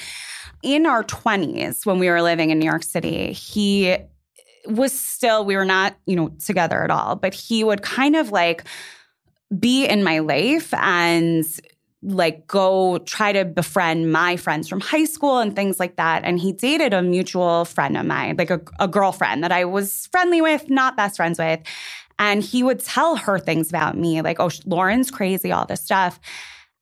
In 0.61 0.86
our 0.86 1.05
20s, 1.05 1.86
when 1.86 2.01
we 2.01 2.09
were 2.09 2.20
living 2.20 2.51
in 2.51 2.59
New 2.59 2.66
York 2.66 2.82
City, 2.82 3.32
he 3.32 3.97
was 4.66 4.93
still, 4.93 5.45
we 5.45 5.55
were 5.55 5.64
not, 5.64 5.97
you 6.05 6.16
know, 6.16 6.30
together 6.45 6.82
at 6.82 6.91
all, 6.91 7.14
but 7.14 7.32
he 7.32 7.62
would 7.62 7.80
kind 7.82 8.16
of 8.16 8.32
like, 8.32 8.64
be 9.57 9.86
in 9.86 10.03
my 10.03 10.18
life 10.18 10.74
and 10.74 11.45
like 12.03 12.46
go 12.46 12.99
try 12.99 13.32
to 13.32 13.44
befriend 13.44 14.12
my 14.12 14.36
friends 14.36 14.68
from 14.68 14.80
high 14.80 15.05
school 15.05 15.38
and 15.38 15.57
things 15.57 15.80
like 15.80 15.96
that. 15.96 16.24
And 16.24 16.38
he 16.38 16.53
dated 16.53 16.94
a 16.94 17.03
mutual 17.03 17.64
friend 17.64 17.96
of 17.96 18.07
mine, 18.07 18.36
like 18.38 18.51
a, 18.51 18.61
a 18.78 18.86
girlfriend 18.86 19.42
that 19.42 19.53
I 19.53 19.64
was 19.64 20.07
friendly 20.12 20.40
with, 20.40 20.70
not 20.70 20.96
best 20.96 21.16
friends 21.16 21.38
with. 21.38 21.61
And 22.18 22.42
he 22.42 22.62
would 22.62 22.80
tell 22.80 23.16
her 23.16 23.38
things 23.38 23.68
about 23.68 23.96
me, 23.96 24.22
like, 24.22 24.40
oh, 24.40 24.51
Lauren's 24.64 25.11
crazy, 25.11 25.53
all 25.53 25.66
this 25.66 25.80
stuff. 25.80 26.18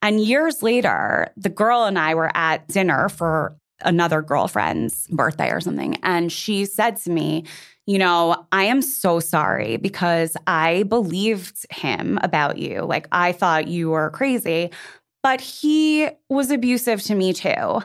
And 0.02 0.20
years 0.20 0.62
later, 0.62 1.28
the 1.36 1.48
girl 1.48 1.84
and 1.84 1.98
I 1.98 2.14
were 2.14 2.34
at 2.34 2.66
dinner 2.68 3.08
for 3.08 3.56
another 3.80 4.22
girlfriend's 4.22 5.06
birthday 5.08 5.50
or 5.50 5.60
something. 5.60 5.96
And 6.02 6.32
she 6.32 6.64
said 6.64 6.96
to 7.02 7.10
me, 7.10 7.44
you 7.86 7.98
know, 7.98 8.46
I 8.50 8.64
am 8.64 8.82
so 8.82 9.20
sorry 9.20 9.76
because 9.76 10.36
I 10.46 10.82
believed 10.84 11.66
him 11.70 12.18
about 12.22 12.58
you. 12.58 12.82
Like, 12.82 13.06
I 13.12 13.32
thought 13.32 13.68
you 13.68 13.90
were 13.90 14.10
crazy, 14.10 14.70
but 15.26 15.40
he 15.40 16.08
was 16.28 16.52
abusive 16.52 17.02
to 17.02 17.12
me 17.12 17.32
too. 17.32 17.82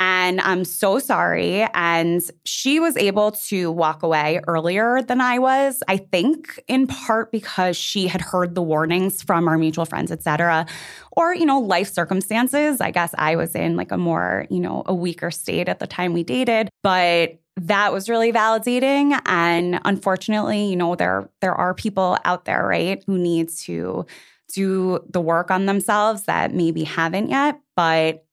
And 0.00 0.40
I'm 0.40 0.64
so 0.64 0.98
sorry. 0.98 1.64
And 1.74 2.20
she 2.44 2.80
was 2.80 2.96
able 2.96 3.30
to 3.30 3.70
walk 3.70 4.02
away 4.02 4.40
earlier 4.48 5.00
than 5.00 5.20
I 5.20 5.38
was, 5.38 5.80
I 5.86 5.98
think, 5.98 6.60
in 6.66 6.88
part 6.88 7.30
because 7.30 7.76
she 7.76 8.08
had 8.08 8.20
heard 8.20 8.56
the 8.56 8.62
warnings 8.62 9.22
from 9.22 9.46
our 9.46 9.58
mutual 9.58 9.84
friends, 9.84 10.10
et 10.10 10.24
cetera, 10.24 10.66
or, 11.12 11.32
you 11.32 11.46
know, 11.46 11.60
life 11.60 11.88
circumstances. 11.92 12.80
I 12.80 12.90
guess 12.90 13.14
I 13.16 13.36
was 13.36 13.54
in 13.54 13.76
like 13.76 13.92
a 13.92 13.96
more, 13.96 14.48
you 14.50 14.58
know, 14.58 14.82
a 14.86 14.92
weaker 14.92 15.30
state 15.30 15.68
at 15.68 15.78
the 15.78 15.86
time 15.86 16.12
we 16.12 16.24
dated. 16.24 16.68
But 16.82 17.38
that 17.58 17.92
was 17.92 18.08
really 18.08 18.32
validating. 18.32 19.16
And 19.26 19.78
unfortunately, 19.84 20.64
you 20.64 20.74
know, 20.74 20.96
there 20.96 21.30
there 21.40 21.54
are 21.54 21.74
people 21.74 22.18
out 22.24 22.44
there, 22.44 22.66
right, 22.66 23.00
who 23.06 23.18
need 23.18 23.50
to 23.66 24.04
do 24.52 25.00
the 25.10 25.20
work 25.20 25.50
on 25.50 25.66
themselves 25.66 26.24
that 26.24 26.54
maybe 26.54 26.84
haven't 26.84 27.28
yet. 27.28 27.60
But 27.76 28.24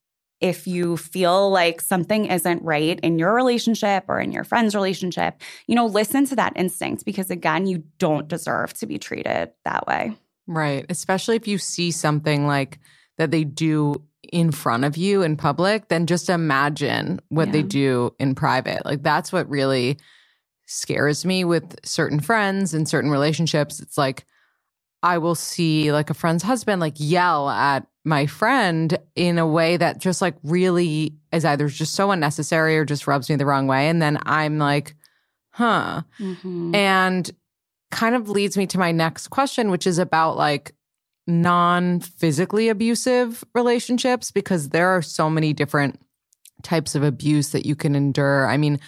if 0.41 0.67
you 0.67 0.95
feel 0.95 1.49
like 1.49 1.82
something 1.82 2.26
isn't 2.26 2.63
right 2.63 2.99
in 3.01 3.20
your 3.20 3.34
relationship 3.34 4.05
or 4.07 4.20
in 4.20 4.32
your 4.32 4.43
friend's 4.43 4.74
relationship, 4.74 5.41
you 5.67 5.76
know, 5.76 5.86
listen 5.86 6.26
to 6.26 6.36
that 6.36 6.53
instinct 6.55 7.03
because 7.05 7.30
again, 7.30 7.65
you 7.65 7.84
don't 7.97 8.28
deserve 8.28 8.74
to 8.76 8.86
be 8.86 8.97
treated 8.97 9.51
that 9.65 9.86
way. 9.86 10.13
Right. 10.47 10.86
Especially 10.89 11.36
if 11.36 11.47
you 11.47 11.57
see 11.57 11.91
something 11.91 12.47
like 12.47 12.80
that 13.17 13.32
they 13.32 13.43
do 13.43 14.01
in 14.32 14.51
front 14.51 14.86
of 14.86 14.95
you 14.95 15.24
in 15.24 15.36
public, 15.36 15.89
then 15.89 16.05
just 16.05 16.30
imagine 16.30 17.20
what 17.30 17.47
yeah. 17.47 17.53
they 17.53 17.63
do 17.63 18.13
in 18.20 18.34
private. 18.36 18.86
Like 18.86 19.03
that's 19.03 19.34
what 19.34 19.49
really 19.49 19.97
scares 20.67 21.26
me 21.26 21.43
with 21.43 21.76
certain 21.84 22.20
friends 22.20 22.74
and 22.74 22.88
certain 22.88 23.11
relationships. 23.11 23.80
It's 23.80 23.97
like, 23.97 24.26
I 25.01 25.17
will 25.17 25.35
see 25.35 25.91
like 25.91 26.09
a 26.09 26.13
friend's 26.13 26.43
husband 26.43 26.81
like 26.81 26.95
yell 26.97 27.49
at 27.49 27.87
my 28.03 28.25
friend 28.25 28.97
in 29.15 29.37
a 29.37 29.47
way 29.47 29.77
that 29.77 29.99
just 29.99 30.21
like 30.21 30.35
really 30.43 31.15
is 31.31 31.45
either 31.45 31.67
just 31.67 31.93
so 31.93 32.11
unnecessary 32.11 32.77
or 32.77 32.85
just 32.85 33.07
rubs 33.07 33.29
me 33.29 33.35
the 33.35 33.45
wrong 33.45 33.67
way. 33.67 33.87
And 33.87 34.01
then 34.01 34.17
I'm 34.23 34.57
like, 34.57 34.95
huh. 35.51 36.01
Mm-hmm. 36.19 36.75
And 36.75 37.29
kind 37.91 38.15
of 38.15 38.29
leads 38.29 38.57
me 38.57 38.67
to 38.67 38.77
my 38.77 38.91
next 38.91 39.29
question, 39.29 39.71
which 39.71 39.87
is 39.87 39.99
about 39.99 40.37
like 40.37 40.73
non 41.27 41.99
physically 41.99 42.69
abusive 42.69 43.43
relationships, 43.53 44.31
because 44.31 44.69
there 44.69 44.89
are 44.89 45.01
so 45.01 45.29
many 45.29 45.53
different 45.53 45.99
types 46.63 46.95
of 46.95 47.03
abuse 47.03 47.51
that 47.51 47.65
you 47.65 47.75
can 47.75 47.95
endure. 47.95 48.47
I 48.47 48.57
mean, 48.57 48.79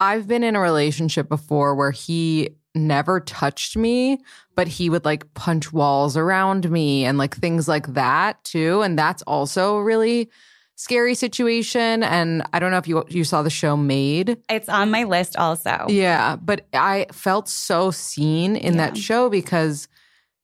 I've 0.00 0.28
been 0.28 0.44
in 0.44 0.54
a 0.54 0.60
relationship 0.60 1.28
before 1.28 1.74
where 1.74 1.90
he 1.90 2.50
never 2.74 3.20
touched 3.20 3.76
me, 3.76 4.18
but 4.54 4.68
he 4.68 4.90
would 4.90 5.04
like 5.04 5.32
punch 5.34 5.72
walls 5.72 6.16
around 6.16 6.70
me 6.70 7.04
and 7.04 7.18
like 7.18 7.36
things 7.36 7.68
like 7.68 7.94
that 7.94 8.42
too. 8.44 8.82
And 8.82 8.98
that's 8.98 9.22
also 9.22 9.76
a 9.76 9.84
really 9.84 10.30
scary 10.76 11.14
situation. 11.14 12.02
And 12.02 12.42
I 12.52 12.58
don't 12.58 12.70
know 12.70 12.78
if 12.78 12.88
you 12.88 13.04
you 13.08 13.24
saw 13.24 13.42
the 13.42 13.50
show 13.50 13.76
Maid. 13.76 14.38
It's 14.48 14.68
on 14.68 14.90
my 14.90 15.04
list 15.04 15.36
also. 15.36 15.86
Yeah, 15.88 16.36
but 16.36 16.66
I 16.72 17.06
felt 17.12 17.48
so 17.48 17.90
seen 17.90 18.56
in 18.56 18.74
yeah. 18.74 18.86
that 18.86 18.96
show 18.96 19.28
because 19.28 19.88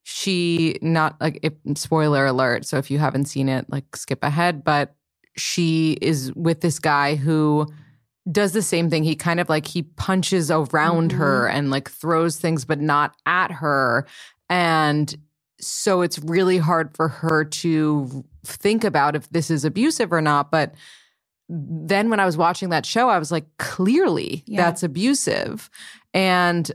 she 0.03 0.77
not 0.81 1.19
like 1.19 1.39
if, 1.41 1.53
spoiler 1.75 2.25
alert. 2.25 2.65
So 2.65 2.77
if 2.77 2.91
you 2.91 2.99
haven't 2.99 3.25
seen 3.25 3.49
it, 3.49 3.69
like 3.69 3.95
skip 3.95 4.23
ahead. 4.23 4.63
But 4.63 4.95
she 5.37 5.97
is 6.01 6.33
with 6.33 6.61
this 6.61 6.79
guy 6.79 7.15
who 7.15 7.67
does 8.31 8.53
the 8.53 8.61
same 8.61 8.89
thing. 8.89 9.03
He 9.03 9.15
kind 9.15 9.39
of 9.39 9.49
like 9.49 9.67
he 9.67 9.83
punches 9.83 10.49
around 10.49 11.11
mm-hmm. 11.11 11.19
her 11.19 11.47
and 11.47 11.69
like 11.69 11.89
throws 11.89 12.37
things, 12.37 12.65
but 12.65 12.79
not 12.79 13.15
at 13.25 13.51
her. 13.51 14.07
And 14.49 15.15
so 15.59 16.01
it's 16.01 16.19
really 16.19 16.57
hard 16.57 16.95
for 16.95 17.07
her 17.07 17.45
to 17.45 18.25
think 18.43 18.83
about 18.83 19.15
if 19.15 19.29
this 19.29 19.49
is 19.49 19.63
abusive 19.65 20.11
or 20.11 20.21
not. 20.21 20.51
But 20.51 20.73
then 21.47 22.09
when 22.09 22.19
I 22.19 22.25
was 22.25 22.37
watching 22.37 22.69
that 22.69 22.85
show, 22.85 23.09
I 23.09 23.19
was 23.19 23.31
like, 23.31 23.45
clearly 23.57 24.43
yeah. 24.47 24.63
that's 24.63 24.83
abusive. 24.83 25.69
And 26.13 26.71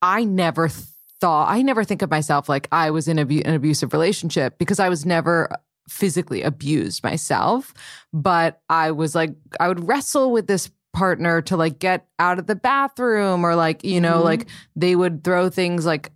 I 0.00 0.24
never 0.24 0.68
thought, 0.68 1.48
I 1.50 1.62
never 1.62 1.84
think 1.84 2.02
of 2.02 2.10
myself 2.10 2.48
like 2.48 2.68
I 2.72 2.90
was 2.90 3.08
in 3.08 3.18
an 3.18 3.54
abusive 3.54 3.92
relationship 3.92 4.58
because 4.58 4.78
I 4.78 4.88
was 4.88 5.04
never 5.04 5.50
physically 5.88 6.42
abused 6.42 7.02
myself. 7.02 7.74
But 8.12 8.60
I 8.68 8.92
was 8.92 9.14
like, 9.14 9.34
I 9.58 9.68
would 9.68 9.86
wrestle 9.86 10.30
with 10.30 10.46
this 10.46 10.70
partner 10.92 11.40
to 11.42 11.56
like 11.56 11.78
get 11.78 12.06
out 12.18 12.38
of 12.38 12.46
the 12.46 12.54
bathroom 12.54 13.44
or 13.44 13.54
like, 13.56 13.82
you 13.84 14.00
know, 14.00 14.20
Mhm. 14.20 14.24
like 14.24 14.46
they 14.76 14.94
would 14.94 15.24
throw 15.24 15.48
things 15.48 15.86
like 15.86 16.12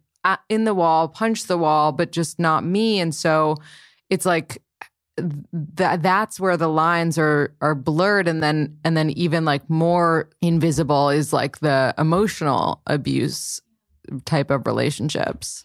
in 0.48 0.64
the 0.64 0.74
wall, 0.74 1.08
punch 1.08 1.44
the 1.44 1.56
wall, 1.58 1.92
but 1.92 2.12
just 2.12 2.38
not 2.38 2.64
me. 2.64 2.98
And 3.00 3.14
so 3.14 3.56
it's 4.10 4.26
like 4.26 4.62
that 5.52 6.02
that's 6.02 6.38
where 6.38 6.56
the 6.58 6.68
lines 6.68 7.16
are 7.16 7.54
are 7.62 7.74
blurred 7.74 8.28
and 8.28 8.42
then 8.42 8.76
and 8.84 8.96
then 8.96 9.10
even 9.10 9.44
like 9.46 9.68
more 9.70 10.28
invisible 10.42 11.08
is 11.08 11.32
like 11.32 11.60
the 11.60 11.94
emotional 11.96 12.82
abuse 12.86 13.62
type 14.26 14.50
of 14.50 14.66
relationships. 14.66 15.64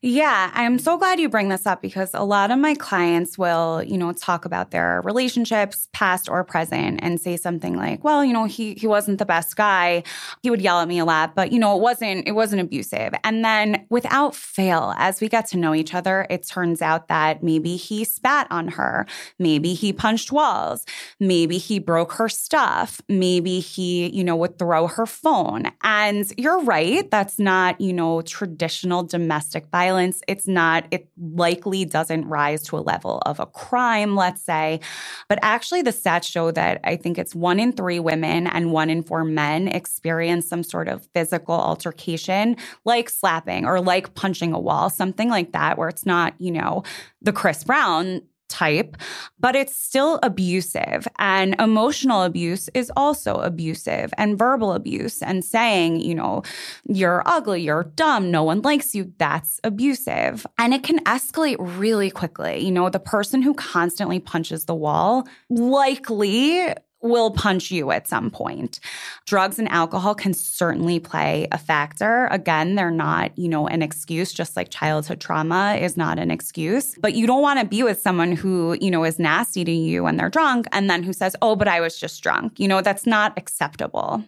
Yeah, 0.00 0.50
I'm 0.54 0.78
so 0.78 0.96
glad 0.96 1.18
you 1.18 1.28
bring 1.28 1.48
this 1.48 1.66
up 1.66 1.82
because 1.82 2.10
a 2.14 2.22
lot 2.24 2.52
of 2.52 2.58
my 2.58 2.74
clients 2.74 3.36
will, 3.36 3.82
you 3.82 3.98
know, 3.98 4.12
talk 4.12 4.44
about 4.44 4.70
their 4.70 5.00
relationships, 5.02 5.88
past 5.92 6.28
or 6.28 6.44
present, 6.44 7.00
and 7.02 7.20
say 7.20 7.36
something 7.36 7.76
like, 7.76 8.04
"Well, 8.04 8.24
you 8.24 8.32
know, 8.32 8.44
he 8.44 8.74
he 8.74 8.86
wasn't 8.86 9.18
the 9.18 9.26
best 9.26 9.56
guy. 9.56 10.04
He 10.42 10.50
would 10.50 10.60
yell 10.60 10.80
at 10.80 10.86
me 10.88 11.00
a 11.00 11.04
lot, 11.04 11.34
but 11.34 11.50
you 11.52 11.58
know, 11.58 11.76
it 11.76 11.80
wasn't 11.82 12.28
it 12.28 12.32
wasn't 12.32 12.62
abusive." 12.62 13.12
And 13.24 13.44
then 13.44 13.86
without 13.90 14.36
fail, 14.36 14.94
as 14.98 15.20
we 15.20 15.28
get 15.28 15.46
to 15.48 15.58
know 15.58 15.74
each 15.74 15.94
other, 15.94 16.26
it 16.30 16.46
turns 16.46 16.80
out 16.80 17.08
that 17.08 17.42
maybe 17.42 17.74
he 17.76 18.04
spat 18.04 18.46
on 18.50 18.68
her, 18.68 19.04
maybe 19.40 19.74
he 19.74 19.92
punched 19.92 20.30
walls, 20.30 20.84
maybe 21.18 21.58
he 21.58 21.80
broke 21.80 22.12
her 22.12 22.28
stuff, 22.28 23.00
maybe 23.08 23.58
he, 23.58 24.08
you 24.14 24.22
know, 24.22 24.36
would 24.36 24.58
throw 24.60 24.86
her 24.86 25.06
phone. 25.06 25.64
And 25.82 26.30
you're 26.38 26.60
right, 26.62 27.10
that's 27.10 27.38
not, 27.40 27.80
you 27.80 27.92
know, 27.92 28.22
traditional 28.22 29.02
domestic 29.02 29.66
violence. 29.72 29.87
It's 29.96 30.46
not, 30.46 30.86
it 30.90 31.08
likely 31.16 31.84
doesn't 31.84 32.26
rise 32.26 32.62
to 32.64 32.76
a 32.76 32.80
level 32.80 33.18
of 33.26 33.40
a 33.40 33.46
crime, 33.46 34.14
let's 34.16 34.42
say. 34.42 34.80
But 35.28 35.38
actually, 35.42 35.82
the 35.82 35.90
stats 35.90 36.24
show 36.24 36.50
that 36.50 36.80
I 36.84 36.96
think 36.96 37.18
it's 37.18 37.34
one 37.34 37.58
in 37.58 37.72
three 37.72 38.00
women 38.00 38.46
and 38.46 38.72
one 38.72 38.90
in 38.90 39.02
four 39.02 39.24
men 39.24 39.68
experience 39.68 40.48
some 40.48 40.62
sort 40.62 40.88
of 40.88 41.06
physical 41.14 41.54
altercation, 41.54 42.56
like 42.84 43.08
slapping 43.08 43.64
or 43.64 43.80
like 43.80 44.14
punching 44.14 44.52
a 44.52 44.58
wall, 44.58 44.90
something 44.90 45.28
like 45.28 45.52
that, 45.52 45.78
where 45.78 45.88
it's 45.88 46.06
not, 46.06 46.34
you 46.38 46.50
know, 46.50 46.82
the 47.22 47.32
Chris 47.32 47.64
Brown 47.64 48.22
type, 48.48 48.96
but 49.38 49.54
it's 49.54 49.74
still 49.74 50.18
abusive. 50.22 51.06
And 51.18 51.54
emotional 51.60 52.22
abuse 52.22 52.68
is 52.74 52.90
also 52.96 53.36
abusive, 53.36 54.12
and 54.18 54.38
verbal 54.38 54.72
abuse 54.72 55.22
and 55.22 55.44
saying, 55.44 56.00
you 56.00 56.14
know, 56.14 56.42
you're 56.88 57.22
ugly, 57.26 57.62
you're 57.62 57.84
dumb, 57.94 58.30
no 58.30 58.42
one 58.42 58.62
likes 58.62 58.94
you, 58.94 59.12
that's 59.18 59.60
abusive. 59.64 60.46
And 60.58 60.74
it 60.74 60.82
can 60.82 60.98
escalate 61.04 61.56
really 61.58 62.10
quickly. 62.10 62.58
You 62.64 62.72
know, 62.72 62.90
the 62.90 62.98
person 62.98 63.42
who 63.42 63.54
constantly 63.54 64.18
punches 64.18 64.64
the 64.64 64.74
wall 64.74 65.28
likely 65.50 66.74
will 67.00 67.30
punch 67.30 67.70
you 67.70 67.90
at 67.90 68.08
some 68.08 68.30
point. 68.30 68.80
Drugs 69.26 69.58
and 69.58 69.68
alcohol 69.70 70.14
can 70.14 70.34
certainly 70.34 70.98
play 70.98 71.46
a 71.52 71.58
factor. 71.58 72.26
Again, 72.26 72.74
they're 72.74 72.90
not, 72.90 73.36
you 73.38 73.48
know, 73.48 73.68
an 73.68 73.82
excuse, 73.82 74.32
just 74.32 74.56
like 74.56 74.70
childhood 74.70 75.20
trauma 75.20 75.76
is 75.80 75.96
not 75.96 76.18
an 76.18 76.30
excuse. 76.30 76.96
But 77.00 77.14
you 77.14 77.26
don't 77.26 77.42
want 77.42 77.60
to 77.60 77.66
be 77.66 77.82
with 77.82 78.00
someone 78.00 78.32
who, 78.32 78.76
you 78.80 78.90
know, 78.90 79.04
is 79.04 79.18
nasty 79.18 79.64
to 79.64 79.70
you 79.70 80.02
when 80.02 80.16
they're 80.16 80.28
drunk 80.28 80.66
and 80.72 80.90
then 80.90 81.02
who 81.02 81.12
says, 81.12 81.36
oh, 81.40 81.54
but 81.54 81.68
I 81.68 81.80
was 81.80 81.98
just 81.98 82.22
drunk. 82.22 82.58
You 82.58 82.66
know, 82.66 82.80
that's 82.80 83.06
not 83.06 83.32
acceptable. 83.36 84.24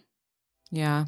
Yeah. 0.70 1.06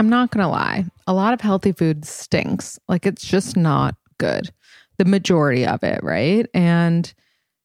I'm 0.00 0.08
not 0.08 0.32
going 0.32 0.42
to 0.42 0.48
lie. 0.48 0.84
A 1.06 1.14
lot 1.14 1.32
of 1.32 1.40
healthy 1.40 1.72
food 1.72 2.04
stinks. 2.04 2.78
Like 2.88 3.06
it's 3.06 3.24
just 3.24 3.56
not 3.56 3.94
good. 4.18 4.50
The 4.98 5.04
majority 5.04 5.64
of 5.64 5.82
it, 5.84 6.02
right? 6.02 6.46
And 6.52 7.12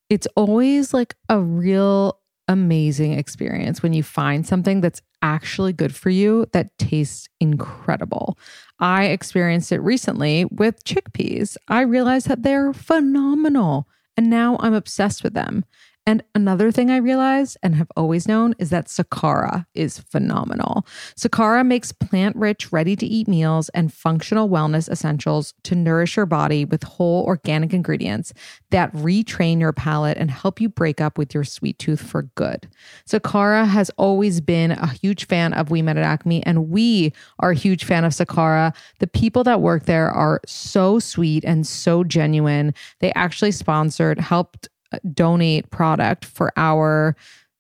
it's 0.10 0.28
always 0.36 0.94
like 0.94 1.16
a 1.30 1.40
real 1.40 2.20
amazing 2.48 3.14
experience 3.14 3.84
when 3.84 3.94
you 3.94 4.02
find 4.02 4.46
something 4.46 4.82
that's 4.82 5.02
actually 5.22 5.72
good 5.72 5.96
for 5.96 6.10
you 6.10 6.48
that 6.52 6.76
tastes 6.80 7.28
incredible. 7.40 8.38
I 8.80 9.06
experienced 9.06 9.72
it 9.72 9.80
recently 9.82 10.46
with 10.46 10.84
chickpeas. 10.84 11.58
I 11.68 11.82
realized 11.82 12.28
that 12.28 12.42
they're 12.44 12.74
phenomenal 12.74 13.88
and 14.18 14.30
now 14.30 14.58
I'm 14.60 14.74
obsessed 14.74 15.24
with 15.24 15.34
them. 15.34 15.64
And 16.06 16.24
another 16.34 16.72
thing 16.72 16.90
I 16.90 16.98
realized 16.98 17.58
and 17.62 17.76
have 17.76 17.92
always 17.96 18.28
known 18.28 18.56
is 18.58 18.72
that 18.72 18.88
Sakara 18.88 19.68
is 19.76 20.00
phenomenal. 20.00 20.88
Sakara 21.16 21.64
makes 21.64 21.92
plant 21.92 22.36
rich, 22.36 22.72
ready 22.72 22.96
to 22.96 23.06
eat 23.06 23.28
meals 23.28 23.70
and 23.70 23.94
functional 23.94 24.50
wellness 24.50 24.90
essentials 24.90 25.54
to 25.64 25.76
nourish 25.76 26.18
your 26.18 26.26
body 26.26 26.66
with 26.66 26.82
whole 26.82 27.24
organic 27.26 27.74
ingredients 27.74 28.34
that 28.72 28.92
retrain 28.94 29.60
your 29.60 29.72
palate 29.72 30.18
and 30.18 30.32
help 30.32 30.60
you 30.60 30.68
break 30.68 31.00
up 31.00 31.18
with 31.20 31.34
your 31.34 31.44
sweet 31.44 31.78
tooth 31.78 32.02
for 32.02 32.24
good. 32.34 32.68
Sakara 33.08 33.68
has 33.68 33.92
always 33.98 34.42
been 34.42 34.72
a 34.72 34.88
huge 34.88 35.28
fan 35.28 35.54
of 35.54 35.70
We 35.70 35.84
Met 35.84 35.98
at 35.98 36.04
Acme, 36.04 36.44
and 36.44 36.70
we 36.70 37.14
are 37.38 37.52
a 37.52 37.56
huge 37.56 37.84
fan 37.84 38.04
of 38.04 38.14
Sakara. 38.14 38.76
The 38.98 39.08
people 39.08 39.44
that 39.44 39.62
work 39.62 39.86
there 39.86 40.10
are 40.10 40.42
so 40.48 40.98
sweet 40.98 41.46
and 41.46 41.68
so 41.68 42.04
genuine. 42.04 42.74
They 43.00 43.14
actually 43.14 43.52
sponsored, 43.52 44.20
helped 44.20 44.70
Uh, 44.92 44.98
donate 45.14 45.70
product 45.70 46.26
for 46.26 46.52
our 46.58 47.16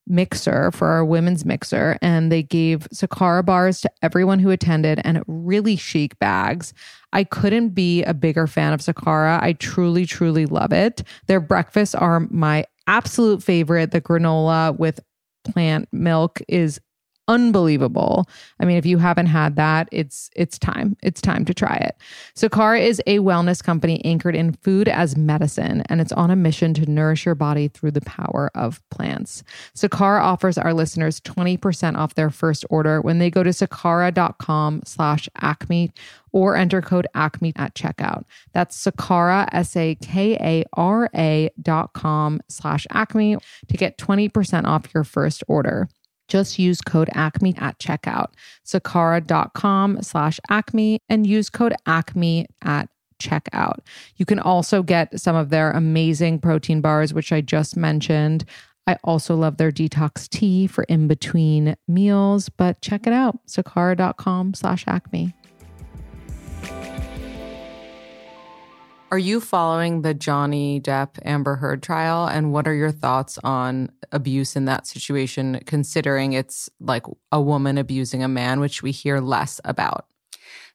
mixer 0.10 0.72
for 0.72 0.88
our 0.88 1.06
women's 1.06 1.46
mixer 1.46 1.98
and 2.02 2.32
they 2.32 2.42
gave 2.42 2.88
Sakara 2.92 3.46
bars 3.46 3.80
to 3.82 3.92
everyone 4.02 4.40
who 4.40 4.50
attended 4.50 5.00
and 5.04 5.24
really 5.28 5.76
chic 5.76 6.18
bags. 6.18 6.74
I 7.14 7.24
couldn't 7.24 7.70
be 7.70 8.04
a 8.04 8.14
bigger 8.14 8.48
fan 8.48 8.74
of 8.74 8.82
Sakara. 8.82 9.42
I 9.42 9.54
truly 9.54 10.06
truly 10.06 10.48
love 10.48 10.74
it. 10.74 11.04
Their 11.28 11.40
breakfasts 11.40 11.94
are 11.94 12.22
my 12.32 12.66
absolute 12.88 13.44
favorite. 13.44 13.92
The 13.92 14.02
granola 14.02 14.78
with 14.78 15.00
plant 15.46 15.88
milk 15.92 16.42
is 16.48 16.82
unbelievable. 17.30 18.28
I 18.60 18.66
mean, 18.66 18.78
if 18.78 18.86
you 18.86 18.98
haven't 18.98 19.28
had 19.28 19.56
that, 19.56 19.88
it's 19.92 20.30
it's 20.36 20.58
time. 20.58 20.98
It's 21.02 21.22
time 21.22 21.46
to 21.46 21.54
try 21.54 21.76
it. 21.76 21.96
Sakara 22.36 22.82
is 22.82 23.02
a 23.06 23.20
wellness 23.20 23.64
company 23.64 24.04
anchored 24.04 24.36
in 24.36 24.54
food 24.54 24.90
as 24.90 25.16
medicine, 25.16 25.84
and 25.88 26.02
it's 26.02 26.12
on 26.12 26.32
a 26.32 26.36
mission 26.36 26.74
to 26.74 26.90
nourish 26.90 27.26
your 27.26 27.36
body 27.36 27.68
through 27.68 27.92
the 27.92 28.02
power 28.02 28.50
of 28.56 28.82
plants. 28.90 29.44
Sakara 29.76 30.22
offers 30.22 30.58
our 30.58 30.74
listeners 30.74 31.22
20% 31.22 31.96
off 31.98 32.16
their 32.16 32.32
first 32.32 32.66
order 32.70 33.00
when 33.00 33.20
they 33.20 33.30
go 33.30 33.44
to 33.44 33.52
sakara.com 33.52 34.82
slash 34.86 35.30
acme 35.38 35.92
or 36.32 36.56
enter 36.56 36.82
code 36.82 37.08
acme 37.14 37.54
at 37.56 37.76
checkout. 37.76 38.24
That's 38.54 38.86
Sakara, 38.86 39.48
S-A-K-A-R-A 39.52 41.50
dot 41.62 41.94
com 41.94 42.42
slash 42.50 42.88
acme 42.92 43.38
to 43.68 43.78
get 43.78 43.98
20% 43.98 44.66
off 44.66 44.94
your 44.94 45.04
first 45.04 45.44
order. 45.48 45.88
Just 46.30 46.58
use 46.58 46.80
code 46.80 47.10
ACME 47.14 47.56
at 47.58 47.80
checkout, 47.80 48.28
sakara.com 48.66 50.02
slash 50.02 50.40
acme, 50.50 51.02
and 51.10 51.28
use 51.28 51.50
code 51.50 51.74
ACME 51.86 52.46
at 52.62 52.88
checkout. 53.20 53.80
You 54.16 54.26
can 54.26 54.40
also 54.40 54.82
get 54.82 55.20
some 55.20 55.36
of 55.36 55.50
their 55.50 55.72
amazing 55.72 56.40
protein 56.40 56.82
bars, 56.82 57.14
which 57.14 57.32
I 57.34 57.42
just 57.42 57.76
mentioned. 57.76 58.46
I 58.88 58.98
also 59.04 59.36
love 59.36 59.58
their 59.58 59.72
detox 59.72 60.28
tea 60.28 60.66
for 60.66 60.84
in 60.86 61.08
between 61.08 61.76
meals, 61.88 62.50
but 62.50 62.82
check 62.82 63.06
it 63.06 63.14
out, 63.14 63.38
sakara.com 63.48 64.54
slash 64.56 64.84
acme. 64.88 65.36
Are 69.12 69.18
you 69.18 69.42
following 69.42 70.04
the 70.04 70.14
Johnny 70.14 70.80
Depp 70.80 71.18
Amber 71.26 71.56
Heard 71.56 71.82
trial? 71.82 72.28
And 72.28 72.54
what 72.54 72.68
are 72.68 72.76
your 72.76 72.92
thoughts 72.92 73.40
on 73.44 73.90
abuse 74.12 74.56
in 74.56 74.66
that 74.66 74.86
situation, 74.86 75.62
considering 75.66 76.34
it's 76.34 76.70
like 76.80 77.06
a 77.32 77.42
woman 77.42 77.80
abusing 77.80 78.24
a 78.24 78.28
man, 78.28 78.60
which 78.60 78.84
we 78.84 78.92
hear 78.92 79.20
less 79.20 79.60
about? 79.66 80.06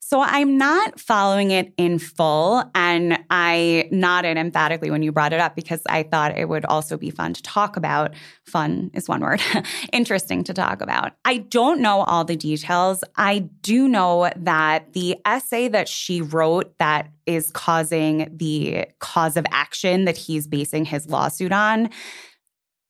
So 0.06 0.20
I'm 0.20 0.58
not 0.58 1.00
following 1.00 1.50
it 1.50 1.72
in 1.78 1.98
full. 1.98 2.62
And 2.74 3.18
I 3.30 3.88
nodded 3.90 4.36
emphatically 4.36 4.90
when 4.90 5.02
you 5.02 5.12
brought 5.12 5.32
it 5.32 5.40
up 5.40 5.56
because 5.56 5.80
I 5.88 6.02
thought 6.02 6.36
it 6.36 6.46
would 6.46 6.66
also 6.66 6.98
be 6.98 7.08
fun 7.08 7.32
to 7.32 7.42
talk 7.42 7.78
about. 7.78 8.12
Fun 8.44 8.90
is 8.92 9.08
one 9.08 9.22
word, 9.22 9.40
interesting 9.94 10.44
to 10.44 10.52
talk 10.52 10.82
about. 10.82 11.12
I 11.24 11.38
don't 11.38 11.80
know 11.80 12.02
all 12.02 12.22
the 12.22 12.36
details. 12.36 13.02
I 13.16 13.48
do 13.62 13.88
know 13.88 14.30
that 14.36 14.92
the 14.92 15.16
essay 15.24 15.68
that 15.68 15.88
she 15.88 16.20
wrote 16.20 16.76
that 16.76 17.08
is 17.24 17.50
causing 17.52 18.30
the 18.30 18.84
cause 18.98 19.38
of 19.38 19.46
action 19.52 20.04
that 20.04 20.18
he's 20.18 20.46
basing 20.46 20.84
his 20.84 21.08
lawsuit 21.08 21.50
on 21.50 21.88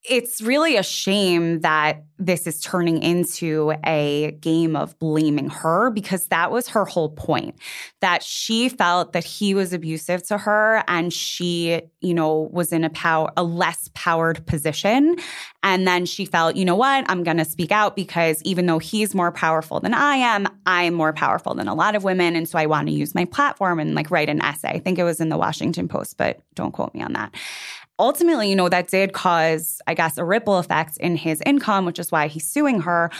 it's 0.04 0.42
really 0.42 0.76
a 0.76 0.82
shame 0.82 1.60
that 1.60 2.04
this 2.18 2.46
is 2.46 2.60
turning 2.60 3.02
into 3.02 3.72
a 3.84 4.36
game 4.40 4.76
of 4.76 4.96
blaming 4.98 5.48
her 5.48 5.90
because 5.90 6.26
that 6.26 6.50
was 6.50 6.68
her 6.68 6.84
whole 6.84 7.08
point 7.08 7.56
that 8.00 8.22
she 8.22 8.68
felt 8.68 9.14
that 9.14 9.24
he 9.24 9.54
was 9.54 9.72
abusive 9.72 10.22
to 10.26 10.38
her 10.38 10.84
and 10.88 11.12
she 11.12 11.80
you 12.00 12.14
know 12.14 12.48
was 12.52 12.72
in 12.72 12.84
a 12.84 12.90
power 12.90 13.30
a 13.36 13.42
less 13.42 13.90
powered 13.94 14.44
position. 14.46 15.16
And 15.62 15.88
then 15.88 16.04
she 16.04 16.26
felt 16.26 16.56
you 16.56 16.64
know 16.64 16.76
what? 16.76 17.04
I'm 17.08 17.24
going 17.24 17.38
to 17.38 17.44
speak 17.44 17.72
out 17.72 17.96
because 17.96 18.42
even 18.42 18.66
though 18.66 18.78
he's 18.78 19.14
more 19.14 19.32
powerful 19.32 19.80
than 19.80 19.94
i 19.94 20.16
am 20.16 20.46
i'm 20.66 20.94
more 20.94 21.12
powerful 21.12 21.54
than 21.54 21.66
a 21.66 21.74
lot 21.74 21.94
of 21.94 22.04
women. 22.04 22.36
And 22.36 22.48
so 22.48 22.58
i 22.58 22.66
want 22.66 22.88
to 22.88 22.94
use 22.94 23.14
my 23.14 23.24
platform 23.24 23.80
and 23.80 23.94
like 23.94 24.10
write 24.10 24.28
an 24.28 24.42
essay. 24.42 24.68
I 24.68 24.78
think 24.78 24.98
it 24.98 25.04
was 25.04 25.20
in 25.20 25.30
the 25.30 25.38
washington 25.38 25.88
post 25.88 26.16
but 26.18 26.40
don't 26.54 26.72
quote 26.72 26.94
me 26.94 27.02
on 27.02 27.14
that 27.14 27.34
ultimately, 27.98 28.48
you 28.50 28.56
know, 28.56 28.68
that 28.68 28.88
did 28.88 29.12
cause, 29.12 29.80
I 29.86 29.94
guess, 29.94 30.18
a 30.18 30.24
ripple 30.24 30.58
effect 30.58 30.96
in 30.98 31.16
his 31.16 31.42
income, 31.46 31.84
which 31.84 31.98
is 31.98 32.10
why 32.10 32.28
he's 32.28 32.46
suing 32.46 32.80
her. 32.80 33.10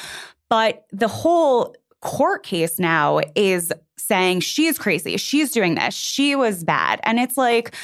But 0.51 0.87
the 0.93 1.09
whole 1.09 1.75
court 2.01 2.43
case 2.43 2.79
now 2.79 3.21
is 3.35 3.73
saying 3.97 4.41
she's 4.41 4.79
crazy. 4.79 5.17
She's 5.17 5.51
doing 5.51 5.75
this. 5.77 5.95
She 5.95 6.37
was 6.37 6.65
bad. 6.65 7.01
And 7.05 7.19
it's 7.19 7.37
like, 7.37 7.75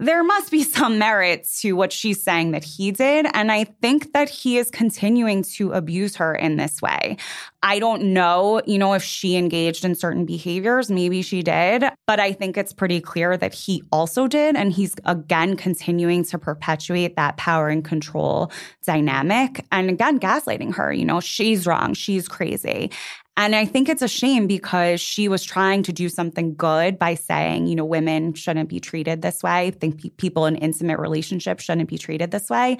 there 0.00 0.24
must 0.24 0.50
be 0.50 0.62
some 0.62 0.98
merit 0.98 1.46
to 1.60 1.72
what 1.72 1.92
she's 1.92 2.22
saying 2.22 2.52
that 2.52 2.64
he 2.64 2.90
did. 2.90 3.26
And 3.34 3.52
I 3.52 3.64
think 3.64 4.12
that 4.14 4.30
he 4.30 4.56
is 4.56 4.70
continuing 4.70 5.42
to 5.42 5.72
abuse 5.72 6.16
her 6.16 6.34
in 6.34 6.56
this 6.56 6.80
way. 6.80 7.18
I 7.62 7.78
don't 7.78 8.14
know, 8.14 8.62
you 8.66 8.78
know, 8.78 8.94
if 8.94 9.02
she 9.02 9.36
engaged 9.36 9.84
in 9.84 9.94
certain 9.94 10.24
behaviors. 10.24 10.90
Maybe 10.90 11.20
she 11.20 11.42
did. 11.42 11.84
But 12.06 12.18
I 12.18 12.32
think 12.32 12.56
it's 12.56 12.72
pretty 12.72 13.02
clear 13.02 13.36
that 13.36 13.52
he 13.52 13.82
also 13.92 14.26
did. 14.26 14.56
And 14.56 14.72
he's 14.72 14.94
again 15.04 15.56
continuing 15.56 16.24
to 16.24 16.38
perpetuate 16.38 17.16
that 17.16 17.36
power 17.36 17.68
and 17.68 17.84
control 17.84 18.50
dynamic. 18.84 19.66
And 19.70 19.90
again, 19.90 20.18
gaslighting 20.18 20.74
her, 20.74 20.92
you 20.92 21.04
know, 21.04 21.20
she's 21.20 21.66
wrong. 21.66 21.92
She's 21.92 22.26
crazy. 22.26 22.90
And 23.36 23.54
I 23.56 23.64
think 23.64 23.88
it's 23.88 24.02
a 24.02 24.08
shame 24.08 24.46
because 24.46 25.00
she 25.00 25.28
was 25.28 25.42
trying 25.44 25.82
to 25.84 25.92
do 25.92 26.08
something 26.08 26.54
good 26.54 26.98
by 26.98 27.14
saying, 27.14 27.66
you 27.68 27.74
know, 27.76 27.84
women 27.86 28.34
shouldn't 28.34 28.68
be 28.68 28.80
treated 28.80 29.22
this 29.22 29.42
way. 29.42 29.68
I 29.68 29.70
think 29.70 30.02
pe- 30.02 30.10
people 30.10 30.44
in 30.46 30.56
intimate 30.56 30.98
relationships 30.98 31.64
shouldn't 31.64 31.88
be 31.88 31.96
treated 31.96 32.32
this 32.32 32.50
way. 32.50 32.76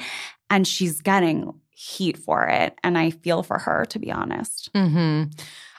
And 0.50 0.66
she's 0.66 1.00
getting 1.00 1.52
heat 1.70 2.18
for 2.18 2.46
it. 2.46 2.74
And 2.84 2.98
I 2.98 3.10
feel 3.10 3.42
for 3.42 3.58
her, 3.58 3.86
to 3.86 3.98
be 3.98 4.12
honest. 4.12 4.70
Mm-hmm. 4.74 5.30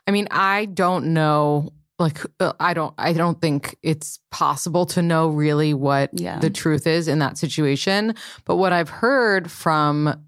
I 0.07 0.11
mean, 0.11 0.27
I 0.31 0.65
don't 0.65 1.13
know. 1.13 1.73
Like, 1.99 2.21
uh, 2.39 2.53
I 2.59 2.73
don't. 2.73 2.95
I 2.97 3.13
don't 3.13 3.39
think 3.39 3.77
it's 3.83 4.17
possible 4.31 4.87
to 4.87 5.03
know 5.03 5.27
really 5.27 5.75
what 5.75 6.09
Yeah. 6.13 6.39
the 6.39 6.49
truth 6.49 6.87
is 6.87 7.07
in 7.07 7.19
that 7.19 7.37
situation. 7.37 8.15
But 8.45 8.55
what 8.55 8.73
I've 8.73 8.89
heard 8.89 9.51
from 9.51 10.25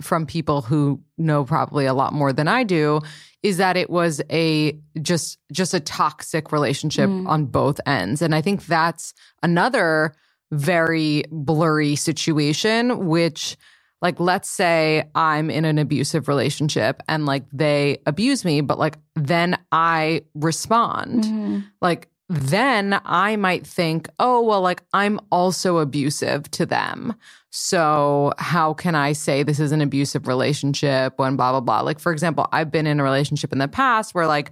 from 0.00 0.26
people 0.26 0.62
who 0.62 1.00
know 1.18 1.44
probably 1.44 1.86
a 1.86 1.94
lot 1.94 2.12
more 2.12 2.32
than 2.32 2.48
I 2.48 2.64
do 2.64 3.00
is 3.42 3.56
that 3.58 3.76
it 3.76 3.88
was 3.90 4.20
a 4.30 4.78
just 5.00 5.38
just 5.52 5.72
a 5.74 5.80
toxic 5.80 6.52
relationship 6.52 7.08
Mm. 7.08 7.28
on 7.28 7.46
both 7.46 7.80
ends. 7.86 8.20
And 8.22 8.34
I 8.34 8.40
think 8.42 8.66
that's 8.66 9.14
another 9.42 10.14
very 10.52 11.24
blurry 11.30 11.96
situation 11.96 13.06
which 13.06 13.56
like 14.02 14.20
let's 14.20 14.48
say 14.50 15.04
I'm 15.14 15.50
in 15.50 15.64
an 15.64 15.78
abusive 15.78 16.28
relationship 16.28 17.02
and 17.08 17.26
like 17.26 17.44
they 17.52 17.98
abuse 18.06 18.44
me 18.44 18.60
but 18.60 18.78
like 18.78 18.96
then 19.16 19.56
I 19.72 20.22
respond 20.34 21.24
Mm-hmm. 21.24 21.58
like 21.80 22.08
then 22.28 23.00
I 23.04 23.36
might 23.36 23.66
think, 23.66 24.08
oh, 24.18 24.42
well, 24.42 24.60
like 24.60 24.82
I'm 24.92 25.20
also 25.30 25.78
abusive 25.78 26.50
to 26.52 26.66
them. 26.66 27.14
So 27.50 28.32
how 28.38 28.74
can 28.74 28.94
I 28.94 29.12
say 29.12 29.42
this 29.42 29.60
is 29.60 29.72
an 29.72 29.80
abusive 29.80 30.26
relationship 30.26 31.14
when 31.18 31.36
blah, 31.36 31.52
blah, 31.52 31.60
blah? 31.60 31.80
Like, 31.80 32.00
for 32.00 32.12
example, 32.12 32.48
I've 32.52 32.70
been 32.70 32.86
in 32.86 33.00
a 33.00 33.04
relationship 33.04 33.52
in 33.52 33.58
the 33.58 33.68
past 33.68 34.14
where 34.14 34.26
like 34.26 34.50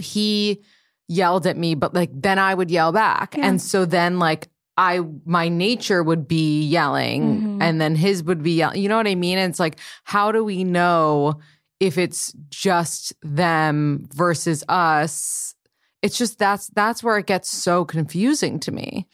he 0.00 0.62
yelled 1.08 1.46
at 1.46 1.56
me, 1.56 1.74
but 1.74 1.94
like 1.94 2.10
then 2.12 2.38
I 2.38 2.52
would 2.52 2.70
yell 2.70 2.92
back. 2.92 3.36
Yeah. 3.36 3.46
And 3.46 3.62
so 3.62 3.84
then 3.84 4.18
like 4.18 4.48
I, 4.76 5.00
my 5.24 5.48
nature 5.48 6.02
would 6.02 6.28
be 6.28 6.62
yelling 6.64 7.40
Mhm. 7.40 7.62
and 7.62 7.80
then 7.80 7.94
his 7.96 8.22
would 8.24 8.42
be 8.42 8.52
yelling. 8.56 8.80
You 8.82 8.88
know 8.88 8.96
what 8.96 9.08
I 9.08 9.14
mean? 9.14 9.38
And 9.38 9.50
it's 9.50 9.58
like, 9.60 9.78
how 10.04 10.30
do 10.32 10.44
we 10.44 10.64
know 10.64 11.40
if 11.80 11.96
it's 11.96 12.32
just 12.50 13.12
them 13.22 14.08
versus 14.14 14.62
us? 14.68 15.54
It's 16.02 16.16
just 16.16 16.38
that's 16.38 16.68
that's 16.68 17.02
where 17.02 17.18
it 17.18 17.26
gets 17.26 17.50
so 17.50 17.84
confusing 17.84 18.60
to 18.60 18.72
me. 18.72 19.06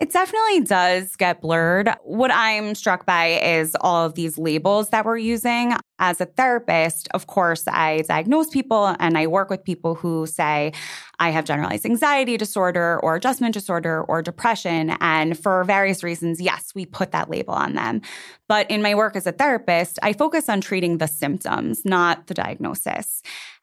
It 0.00 0.12
definitely 0.12 0.60
does 0.60 1.16
get 1.16 1.40
blurred. 1.40 1.90
What 2.04 2.30
I'm 2.32 2.76
struck 2.76 3.04
by 3.04 3.40
is 3.42 3.76
all 3.80 4.06
of 4.06 4.14
these 4.14 4.38
labels 4.38 4.90
that 4.90 5.04
we're 5.04 5.18
using. 5.18 5.74
As 5.98 6.20
a 6.20 6.26
therapist, 6.26 7.08
of 7.14 7.26
course, 7.26 7.66
I 7.66 8.02
diagnose 8.02 8.48
people 8.48 8.94
and 9.00 9.18
I 9.18 9.26
work 9.26 9.50
with 9.50 9.64
people 9.64 9.96
who 9.96 10.26
say, 10.26 10.72
I 11.18 11.30
have 11.30 11.44
generalized 11.44 11.84
anxiety 11.84 12.36
disorder 12.36 13.00
or 13.02 13.16
adjustment 13.16 13.54
disorder 13.54 14.04
or 14.04 14.22
depression. 14.22 14.96
And 15.00 15.36
for 15.36 15.64
various 15.64 16.04
reasons, 16.04 16.40
yes, 16.40 16.70
we 16.76 16.86
put 16.86 17.10
that 17.10 17.28
label 17.28 17.54
on 17.54 17.74
them. 17.74 18.02
But 18.46 18.70
in 18.70 18.82
my 18.82 18.94
work 18.94 19.16
as 19.16 19.26
a 19.26 19.32
therapist, 19.32 19.98
I 20.00 20.12
focus 20.12 20.48
on 20.48 20.60
treating 20.60 20.98
the 20.98 21.08
symptoms, 21.08 21.84
not 21.84 22.28
the 22.28 22.34
diagnosis. 22.34 23.20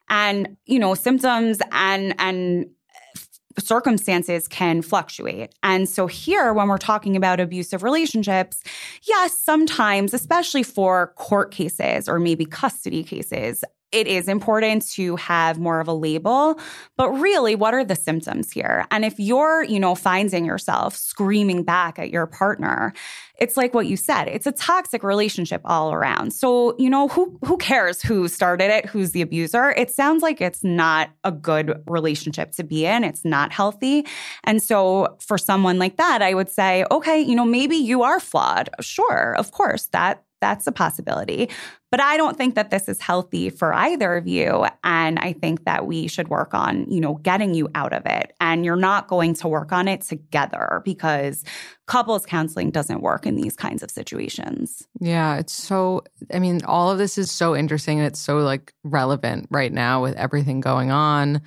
And, 0.08 0.56
you 0.66 0.78
know, 0.78 0.94
symptoms 0.94 1.58
and, 1.72 2.14
and, 2.18 2.66
uh, 2.94 3.20
circumstances 3.58 4.48
can 4.48 4.82
fluctuate. 4.82 5.54
And 5.62 5.88
so 5.88 6.06
here, 6.06 6.52
when 6.52 6.68
we're 6.68 6.78
talking 6.78 7.16
about 7.16 7.40
abusive 7.40 7.82
relationships, 7.82 8.62
yes, 9.02 9.38
sometimes, 9.38 10.12
especially 10.12 10.62
for 10.62 11.12
court 11.16 11.52
cases 11.52 12.08
or 12.08 12.18
maybe 12.18 12.44
custody 12.44 13.02
cases, 13.02 13.64
it 13.92 14.06
is 14.06 14.28
important 14.28 14.88
to 14.90 15.16
have 15.16 15.58
more 15.58 15.80
of 15.80 15.88
a 15.88 15.92
label, 15.92 16.58
but 16.96 17.10
really, 17.12 17.54
what 17.54 17.72
are 17.72 17.84
the 17.84 17.94
symptoms 17.94 18.50
here? 18.50 18.86
And 18.90 19.04
if 19.04 19.18
you're, 19.18 19.62
you 19.62 19.78
know, 19.78 19.94
finding 19.94 20.44
yourself 20.44 20.96
screaming 20.96 21.62
back 21.62 21.98
at 21.98 22.10
your 22.10 22.26
partner, 22.26 22.92
it's 23.38 23.56
like 23.56 23.74
what 23.74 23.86
you 23.86 23.96
said, 23.96 24.28
it's 24.28 24.46
a 24.46 24.52
toxic 24.52 25.02
relationship 25.02 25.60
all 25.64 25.92
around. 25.92 26.32
So, 26.32 26.74
you 26.78 26.90
know, 26.90 27.08
who 27.08 27.38
who 27.44 27.56
cares 27.58 28.02
who 28.02 28.28
started 28.28 28.70
it, 28.70 28.86
who's 28.86 29.12
the 29.12 29.22
abuser? 29.22 29.70
It 29.72 29.90
sounds 29.90 30.22
like 30.22 30.40
it's 30.40 30.64
not 30.64 31.10
a 31.22 31.30
good 31.30 31.82
relationship 31.86 32.52
to 32.52 32.64
be 32.64 32.86
in. 32.86 33.04
It's 33.04 33.24
not 33.24 33.52
healthy. 33.52 34.06
And 34.44 34.62
so 34.62 35.16
for 35.20 35.38
someone 35.38 35.78
like 35.78 35.96
that, 35.96 36.22
I 36.22 36.34
would 36.34 36.50
say, 36.50 36.84
okay, 36.90 37.20
you 37.20 37.34
know, 37.34 37.44
maybe 37.44 37.76
you 37.76 38.02
are 38.02 38.20
flawed. 38.20 38.70
Sure, 38.80 39.36
of 39.36 39.52
course, 39.52 39.86
that 39.92 40.22
that's 40.40 40.66
a 40.66 40.72
possibility. 40.72 41.48
But 41.90 42.00
I 42.00 42.16
don't 42.16 42.36
think 42.36 42.56
that 42.56 42.70
this 42.70 42.88
is 42.88 43.00
healthy 43.00 43.48
for 43.48 43.72
either 43.72 44.16
of 44.16 44.26
you. 44.26 44.66
And 44.84 45.18
I 45.18 45.32
think 45.32 45.64
that 45.64 45.86
we 45.86 46.08
should 46.08 46.28
work 46.28 46.52
on, 46.52 46.90
you 46.90 47.00
know, 47.00 47.14
getting 47.22 47.54
you 47.54 47.68
out 47.74 47.92
of 47.92 48.04
it. 48.04 48.34
And 48.40 48.64
you're 48.64 48.76
not 48.76 49.08
going 49.08 49.34
to 49.34 49.48
work 49.48 49.72
on 49.72 49.88
it 49.88 50.02
together 50.02 50.82
because 50.84 51.44
couples 51.86 52.26
counseling 52.26 52.70
doesn't 52.70 53.00
work 53.00 53.24
in 53.24 53.36
these 53.36 53.56
kinds 53.56 53.82
of 53.82 53.90
situations. 53.90 54.86
Yeah, 55.00 55.36
it's 55.36 55.52
so 55.52 56.02
I 56.34 56.38
mean, 56.38 56.60
all 56.64 56.90
of 56.90 56.98
this 56.98 57.16
is 57.18 57.30
so 57.30 57.56
interesting 57.56 57.98
and 57.98 58.06
it's 58.06 58.20
so 58.20 58.38
like 58.38 58.74
relevant 58.84 59.46
right 59.50 59.72
now 59.72 60.02
with 60.02 60.16
everything 60.16 60.60
going 60.60 60.90
on. 60.90 61.40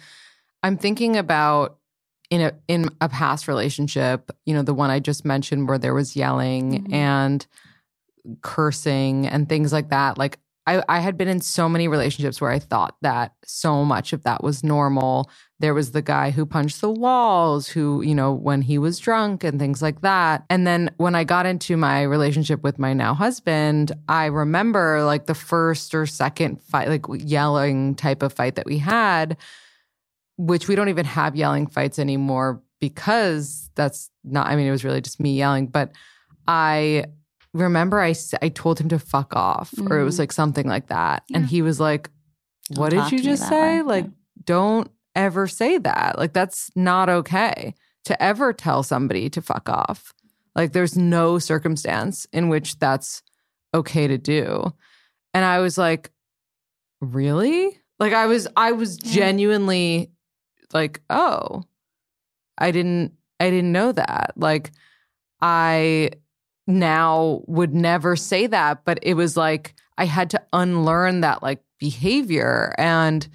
I'm 0.64 0.78
thinking 0.78 1.16
about 1.16 1.78
in 2.30 2.42
a 2.42 2.54
in 2.68 2.90
a 3.02 3.10
past 3.10 3.48
relationship, 3.48 4.32
you 4.46 4.54
know, 4.54 4.62
the 4.62 4.74
one 4.74 4.90
I 4.90 5.00
just 5.00 5.26
mentioned 5.26 5.68
where 5.68 5.78
there 5.78 5.94
was 5.94 6.16
yelling 6.16 6.86
Mhm. 6.86 6.94
and 6.94 7.48
cursing 8.42 9.28
and 9.28 9.48
things 9.48 9.74
like 9.74 9.90
that. 9.90 10.18
Like 10.18 10.40
I, 10.70 10.84
I 10.88 11.00
had 11.00 11.18
been 11.18 11.28
in 11.28 11.42
so 11.42 11.68
many 11.68 11.88
relationships 11.88 12.40
where 12.40 12.52
I 12.52 12.60
thought 12.60 12.96
that 13.02 13.34
so 13.44 13.84
much 13.84 14.14
of 14.14 14.22
that 14.22 14.44
was 14.44 14.64
normal. 14.64 15.28
There 15.58 15.74
was 15.74 15.94
the 15.94 16.04
guy 16.04 16.30
who 16.30 16.46
punched 16.46 16.80
the 16.80 16.92
walls, 16.92 17.68
who, 17.68 18.04
you 18.04 18.14
know, 18.14 18.32
when 18.32 18.62
he 18.62 18.78
was 18.78 19.00
drunk 19.00 19.44
and 19.44 19.60
things 19.60 19.82
like 19.82 20.02
that. 20.02 20.46
And 20.48 20.68
then 20.68 20.92
when 20.98 21.16
I 21.16 21.24
got 21.24 21.48
into 21.48 21.76
my 21.76 22.04
relationship 22.04 22.62
with 22.62 22.78
my 22.78 22.94
now 22.94 23.16
husband, 23.16 23.94
I 24.08 24.26
remember 24.26 25.04
like 25.04 25.26
the 25.26 25.34
first 25.34 25.96
or 25.96 26.06
second 26.06 26.62
fight, 26.62 26.88
like 26.88 27.06
yelling 27.10 27.96
type 27.96 28.22
of 28.22 28.32
fight 28.32 28.54
that 28.54 28.68
we 28.68 28.78
had, 28.78 29.38
which 30.38 30.68
we 30.68 30.76
don't 30.76 30.90
even 30.90 31.06
have 31.06 31.36
yelling 31.36 31.66
fights 31.66 31.98
anymore 31.98 32.62
because 32.80 33.72
that's 33.74 34.12
not, 34.24 34.46
I 34.46 34.56
mean, 34.56 34.68
it 34.68 34.72
was 34.72 34.84
really 34.84 35.02
just 35.02 35.20
me 35.20 35.36
yelling. 35.36 35.66
But 35.66 35.94
I 36.48 37.06
remember 37.54 38.00
I, 38.02 38.14
I 38.42 38.50
told 38.50 38.80
him 38.80 38.90
to 38.90 39.00
fuck 39.00 39.36
off, 39.36 39.74
or 39.90 40.00
it 40.00 40.04
was 40.04 40.16
Mhm. 40.16 40.20
like 40.20 40.32
something 40.32 40.68
like 40.68 40.88
that. 40.88 41.24
And 41.34 41.46
he 41.46 41.62
was 41.62 41.80
like, 41.80 42.10
Don't 42.72 42.80
What 42.80 42.90
did 42.92 43.12
you 43.12 43.20
just 43.24 43.48
say? 43.48 43.78
way." 43.78 43.82
Like, 43.82 44.06
Yeah. 44.06 44.12
don't 44.46 44.92
ever 45.16 45.48
say 45.48 45.78
that. 45.80 46.18
Like, 46.20 46.34
that's 46.34 46.70
not 46.76 47.10
okay 47.10 47.74
to 48.06 48.22
ever 48.22 48.54
tell 48.54 48.84
somebody 48.84 49.30
to 49.32 49.42
fuck 49.42 49.68
off. 49.70 50.14
Like, 50.56 50.72
there's 50.74 50.96
no 50.98 51.40
circumstance 51.40 52.28
in 52.32 52.48
which 52.50 52.78
that's 52.78 53.24
okay 53.74 54.08
to 54.08 54.18
do. 54.20 54.72
And 55.34 55.44
I 55.46 55.60
was 55.60 55.78
like, 55.78 56.12
really? 57.02 57.80
Like, 58.00 58.14
I 58.14 58.28
was, 58.28 58.48
I 58.56 58.72
was 58.72 58.98
Yeah. 59.04 59.14
genuinely 59.14 60.12
like, 60.74 61.02
oh, 61.10 61.64
I 62.58 62.72
didn't, 62.72 63.14
I 63.40 63.50
didn't 63.50 63.72
know 63.72 63.92
that. 63.92 64.34
Like, 64.36 64.72
I 65.42 66.12
now 66.70 67.42
would 67.48 67.74
never 67.74 68.16
say 68.16 68.48
that, 68.48 68.86
but 68.86 69.00
it 69.02 69.16
was 69.16 69.36
like 69.36 69.74
I 69.98 70.06
had 70.06 70.30
to 70.30 70.42
unlearn 70.54 71.22
that 71.22 71.44
like 71.44 71.62
behavior. 71.80 72.74
And 72.78 73.28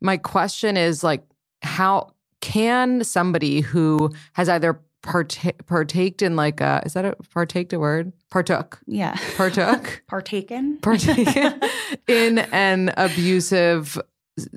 my 0.00 0.18
question 0.18 0.76
is 0.76 1.02
like, 1.02 1.24
how 1.62 2.12
can 2.40 3.04
somebody 3.04 3.60
who 3.60 4.12
has 4.34 4.48
either 4.50 4.80
parta- 5.02 5.54
partaked 5.66 6.20
in 6.20 6.36
like 6.36 6.60
a, 6.60 6.82
is 6.84 6.92
that 6.92 7.06
a 7.06 7.16
partaked 7.32 7.72
a 7.72 7.78
word? 7.78 8.12
Partook. 8.30 8.80
Yeah. 8.86 9.16
Partook. 9.36 10.02
Partaken? 10.08 10.78
Partaken 10.82 11.60
in 12.08 12.40
an 12.52 12.92
abusive 12.96 13.98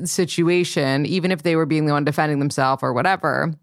situation, 0.03 1.05
even 1.05 1.31
if 1.31 1.43
they 1.43 1.55
were 1.55 1.65
being 1.67 1.85
the 1.85 1.93
one 1.93 2.03
defending 2.03 2.39
themselves 2.39 2.83
or 2.83 2.93
whatever, 2.93 3.53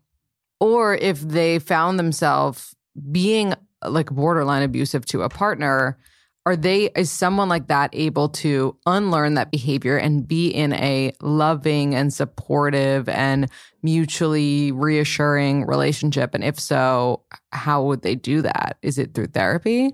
or 0.61 0.95
if 0.95 1.21
they 1.21 1.59
found 1.59 1.99
themselves 1.99 2.75
being 3.11 3.53
like 3.91 4.11
borderline 4.11 4.63
abusive 4.63 5.05
to 5.07 5.23
a 5.23 5.29
partner, 5.29 5.99
are 6.47 6.57
they 6.57 6.91
is 6.95 7.11
someone 7.11 7.49
like 7.49 7.69
that 7.69 7.91
able 7.95 8.29
to 8.29 8.77
unlearn 8.85 9.35
that 9.35 9.51
behavior 9.51 9.97
and 9.97 10.29
be 10.29 10.49
in 10.49 10.75
a 10.75 11.13
loving 11.23 11.95
and 11.95 12.13
supportive 12.13 13.09
and 13.09 13.49
mutually 13.83 14.71
reassuring 14.73 15.67
relationship? 15.67 16.35
And 16.35 16.45
if 16.45 16.61
so, 16.61 17.23
how 17.53 17.83
would 17.85 18.03
they 18.03 18.15
do 18.15 18.43
that? 18.43 18.77
Is 18.83 18.99
it 18.99 19.15
through 19.15 19.29
therapy? 19.29 19.91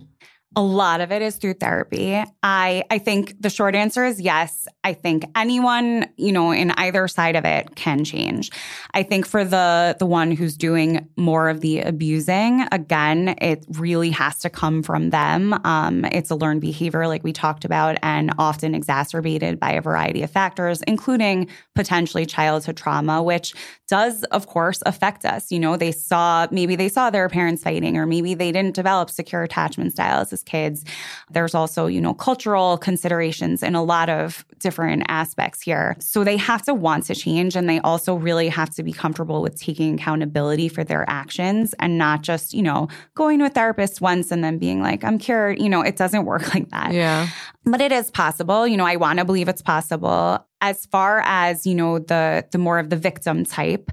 A 0.57 0.62
lot 0.62 1.01
of 1.01 1.12
it 1.12 1.22
is 1.22 1.36
through 1.36 1.55
therapy. 1.55 2.20
I 2.42 2.82
I 2.90 2.98
think 2.98 3.40
the 3.40 3.51
short 3.51 3.76
answer 3.76 4.05
is 4.05 4.20
yes. 4.20 4.66
I 4.82 4.94
think 4.94 5.24
anyone, 5.36 6.09
you 6.16 6.32
know, 6.32 6.51
in 6.51 6.72
either 6.72 7.07
side 7.07 7.36
of 7.36 7.44
it 7.44 7.76
can 7.76 8.05
change. 8.05 8.51
I 8.92 9.05
think 9.05 9.26
for 9.26 9.44
the 9.44 9.94
the 10.01 10.07
one 10.07 10.32
who's 10.32 10.57
doing 10.57 11.09
more 11.16 11.48
of 11.48 11.61
the 11.61 11.82
abusing, 11.82 12.66
again, 12.72 13.36
it 13.40 13.64
really 13.78 14.11
has 14.11 14.40
to 14.40 14.51
come 14.51 14.82
from 14.82 15.11
them. 15.11 15.55
Um, 15.64 16.05
it's 16.07 16.30
a 16.30 16.34
learned 16.34 16.62
behavior, 16.62 17.07
like 17.07 17.22
we 17.22 17.32
talked 17.32 17.64
about, 17.64 17.96
and 18.03 18.32
often 18.36 18.74
exacerbated 18.74 19.61
by 19.61 19.70
a 19.70 19.80
variety 19.80 20.24
of 20.24 20.32
factors, 20.32 20.82
including 20.82 21.48
potentially 21.76 22.26
childhood 22.26 22.76
trauma, 22.76 23.22
which 23.22 23.55
does, 23.86 24.24
of 24.24 24.48
course, 24.48 24.82
affect 24.84 25.24
us. 25.24 25.53
You 25.53 25.61
know, 25.61 25.76
they 25.76 25.92
saw 25.92 26.48
maybe 26.51 26.74
they 26.74 26.88
saw 26.88 27.09
their 27.09 27.28
parents 27.28 27.62
fighting, 27.62 27.96
or 27.96 28.05
maybe 28.05 28.34
they 28.34 28.51
didn't 28.51 28.74
develop 28.74 29.11
secure 29.11 29.44
attachment 29.44 29.92
styles 29.92 30.39
kids. 30.43 30.84
There's 31.30 31.55
also, 31.55 31.86
you 31.86 32.01
know, 32.01 32.14
cultural 32.14 32.78
considerations 32.78 33.62
and 33.62 33.76
a 33.76 33.80
lot 33.80 34.09
of 34.09 34.45
different 34.59 35.05
aspects 35.09 35.62
here. 35.62 35.97
So 36.01 36.24
they 36.24 36.36
have 36.36 36.62
to 36.62 36.74
want 36.74 37.05
to 37.07 37.14
change 37.14 37.57
and 37.57 37.68
they 37.68 37.80
also 37.80 38.14
really 38.14 38.49
have 38.49 38.70
to 38.74 38.82
be 38.82 38.93
comfortable 38.93 39.43
with 39.43 39.61
taking 39.61 39.95
accountability 39.95 40.68
for 40.68 40.84
their 40.84 41.09
actions 41.09 41.74
and 41.78 41.99
not 41.99 42.22
just, 42.22 42.53
you 42.53 42.62
know, 42.62 42.88
going 43.14 43.38
to 43.38 43.47
a 43.47 43.49
therapist 43.49 44.01
once 44.01 44.30
and 44.30 44.45
then 44.45 44.59
being 44.59 44.82
like, 44.82 45.05
I'm 45.05 45.18
cured. 45.18 45.61
You 45.61 45.68
know, 45.68 45.82
it 45.82 45.97
doesn't 45.97 46.24
work 46.24 46.55
like 46.55 46.68
that. 46.70 46.93
Yeah. 46.93 47.28
But 47.64 47.80
it 47.80 47.93
is 47.93 48.11
possible. 48.11 48.66
You 48.66 48.76
know, 48.76 48.86
I 48.86 48.97
want 48.97 49.18
to 49.18 49.24
believe 49.24 49.49
it's 49.49 49.62
possible. 49.62 50.45
As 50.62 50.86
far 50.86 51.22
as, 51.24 51.66
you 51.66 51.74
know, 51.74 51.99
the 51.99 52.45
the 52.53 52.59
more 52.59 52.78
of 52.78 52.91
the 52.91 52.97
victim 52.97 53.45
type, 53.45 53.91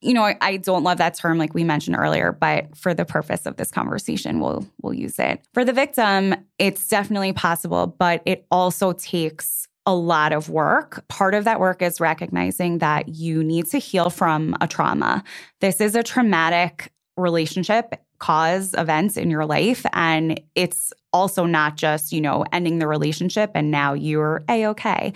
you 0.00 0.14
know, 0.14 0.24
I, 0.24 0.36
I, 0.40 0.56
don't 0.56 0.82
love 0.82 0.98
that 0.98 1.14
term 1.14 1.38
like 1.38 1.52
we 1.52 1.62
mentioned 1.62 1.96
earlier, 1.96 2.32
but 2.32 2.74
for 2.76 2.94
the 2.94 3.04
purpose 3.04 3.44
of 3.44 3.56
this 3.56 3.70
conversation, 3.70 4.40
we'll 4.40 4.66
we'll 4.82 4.94
use 4.94 5.18
it. 5.18 5.40
For 5.52 5.64
the 5.64 5.72
victim, 5.72 6.34
it's 6.58 6.88
definitely 6.88 7.32
possible, 7.32 7.86
but 7.86 8.22
it 8.24 8.46
also 8.50 8.92
takes 8.92 9.68
a 9.86 9.94
lot 9.94 10.32
of 10.32 10.48
work. 10.48 11.06
Part 11.08 11.34
of 11.34 11.44
that 11.44 11.60
work 11.60 11.82
is 11.82 12.00
recognizing 12.00 12.78
that 12.78 13.08
you 13.08 13.42
need 13.42 13.66
to 13.66 13.78
heal 13.78 14.10
from 14.10 14.56
a 14.60 14.66
trauma. 14.66 15.24
This 15.60 15.80
is 15.80 15.94
a 15.94 16.02
traumatic 16.02 16.92
relationship 17.16 17.94
cause 18.20 18.74
events 18.74 19.16
in 19.16 19.30
your 19.30 19.44
life. 19.44 19.84
And 19.92 20.40
it's 20.54 20.92
also 21.12 21.44
not 21.44 21.76
just 21.76 22.12
you 22.12 22.20
know 22.20 22.44
ending 22.52 22.78
the 22.78 22.86
relationship 22.86 23.50
and 23.54 23.70
now 23.70 23.92
you're 23.92 24.44
a-okay 24.48 25.12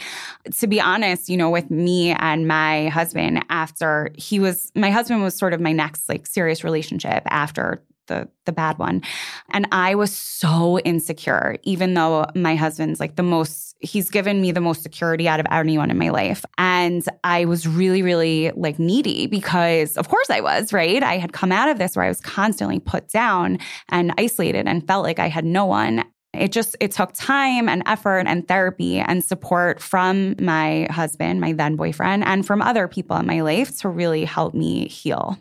to 0.51 0.67
be 0.67 0.81
honest 0.81 1.29
you 1.29 1.37
know 1.37 1.51
with 1.51 1.71
me 1.71 2.11
and 2.11 2.49
my 2.49 2.89
husband 2.89 3.45
after 3.49 4.11
he 4.17 4.41
was 4.41 4.73
my 4.75 4.91
husband 4.91 5.23
was 5.23 5.37
sort 5.37 5.53
of 5.53 5.61
my 5.61 5.73
next 5.73 6.09
like 6.09 6.27
serious 6.27 6.65
relationship 6.65 7.23
after 7.27 7.81
the 8.07 8.29
the 8.45 8.53
bad 8.53 8.79
one. 8.79 9.03
And 9.51 9.67
I 9.73 9.95
was 9.95 10.13
so 10.13 10.79
insecure, 10.81 11.57
even 11.63 11.95
though 11.95 12.27
my 12.35 12.57
husband's 12.57 13.01
like 13.01 13.17
the 13.17 13.23
most, 13.23 13.77
he's 13.81 14.11
given 14.11 14.41
me 14.41 14.53
the 14.53 14.61
most 14.61 14.83
security 14.83 15.29
out 15.29 15.41
of 15.41 15.47
anyone 15.51 15.91
in 15.91 15.99
my 15.99 16.11
life. 16.11 16.45
And 16.59 17.05
I 17.23 17.47
was 17.47 17.67
really, 17.67 18.03
really 18.03 18.51
like 18.55 18.79
needy 18.79 19.27
because 19.27 19.97
of 19.97 20.09
course 20.09 20.31
I 20.31 20.41
was, 20.41 20.73
right? 20.73 21.03
I 21.03 21.19
had 21.19 21.33
come 21.33 21.53
out 21.53 21.69
of 21.69 21.79
this 21.79 21.97
where 21.97 22.05
I 22.05 22.09
was 22.09 22.21
constantly 22.21 22.81
put 22.81 23.09
down 23.09 23.59
and 23.89 24.13
isolated 24.19 24.67
and 24.67 24.87
felt 24.87 25.05
like 25.05 25.19
I 25.19 25.29
had 25.29 25.45
no 25.45 25.65
one. 25.65 26.05
It 26.35 26.51
just 26.51 26.77
it 26.81 26.91
took 26.91 27.13
time 27.13 27.69
and 27.69 27.85
effort 27.87 28.27
and 28.27 28.47
therapy 28.47 28.99
and 28.99 29.25
support 29.25 29.81
from 29.81 30.35
my 30.41 30.89
husband, 30.91 31.41
my 31.41 31.53
then 31.53 31.77
boyfriend, 31.77 32.25
and 32.25 32.45
from 32.45 32.61
other 32.61 32.89
people 32.89 33.17
in 33.17 33.27
my 33.27 33.41
life 33.43 33.79
to 33.79 33.89
really 33.89 34.25
help 34.25 34.53
me 34.53 34.89
heal. 34.89 35.39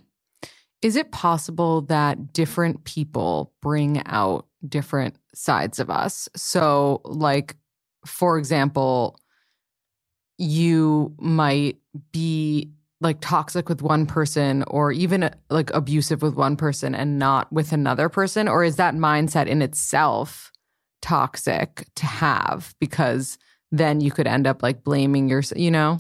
Is 0.84 0.97
it 0.97 1.11
possible 1.11 1.81
that 1.84 2.34
different 2.34 2.84
people 2.84 3.53
bring 3.61 4.03
out 4.05 4.45
different 4.67 5.15
sides 5.34 5.79
of 5.79 5.89
us? 5.89 6.27
So, 6.36 7.01
like, 7.05 7.55
for 8.05 8.38
example, 8.38 9.17
you 10.38 11.15
might 11.17 11.77
be 12.11 12.69
like 12.99 13.17
toxic 13.21 13.69
with 13.69 13.81
one 13.81 14.05
person 14.05 14.63
or 14.67 14.91
even 14.91 15.23
uh, 15.23 15.31
like 15.49 15.69
abusive 15.73 16.21
with 16.21 16.36
one 16.36 16.55
person 16.55 16.95
and 16.95 17.19
not 17.19 17.51
with 17.51 17.71
another 17.71 18.09
person? 18.09 18.47
Or 18.47 18.63
is 18.63 18.77
that 18.77 18.95
mindset 18.95 19.47
in 19.47 19.61
itself 19.61 20.51
toxic 21.01 21.88
to 21.95 22.05
have 22.05 22.73
because 22.79 23.38
then 23.71 24.01
you 24.01 24.11
could 24.11 24.27
end 24.27 24.47
up 24.47 24.63
like 24.63 24.84
blaming 24.84 25.29
yourself, 25.29 25.59
you 25.59 25.71
know? 25.71 25.99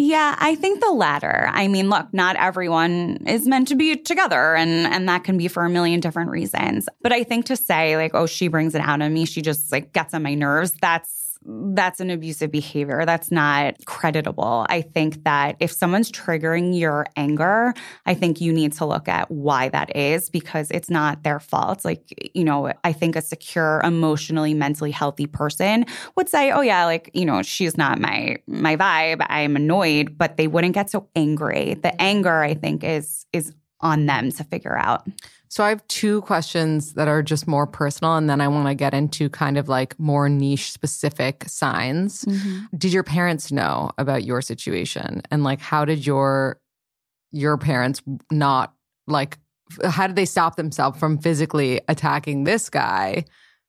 Yeah, 0.00 0.36
I 0.38 0.54
think 0.54 0.80
the 0.80 0.92
latter. 0.92 1.50
I 1.52 1.66
mean, 1.66 1.90
look, 1.90 2.14
not 2.14 2.36
everyone 2.36 3.18
is 3.26 3.48
meant 3.48 3.66
to 3.68 3.74
be 3.74 3.96
together 3.96 4.54
and 4.54 4.86
and 4.86 5.08
that 5.08 5.24
can 5.24 5.36
be 5.36 5.48
for 5.48 5.64
a 5.64 5.68
million 5.68 5.98
different 5.98 6.30
reasons. 6.30 6.88
But 7.02 7.12
I 7.12 7.24
think 7.24 7.46
to 7.46 7.56
say 7.56 7.96
like, 7.96 8.12
oh, 8.14 8.26
she 8.26 8.46
brings 8.46 8.76
it 8.76 8.80
out 8.80 9.02
of 9.02 9.10
me, 9.10 9.24
she 9.24 9.42
just 9.42 9.72
like 9.72 9.92
gets 9.92 10.14
on 10.14 10.22
my 10.22 10.34
nerves, 10.34 10.72
that's 10.80 11.27
that's 11.44 12.00
an 12.00 12.10
abusive 12.10 12.50
behavior. 12.50 13.04
That's 13.06 13.30
not 13.30 13.76
creditable. 13.86 14.66
I 14.68 14.82
think 14.82 15.24
that 15.24 15.56
if 15.60 15.72
someone's 15.72 16.10
triggering 16.10 16.78
your 16.78 17.06
anger, 17.16 17.74
I 18.06 18.14
think 18.14 18.40
you 18.40 18.52
need 18.52 18.72
to 18.74 18.84
look 18.84 19.08
at 19.08 19.30
why 19.30 19.68
that 19.70 19.94
is 19.96 20.30
because 20.30 20.70
it's 20.70 20.90
not 20.90 21.22
their 21.22 21.40
fault. 21.40 21.84
Like, 21.84 22.30
you 22.34 22.44
know, 22.44 22.72
I 22.84 22.92
think 22.92 23.16
a 23.16 23.22
secure, 23.22 23.80
emotionally, 23.84 24.54
mentally 24.54 24.90
healthy 24.90 25.26
person 25.26 25.86
would 26.16 26.28
say, 26.28 26.50
"Oh 26.50 26.60
yeah, 26.60 26.84
like, 26.84 27.10
you 27.14 27.24
know, 27.24 27.42
she's 27.42 27.76
not 27.76 27.98
my 27.98 28.36
my 28.46 28.76
vibe. 28.76 29.24
I'm 29.28 29.56
annoyed," 29.56 30.18
but 30.18 30.36
they 30.36 30.46
wouldn't 30.48 30.74
get 30.74 30.90
so 30.90 31.08
angry. 31.16 31.74
The 31.74 32.00
anger, 32.00 32.42
I 32.42 32.54
think, 32.54 32.84
is 32.84 33.26
is 33.32 33.52
on 33.80 34.06
them 34.06 34.32
to 34.32 34.44
figure 34.44 34.76
out. 34.76 35.06
So 35.48 35.64
I 35.64 35.70
have 35.70 35.86
two 35.88 36.20
questions 36.22 36.92
that 36.94 37.08
are 37.08 37.22
just 37.22 37.46
more 37.46 37.66
personal, 37.66 38.16
and 38.16 38.28
then 38.28 38.40
I 38.40 38.48
want 38.48 38.68
to 38.68 38.74
get 38.74 38.94
into 38.94 39.28
kind 39.30 39.56
of 39.56 39.68
like 39.68 39.98
more 39.98 40.28
niche 40.28 40.72
specific 40.72 41.44
signs. 41.46 42.24
Mm-hmm. 42.24 42.76
Did 42.76 42.92
your 42.92 43.02
parents 43.02 43.50
know 43.50 43.90
about 43.98 44.24
your 44.24 44.42
situation, 44.42 45.22
and 45.30 45.44
like 45.44 45.60
how 45.60 45.84
did 45.84 46.06
your 46.06 46.60
your 47.32 47.56
parents 47.56 48.02
not 48.30 48.74
like? 49.06 49.38
How 49.84 50.06
did 50.06 50.16
they 50.16 50.24
stop 50.24 50.56
themselves 50.56 50.98
from 50.98 51.18
physically 51.18 51.80
attacking 51.88 52.44
this 52.44 52.70
guy 52.70 53.24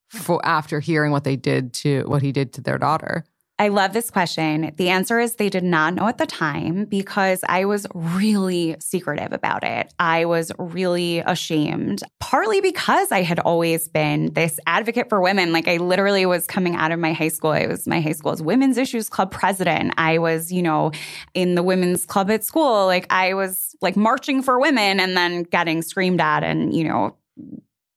for 0.09 0.45
after 0.45 0.79
hearing 0.79 1.11
what 1.11 1.23
they 1.23 1.35
did 1.35 1.73
to 1.73 2.03
what 2.07 2.21
he 2.21 2.31
did 2.31 2.53
to 2.53 2.61
their 2.61 2.77
daughter? 2.77 3.25
I 3.59 3.67
love 3.67 3.91
this 3.91 4.09
question. 4.09 4.73
The 4.77 4.87
answer 4.87 5.19
is 5.19 5.35
they 5.35 5.49
did 5.49 5.65
not 5.65 5.93
know 5.93 6.07
at 6.07 6.17
the 6.17 6.25
time 6.25 6.85
because 6.85 7.41
I 7.49 7.65
was 7.65 7.85
really 7.93 8.77
secretive 8.79 9.33
about 9.33 9.65
it. 9.65 9.93
I 9.99 10.23
was 10.23 10.49
really 10.57 11.19
ashamed, 11.19 12.01
partly 12.21 12.61
because 12.61 13.11
I 13.11 13.21
had 13.21 13.37
always 13.39 13.89
been 13.89 14.33
this 14.33 14.61
advocate 14.65 15.09
for 15.09 15.19
women. 15.19 15.51
Like 15.51 15.67
I 15.67 15.75
literally 15.75 16.25
was 16.25 16.47
coming 16.47 16.77
out 16.77 16.93
of 16.93 16.99
my 16.99 17.11
high 17.11 17.27
school. 17.27 17.51
I 17.51 17.67
was 17.67 17.85
my 17.85 17.99
high 17.99 18.13
school's 18.13 18.41
women's 18.41 18.77
issues 18.77 19.09
club 19.09 19.29
president. 19.29 19.93
I 19.97 20.19
was, 20.19 20.53
you 20.53 20.61
know, 20.61 20.93
in 21.33 21.55
the 21.55 21.63
women's 21.63 22.05
club 22.05 22.31
at 22.31 22.45
school. 22.45 22.85
Like 22.85 23.07
I 23.09 23.33
was 23.33 23.75
like 23.81 23.97
marching 23.97 24.41
for 24.41 24.57
women 24.57 25.01
and 25.01 25.17
then 25.17 25.43
getting 25.43 25.81
screamed 25.81 26.21
at 26.21 26.45
and, 26.45 26.73
you 26.73 26.85
know, 26.85 27.17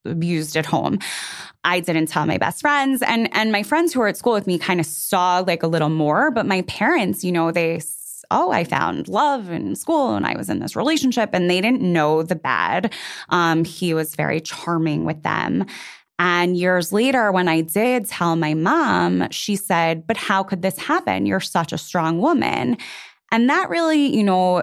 abused 0.05 0.57
at 0.57 0.67
home. 0.67 0.99
I 1.65 1.81
didn't 1.81 2.07
tell 2.07 2.27
my 2.27 2.39
best 2.39 2.61
friends 2.61 3.03
and 3.03 3.29
and 3.35 3.53
my 3.53 3.63
friends 3.63 3.93
who 3.93 4.01
were 4.01 4.09
at 4.09 4.17
school 4.17 4.33
with 4.33 4.47
me 4.47 4.59
kind 4.59 4.81
of 4.81 4.87
saw 4.87 5.45
like 5.47 5.63
a 5.63 5.69
little 5.69 5.91
more, 5.91 6.31
but 6.31 6.47
my 6.47 6.63
parents, 6.63 7.23
you 7.23 7.33
know, 7.33 7.51
they 7.53 7.81
oh, 8.31 8.51
I 8.51 8.65
found 8.65 9.09
love 9.09 9.51
in 9.51 9.77
school 9.77 10.15
and 10.15 10.27
I 10.27 10.37
was 10.37 10.49
in 10.49 10.59
this 10.59 10.75
relationship 10.75 11.31
and 11.33 11.51
they 11.51 11.61
didn't 11.61 11.83
know 11.83 12.23
the 12.23 12.35
bad. 12.35 12.93
Um, 13.29 13.65
he 13.65 13.95
was 13.95 14.17
very 14.17 14.41
charming 14.41 15.05
with 15.05 15.23
them. 15.23 15.67
And 16.19 16.57
years 16.57 16.93
later, 16.93 17.31
when 17.33 17.49
I 17.49 17.61
did 17.61 18.07
tell 18.07 18.37
my 18.37 18.55
mom, 18.55 19.29
she 19.31 19.57
said, 19.57 20.07
But 20.07 20.17
how 20.17 20.43
could 20.43 20.63
this 20.63 20.79
happen? 20.79 21.27
You're 21.27 21.41
such 21.41 21.73
a 21.73 21.79
strong 21.79 22.19
woman. 22.19 22.77
And 23.31 23.51
that 23.51 23.69
really, 23.69 24.15
you 24.15 24.23
know, 24.23 24.63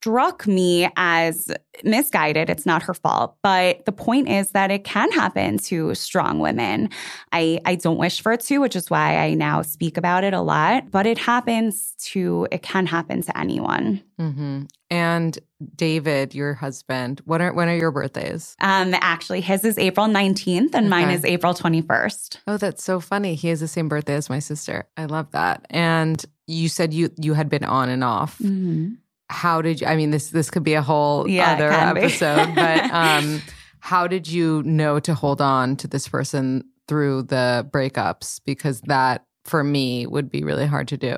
struck 0.00 0.46
me 0.46 0.88
as 0.96 1.50
misguided. 1.82 2.48
It's 2.48 2.64
not 2.64 2.82
her 2.82 2.94
fault. 2.94 3.36
But 3.42 3.84
the 3.84 3.92
point 3.92 4.28
is 4.28 4.50
that 4.50 4.70
it 4.70 4.84
can 4.84 5.10
happen 5.10 5.58
to 5.58 5.94
strong 5.94 6.38
women. 6.38 6.90
I, 7.32 7.60
I 7.64 7.74
don't 7.74 7.98
wish 7.98 8.20
for 8.20 8.32
it 8.32 8.40
to, 8.42 8.58
which 8.58 8.76
is 8.76 8.90
why 8.90 9.16
I 9.16 9.34
now 9.34 9.62
speak 9.62 9.96
about 9.96 10.22
it 10.22 10.34
a 10.34 10.40
lot. 10.40 10.90
But 10.90 11.06
it 11.06 11.18
happens 11.18 11.94
to, 12.10 12.46
it 12.52 12.62
can 12.62 12.86
happen 12.86 13.22
to 13.22 13.36
anyone. 13.36 14.02
Mm-hmm. 14.20 14.64
And 14.90 15.38
David, 15.74 16.32
your 16.34 16.54
husband, 16.54 17.20
when 17.24 17.42
are 17.42 17.52
when 17.52 17.68
are 17.68 17.76
your 17.76 17.90
birthdays? 17.90 18.56
Um, 18.60 18.94
actually, 18.94 19.40
his 19.40 19.64
is 19.64 19.76
April 19.78 20.06
19th 20.06 20.74
and 20.74 20.74
okay. 20.74 20.88
mine 20.88 21.10
is 21.10 21.24
April 21.24 21.52
21st. 21.52 22.38
Oh, 22.46 22.56
that's 22.56 22.82
so 22.82 23.00
funny. 23.00 23.34
He 23.34 23.48
has 23.48 23.60
the 23.60 23.68
same 23.68 23.88
birthday 23.88 24.14
as 24.14 24.30
my 24.30 24.38
sister. 24.38 24.88
I 24.96 25.04
love 25.04 25.32
that. 25.32 25.66
And 25.70 26.24
you 26.46 26.68
said 26.68 26.94
you 26.94 27.10
you 27.20 27.34
had 27.34 27.48
been 27.48 27.64
on 27.64 27.90
and 27.90 28.02
off. 28.02 28.38
Mm-hmm 28.38 28.94
how 29.30 29.60
did 29.60 29.80
you 29.80 29.86
i 29.86 29.96
mean 29.96 30.10
this 30.10 30.30
this 30.30 30.50
could 30.50 30.64
be 30.64 30.74
a 30.74 30.82
whole 30.82 31.28
yeah, 31.28 31.52
other 31.52 31.70
episode 31.70 32.54
but 32.54 32.90
um 32.92 33.40
how 33.80 34.06
did 34.06 34.28
you 34.28 34.62
know 34.64 35.00
to 35.00 35.14
hold 35.14 35.40
on 35.40 35.76
to 35.76 35.88
this 35.88 36.08
person 36.08 36.64
through 36.88 37.22
the 37.22 37.68
breakups? 37.70 38.40
Because 38.44 38.80
that 38.82 39.24
for 39.44 39.62
me 39.62 40.06
would 40.06 40.30
be 40.30 40.42
really 40.42 40.66
hard 40.66 40.88
to 40.88 40.96
do. 40.96 41.16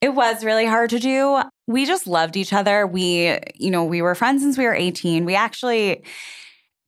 It 0.00 0.14
was 0.14 0.44
really 0.44 0.66
hard 0.66 0.90
to 0.90 0.98
do. 0.98 1.42
We 1.66 1.86
just 1.86 2.06
loved 2.06 2.36
each 2.36 2.52
other. 2.52 2.86
We, 2.86 3.38
you 3.54 3.70
know, 3.70 3.84
we 3.84 4.02
were 4.02 4.14
friends 4.14 4.42
since 4.42 4.58
we 4.58 4.64
were 4.64 4.74
18. 4.74 5.24
We 5.24 5.34
actually 5.34 6.04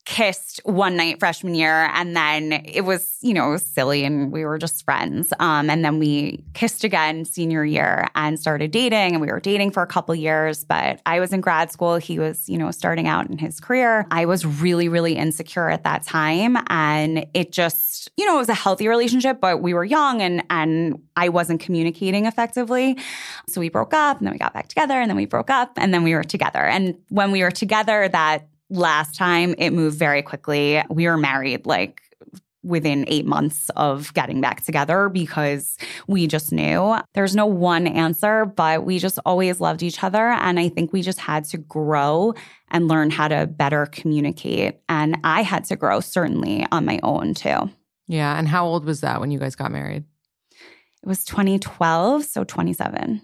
kissed 0.07 0.61
one 0.65 0.97
night 0.97 1.19
freshman 1.19 1.57
year 1.57 1.91
and 1.93 2.17
then 2.17 2.53
it 2.65 2.85
was 2.85 3.19
you 3.23 3.35
know 3.35 3.49
it 3.49 3.51
was 3.51 3.67
silly 3.67 4.05
and 4.05 4.31
we 4.31 4.45
were 4.45 4.57
just 4.57 4.85
friends. 4.85 5.33
Um, 5.41 5.69
and 5.69 5.85
then 5.85 5.99
we 5.99 6.45
kissed 6.55 6.85
again 6.85 7.25
senior 7.25 7.65
year 7.65 8.07
and 8.15 8.39
started 8.39 8.71
dating 8.71 9.15
and 9.15 9.21
we 9.21 9.27
were 9.27 9.41
dating 9.41 9.73
for 9.73 9.83
a 9.83 9.87
couple 9.87 10.15
years 10.15 10.65
but 10.65 11.01
i 11.07 11.19
was 11.19 11.33
in 11.33 11.41
grad 11.41 11.73
school. 11.73 11.97
He 11.97 12.21
was 12.21 12.49
you 12.49 12.57
know 12.57 12.71
starting 12.71 13.09
out 13.09 13.29
in 13.29 13.37
his 13.37 13.59
career. 13.59 14.07
I 14.13 14.27
was 14.27 14.47
really 14.47 14.89
really 14.89 15.17
insecure 15.17 15.69
at 15.69 15.83
that 15.83 16.05
time 16.05 16.57
and 16.69 17.27
it 17.35 17.51
just 17.51 18.09
you 18.17 18.25
know 18.25 18.37
it 18.37 18.39
was 18.39 18.49
a 18.49 18.55
healthy 18.55 18.87
relationship 18.87 19.41
but 19.41 19.61
we 19.61 19.75
were 19.75 19.85
young 19.85 20.23
and 20.23 20.45
and 20.51 21.03
i 21.17 21.29
wasn't 21.29 21.61
communicating 21.61 22.27
effectively. 22.27 22.97
So 23.49 23.61
we 23.61 23.71
broke 23.71 23.93
up 23.93 24.19
and 24.19 24.27
then 24.27 24.33
we 24.33 24.39
got 24.39 24.55
back 24.55 24.69
together 24.69 24.95
and 24.95 25.11
then 25.11 25.17
we 25.17 25.27
broke 25.27 25.51
up 25.51 25.73
and 25.77 25.93
then 25.93 26.05
we 26.05 26.15
were 26.15 26.25
together. 26.25 26.65
And 26.65 26.97
when 27.09 27.33
we 27.33 27.43
were 27.43 27.51
together 27.51 28.09
that 28.09 28.47
last 28.71 29.15
time 29.15 29.55
it 29.59 29.71
moved 29.71 29.99
very 29.99 30.23
quickly. 30.23 30.83
We 30.91 31.07
were 31.07 31.17
married 31.17 31.67
like 31.67 32.01
within 32.67 33.05
eight 33.07 33.25
months 33.25 33.71
of 33.77 34.13
getting 34.15 34.41
back 34.41 34.65
together 34.65 35.09
because 35.09 35.79
we 36.09 36.27
just 36.27 36.53
knew 36.53 36.97
there's 37.15 37.37
no 37.37 37.47
one 37.47 37.87
answer, 37.87 38.45
but 38.45 38.85
we 38.85 38.99
just 38.99 39.19
always 39.25 39.61
loved 39.61 39.83
each 39.83 40.03
other. 40.03 40.31
And 40.31 40.59
I 40.59 40.69
think 40.69 40.93
we 40.93 41.03
just 41.03 41.21
had 41.21 41.45
to 41.47 41.59
grow 41.59 42.35
and 42.71 42.89
learn 42.89 43.11
how 43.11 43.29
to 43.29 43.47
better 43.47 43.87
communicate. 43.87 44.81
And 44.89 45.17
I 45.23 45.43
had 45.43 45.65
to 45.67 45.77
grow 45.77 46.01
certainly 46.01 46.67
on 46.73 46.85
my 46.85 46.99
own 47.03 47.35
too. 47.35 47.71
Yeah. 48.09 48.37
And 48.37 48.49
how 48.49 48.67
old 48.67 48.85
was 48.85 49.01
that 49.01 49.21
when 49.21 49.31
you 49.31 49.39
guys 49.39 49.55
got 49.55 49.71
married? 49.71 50.05
It 51.03 51.09
was 51.09 51.25
2012, 51.25 52.25
so 52.25 52.43
27. 52.43 53.23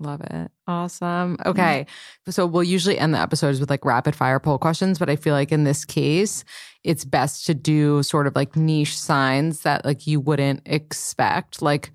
Love 0.00 0.22
it. 0.22 0.50
Awesome. 0.66 1.36
Okay. 1.44 1.84
Mm-hmm. 1.86 2.30
So 2.30 2.46
we'll 2.46 2.64
usually 2.64 2.98
end 2.98 3.12
the 3.12 3.18
episodes 3.18 3.60
with 3.60 3.68
like 3.68 3.84
rapid 3.84 4.16
fire 4.16 4.40
poll 4.40 4.56
questions, 4.56 4.98
but 4.98 5.10
I 5.10 5.16
feel 5.16 5.34
like 5.34 5.52
in 5.52 5.64
this 5.64 5.84
case, 5.84 6.42
it's 6.84 7.04
best 7.04 7.44
to 7.46 7.54
do 7.54 8.02
sort 8.02 8.26
of 8.26 8.34
like 8.34 8.56
niche 8.56 8.98
signs 8.98 9.60
that 9.60 9.84
like 9.84 10.06
you 10.06 10.18
wouldn't 10.18 10.62
expect. 10.64 11.60
Like, 11.60 11.92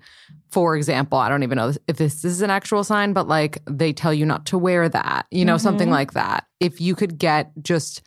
for 0.50 0.76
example, 0.76 1.18
I 1.18 1.28
don't 1.28 1.42
even 1.42 1.56
know 1.56 1.72
if 1.88 1.96
this 1.96 2.24
is 2.24 2.42
an 2.42 2.50
actual 2.50 2.84
sign, 2.84 3.12
but 3.12 3.26
like 3.26 3.58
they 3.68 3.92
tell 3.92 4.14
you 4.14 4.24
not 4.24 4.46
to 4.46 4.58
wear 4.58 4.88
that, 4.88 5.26
you 5.32 5.44
know, 5.44 5.56
mm-hmm. 5.56 5.62
something 5.64 5.90
like 5.90 6.12
that. 6.12 6.46
If 6.60 6.80
you 6.80 6.94
could 6.94 7.18
get 7.18 7.50
just 7.60 8.02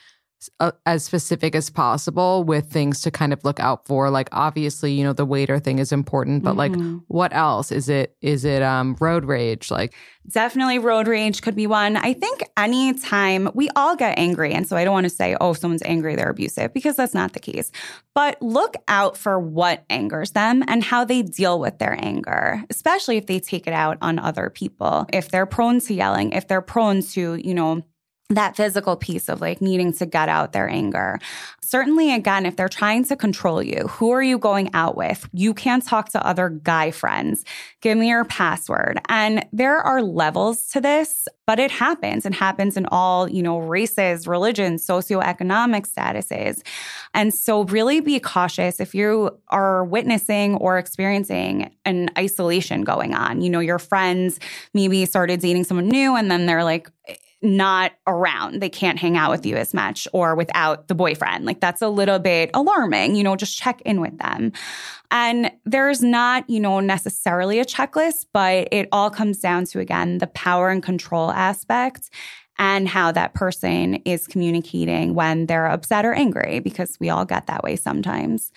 uh, 0.59 0.71
as 0.85 1.03
specific 1.03 1.55
as 1.55 1.69
possible 1.69 2.43
with 2.43 2.69
things 2.69 3.01
to 3.01 3.11
kind 3.11 3.33
of 3.33 3.43
look 3.43 3.59
out 3.59 3.85
for. 3.85 4.09
Like 4.09 4.29
obviously 4.31 4.93
you 4.93 5.03
know 5.03 5.13
the 5.13 5.25
waiter 5.25 5.59
thing 5.59 5.79
is 5.79 5.91
important 5.91 6.43
but 6.43 6.55
mm-hmm. 6.55 6.93
like 6.93 7.01
what 7.07 7.33
else? 7.33 7.71
Is 7.71 7.89
it 7.89 8.15
is 8.21 8.45
it 8.45 8.61
um 8.61 8.95
road 8.99 9.25
rage? 9.25 9.71
Like 9.71 9.95
definitely 10.29 10.79
road 10.79 11.07
rage 11.07 11.41
could 11.41 11.55
be 11.55 11.67
one. 11.67 11.97
I 11.97 12.13
think 12.13 12.43
anytime 12.55 13.49
we 13.53 13.69
all 13.75 13.95
get 13.95 14.17
angry 14.17 14.53
and 14.53 14.67
so 14.67 14.77
i 14.77 14.83
don't 14.83 14.93
want 14.93 15.05
to 15.05 15.09
say 15.09 15.35
oh 15.41 15.53
someone's 15.53 15.81
angry 15.83 16.15
they're 16.15 16.29
abusive 16.29 16.73
because 16.73 16.95
that's 16.95 17.13
not 17.13 17.33
the 17.33 17.39
case. 17.39 17.71
But 18.15 18.41
look 18.41 18.75
out 18.87 19.17
for 19.17 19.39
what 19.39 19.85
angers 19.89 20.31
them 20.31 20.63
and 20.67 20.83
how 20.83 21.05
they 21.05 21.21
deal 21.21 21.59
with 21.59 21.79
their 21.79 21.97
anger 21.99 22.63
especially 22.69 23.17
if 23.17 23.27
they 23.27 23.39
take 23.39 23.67
it 23.67 23.73
out 23.73 23.97
on 24.01 24.19
other 24.19 24.49
people. 24.49 25.05
If 25.11 25.29
they're 25.29 25.45
prone 25.45 25.79
to 25.81 25.93
yelling 25.93 26.31
if 26.31 26.47
they're 26.47 26.61
prone 26.61 27.01
to 27.01 27.35
you 27.35 27.53
know 27.53 27.83
that 28.30 28.55
physical 28.55 28.95
piece 28.95 29.27
of 29.27 29.41
like 29.41 29.59
needing 29.59 29.91
to 29.91 30.05
get 30.05 30.30
out 30.30 30.53
their 30.53 30.69
anger. 30.69 31.17
Certainly, 31.61 32.13
again, 32.13 32.45
if 32.45 32.55
they're 32.55 32.69
trying 32.69 33.03
to 33.05 33.15
control 33.15 33.63
you, 33.63 33.88
who 33.88 34.11
are 34.11 34.21
you 34.21 34.38
going 34.38 34.69
out 34.75 34.95
with? 34.95 35.27
You 35.34 35.51
can't 35.51 35.84
talk 35.84 36.09
to 36.09 36.25
other 36.25 36.49
guy 36.49 36.91
friends. 36.91 37.43
Give 37.82 37.97
me 37.97 38.09
your 38.09 38.25
password. 38.25 38.99
And 39.09 39.43
there 39.51 39.77
are 39.77 40.03
levels 40.03 40.67
to 40.69 40.82
this, 40.82 41.27
but 41.47 41.57
it 41.57 41.71
happens. 41.71 42.23
It 42.23 42.36
happens 42.36 42.77
in 42.77 42.86
all, 42.91 43.27
you 43.27 43.41
know, 43.41 43.57
races, 43.57 44.27
religions, 44.27 44.86
socioeconomic 44.86 45.91
statuses. 45.91 46.61
And 47.15 47.34
so, 47.34 47.63
really 47.63 47.99
be 47.99 48.19
cautious 48.19 48.80
if 48.80 48.93
you 48.93 49.39
are 49.47 49.84
witnessing 49.86 50.55
or 50.57 50.77
experiencing 50.77 51.71
an 51.84 52.11
isolation 52.15 52.84
going 52.84 53.15
on. 53.15 53.41
You 53.41 53.49
know, 53.49 53.59
your 53.59 53.80
friends 53.80 54.39
maybe 54.75 55.07
started 55.07 55.39
dating 55.39 55.63
someone 55.63 55.88
new 55.88 56.15
and 56.15 56.30
then 56.30 56.45
they're 56.45 56.63
like, 56.63 56.91
not 57.41 57.93
around. 58.05 58.61
They 58.61 58.69
can't 58.69 58.99
hang 58.99 59.15
out 59.15 59.31
with 59.31 59.45
you 59.45 59.55
as 59.55 59.73
much 59.73 60.07
or 60.13 60.35
without 60.35 60.87
the 60.87 60.95
boyfriend. 60.95 61.45
Like 61.45 61.61
that's 61.61 61.81
a 61.81 61.87
little 61.87 62.19
bit 62.19 62.49
alarming. 62.53 63.15
You 63.15 63.23
know, 63.23 63.35
just 63.35 63.57
check 63.57 63.81
in 63.81 64.01
with 64.01 64.17
them. 64.17 64.51
And 65.11 65.51
there's 65.65 66.03
not, 66.03 66.49
you 66.49 66.59
know, 66.59 66.79
necessarily 66.79 67.59
a 67.59 67.65
checklist, 67.65 68.25
but 68.33 68.67
it 68.71 68.89
all 68.91 69.09
comes 69.09 69.39
down 69.39 69.65
to, 69.65 69.79
again, 69.79 70.17
the 70.19 70.27
power 70.27 70.69
and 70.69 70.83
control 70.83 71.31
aspect 71.31 72.09
and 72.59 72.89
how 72.89 73.11
that 73.13 73.33
person 73.33 73.95
is 74.05 74.27
communicating 74.27 75.13
when 75.13 75.45
they're 75.45 75.67
upset 75.67 76.05
or 76.05 76.13
angry, 76.13 76.59
because 76.59 76.97
we 76.99 77.09
all 77.09 77.23
get 77.23 77.47
that 77.47 77.63
way 77.63 77.77
sometimes. 77.77 78.51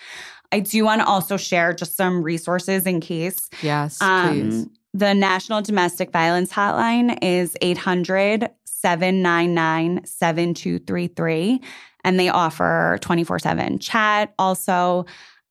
I 0.51 0.59
do 0.59 0.83
want 0.83 1.01
to 1.01 1.07
also 1.07 1.37
share 1.37 1.73
just 1.73 1.95
some 1.95 2.21
resources 2.21 2.85
in 2.85 2.99
case. 2.99 3.49
Yes, 3.61 3.99
um, 4.01 4.29
please. 4.29 4.67
The 4.93 5.15
National 5.15 5.61
Domestic 5.63 6.11
Violence 6.11 6.51
Hotline 6.51 7.17
is 7.23 7.57
800 7.61 8.49
799 8.83 10.05
7233. 10.05 11.61
And 12.03 12.19
they 12.19 12.27
offer 12.27 12.97
24 12.99 13.39
7 13.39 13.79
chat 13.79 14.33
also. 14.37 15.05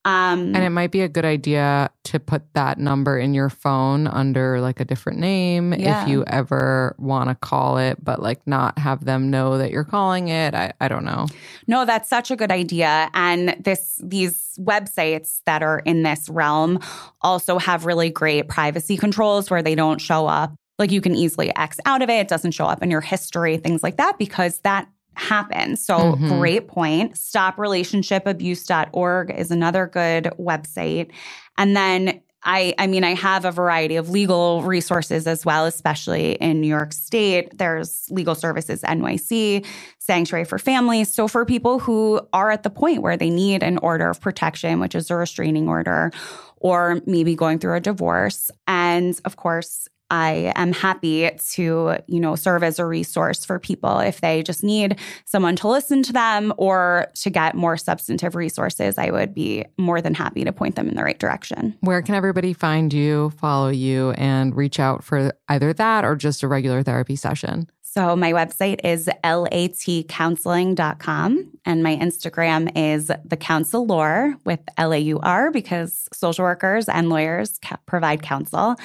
Um, 0.04 0.54
and 0.54 0.64
it 0.64 0.70
might 0.70 0.90
be 0.90 1.00
a 1.00 1.08
good 1.08 1.24
idea 1.24 1.88
to 2.04 2.18
put 2.20 2.42
that 2.54 2.76
number 2.76 3.16
in 3.16 3.34
your 3.34 3.48
phone 3.48 4.08
under 4.08 4.60
like 4.60 4.80
a 4.80 4.84
different 4.84 5.20
name 5.20 5.72
yeah. 5.72 6.02
if 6.02 6.08
you 6.08 6.24
ever 6.26 6.94
want 6.98 7.30
to 7.30 7.36
call 7.36 7.78
it, 7.78 8.04
but 8.04 8.20
like 8.20 8.44
not 8.44 8.78
have 8.78 9.04
them 9.04 9.30
know 9.30 9.58
that 9.58 9.70
you're 9.70 9.84
calling 9.84 10.26
it. 10.28 10.54
I, 10.54 10.72
I 10.80 10.88
don't 10.88 11.04
know. 11.04 11.26
No, 11.68 11.84
that's 11.84 12.10
such 12.10 12.32
a 12.32 12.36
good 12.36 12.50
idea. 12.50 13.10
And 13.14 13.56
this 13.60 13.98
these 14.04 14.58
websites 14.58 15.40
that 15.46 15.62
are 15.62 15.78
in 15.78 16.02
this 16.02 16.28
realm 16.28 16.80
also 17.20 17.58
have 17.58 17.86
really 17.86 18.10
great 18.10 18.48
privacy 18.48 18.96
controls 18.96 19.50
where 19.50 19.62
they 19.62 19.76
don't 19.76 20.00
show 20.00 20.26
up 20.26 20.52
like 20.82 20.92
you 20.92 21.00
can 21.00 21.14
easily 21.14 21.54
X 21.56 21.78
out 21.86 22.02
of 22.02 22.10
it. 22.10 22.20
It 22.20 22.28
doesn't 22.28 22.50
show 22.52 22.66
up 22.66 22.82
in 22.82 22.90
your 22.90 23.00
history, 23.00 23.56
things 23.56 23.82
like 23.82 23.96
that, 23.96 24.18
because 24.18 24.58
that 24.60 24.86
happens. 25.14 25.82
So 25.84 25.96
mm-hmm. 25.96 26.38
great 26.38 26.68
point. 26.68 27.14
Stoprelationshipabuse.org 27.14 29.30
is 29.30 29.50
another 29.50 29.86
good 29.86 30.24
website. 30.38 31.10
And 31.56 31.74
then 31.76 32.20
I, 32.44 32.74
I 32.76 32.88
mean, 32.88 33.04
I 33.04 33.14
have 33.14 33.44
a 33.44 33.52
variety 33.52 33.94
of 33.96 34.10
legal 34.10 34.62
resources 34.62 35.28
as 35.28 35.46
well, 35.46 35.64
especially 35.64 36.32
in 36.34 36.60
New 36.60 36.66
York 36.66 36.92
State. 36.92 37.56
There's 37.56 38.08
Legal 38.10 38.34
Services 38.34 38.82
NYC, 38.82 39.64
Sanctuary 39.98 40.44
for 40.44 40.58
Families. 40.58 41.14
So, 41.14 41.28
for 41.28 41.44
people 41.44 41.78
who 41.78 42.20
are 42.32 42.50
at 42.50 42.64
the 42.64 42.70
point 42.70 43.02
where 43.02 43.16
they 43.16 43.30
need 43.30 43.62
an 43.62 43.78
order 43.78 44.10
of 44.10 44.20
protection, 44.20 44.80
which 44.80 44.96
is 44.96 45.08
a 45.08 45.14
restraining 45.14 45.68
order, 45.68 46.10
or 46.56 47.00
maybe 47.06 47.36
going 47.36 47.58
through 47.58 47.74
a 47.74 47.80
divorce. 47.80 48.50
And 48.66 49.18
of 49.24 49.36
course, 49.36 49.88
I 50.12 50.52
am 50.56 50.74
happy 50.74 51.30
to, 51.52 51.96
you 52.06 52.20
know, 52.20 52.36
serve 52.36 52.62
as 52.62 52.78
a 52.78 52.84
resource 52.84 53.46
for 53.46 53.58
people 53.58 53.98
if 53.98 54.20
they 54.20 54.42
just 54.42 54.62
need 54.62 54.98
someone 55.24 55.56
to 55.56 55.68
listen 55.68 56.02
to 56.02 56.12
them 56.12 56.52
or 56.58 57.06
to 57.14 57.30
get 57.30 57.54
more 57.54 57.78
substantive 57.78 58.36
resources. 58.36 58.98
I 58.98 59.10
would 59.10 59.34
be 59.34 59.64
more 59.78 60.02
than 60.02 60.12
happy 60.12 60.44
to 60.44 60.52
point 60.52 60.76
them 60.76 60.86
in 60.86 60.96
the 60.96 61.02
right 61.02 61.18
direction. 61.18 61.74
Where 61.80 62.02
can 62.02 62.14
everybody 62.14 62.52
find 62.52 62.92
you, 62.92 63.30
follow 63.38 63.70
you, 63.70 64.10
and 64.12 64.54
reach 64.54 64.78
out 64.78 65.02
for 65.02 65.32
either 65.48 65.72
that 65.72 66.04
or 66.04 66.14
just 66.14 66.42
a 66.42 66.48
regular 66.48 66.82
therapy 66.82 67.16
session? 67.16 67.70
So 67.95 68.16
my 68.16 68.32
website 68.32 68.80
is 68.84 69.07
latcounseling.com 69.22 71.51
and 71.66 71.82
my 71.82 71.95
Instagram 71.95 72.72
is 72.74 73.11
the 73.22 73.36
counselor 73.36 74.34
with 74.47 74.61
L-A-U-R 74.78 75.51
because 75.51 76.09
social 76.11 76.45
workers 76.45 76.88
and 76.88 77.11
lawyers 77.11 77.61
provide 77.84 78.22
counsel. 78.22 78.76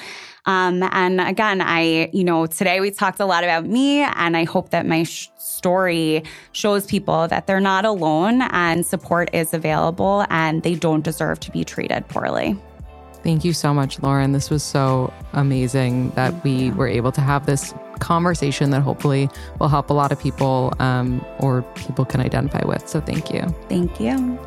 Um, 0.44 0.82
and 0.92 1.22
again, 1.22 1.62
I, 1.62 2.10
you 2.12 2.22
know, 2.22 2.44
today 2.44 2.80
we 2.80 2.90
talked 2.90 3.20
a 3.20 3.24
lot 3.24 3.44
about 3.44 3.64
me 3.64 4.02
and 4.02 4.36
I 4.36 4.44
hope 4.44 4.68
that 4.70 4.84
my 4.84 5.04
sh- 5.04 5.30
story 5.38 6.22
shows 6.52 6.84
people 6.84 7.28
that 7.28 7.46
they're 7.46 7.60
not 7.60 7.86
alone 7.86 8.42
and 8.42 8.84
support 8.84 9.30
is 9.32 9.54
available 9.54 10.26
and 10.28 10.62
they 10.62 10.74
don't 10.74 11.02
deserve 11.02 11.40
to 11.40 11.50
be 11.50 11.64
treated 11.64 12.06
poorly. 12.08 12.58
Thank 13.22 13.42
you 13.42 13.54
so 13.54 13.72
much, 13.72 14.02
Lauren. 14.02 14.32
This 14.32 14.50
was 14.50 14.62
so 14.62 15.10
amazing 15.32 16.10
that 16.10 16.44
we 16.44 16.72
were 16.72 16.88
able 16.88 17.12
to 17.12 17.22
have 17.22 17.46
this 17.46 17.72
conversation 17.98 18.70
that 18.70 18.80
hopefully 18.80 19.28
will 19.58 19.68
help 19.68 19.90
a 19.90 19.94
lot 19.94 20.12
of 20.12 20.20
people 20.20 20.72
um, 20.78 21.24
or 21.38 21.62
people 21.74 22.04
can 22.04 22.20
identify 22.20 22.64
with. 22.66 22.88
So 22.88 23.00
thank 23.00 23.32
you. 23.32 23.42
Thank 23.68 24.00
you. 24.00 24.38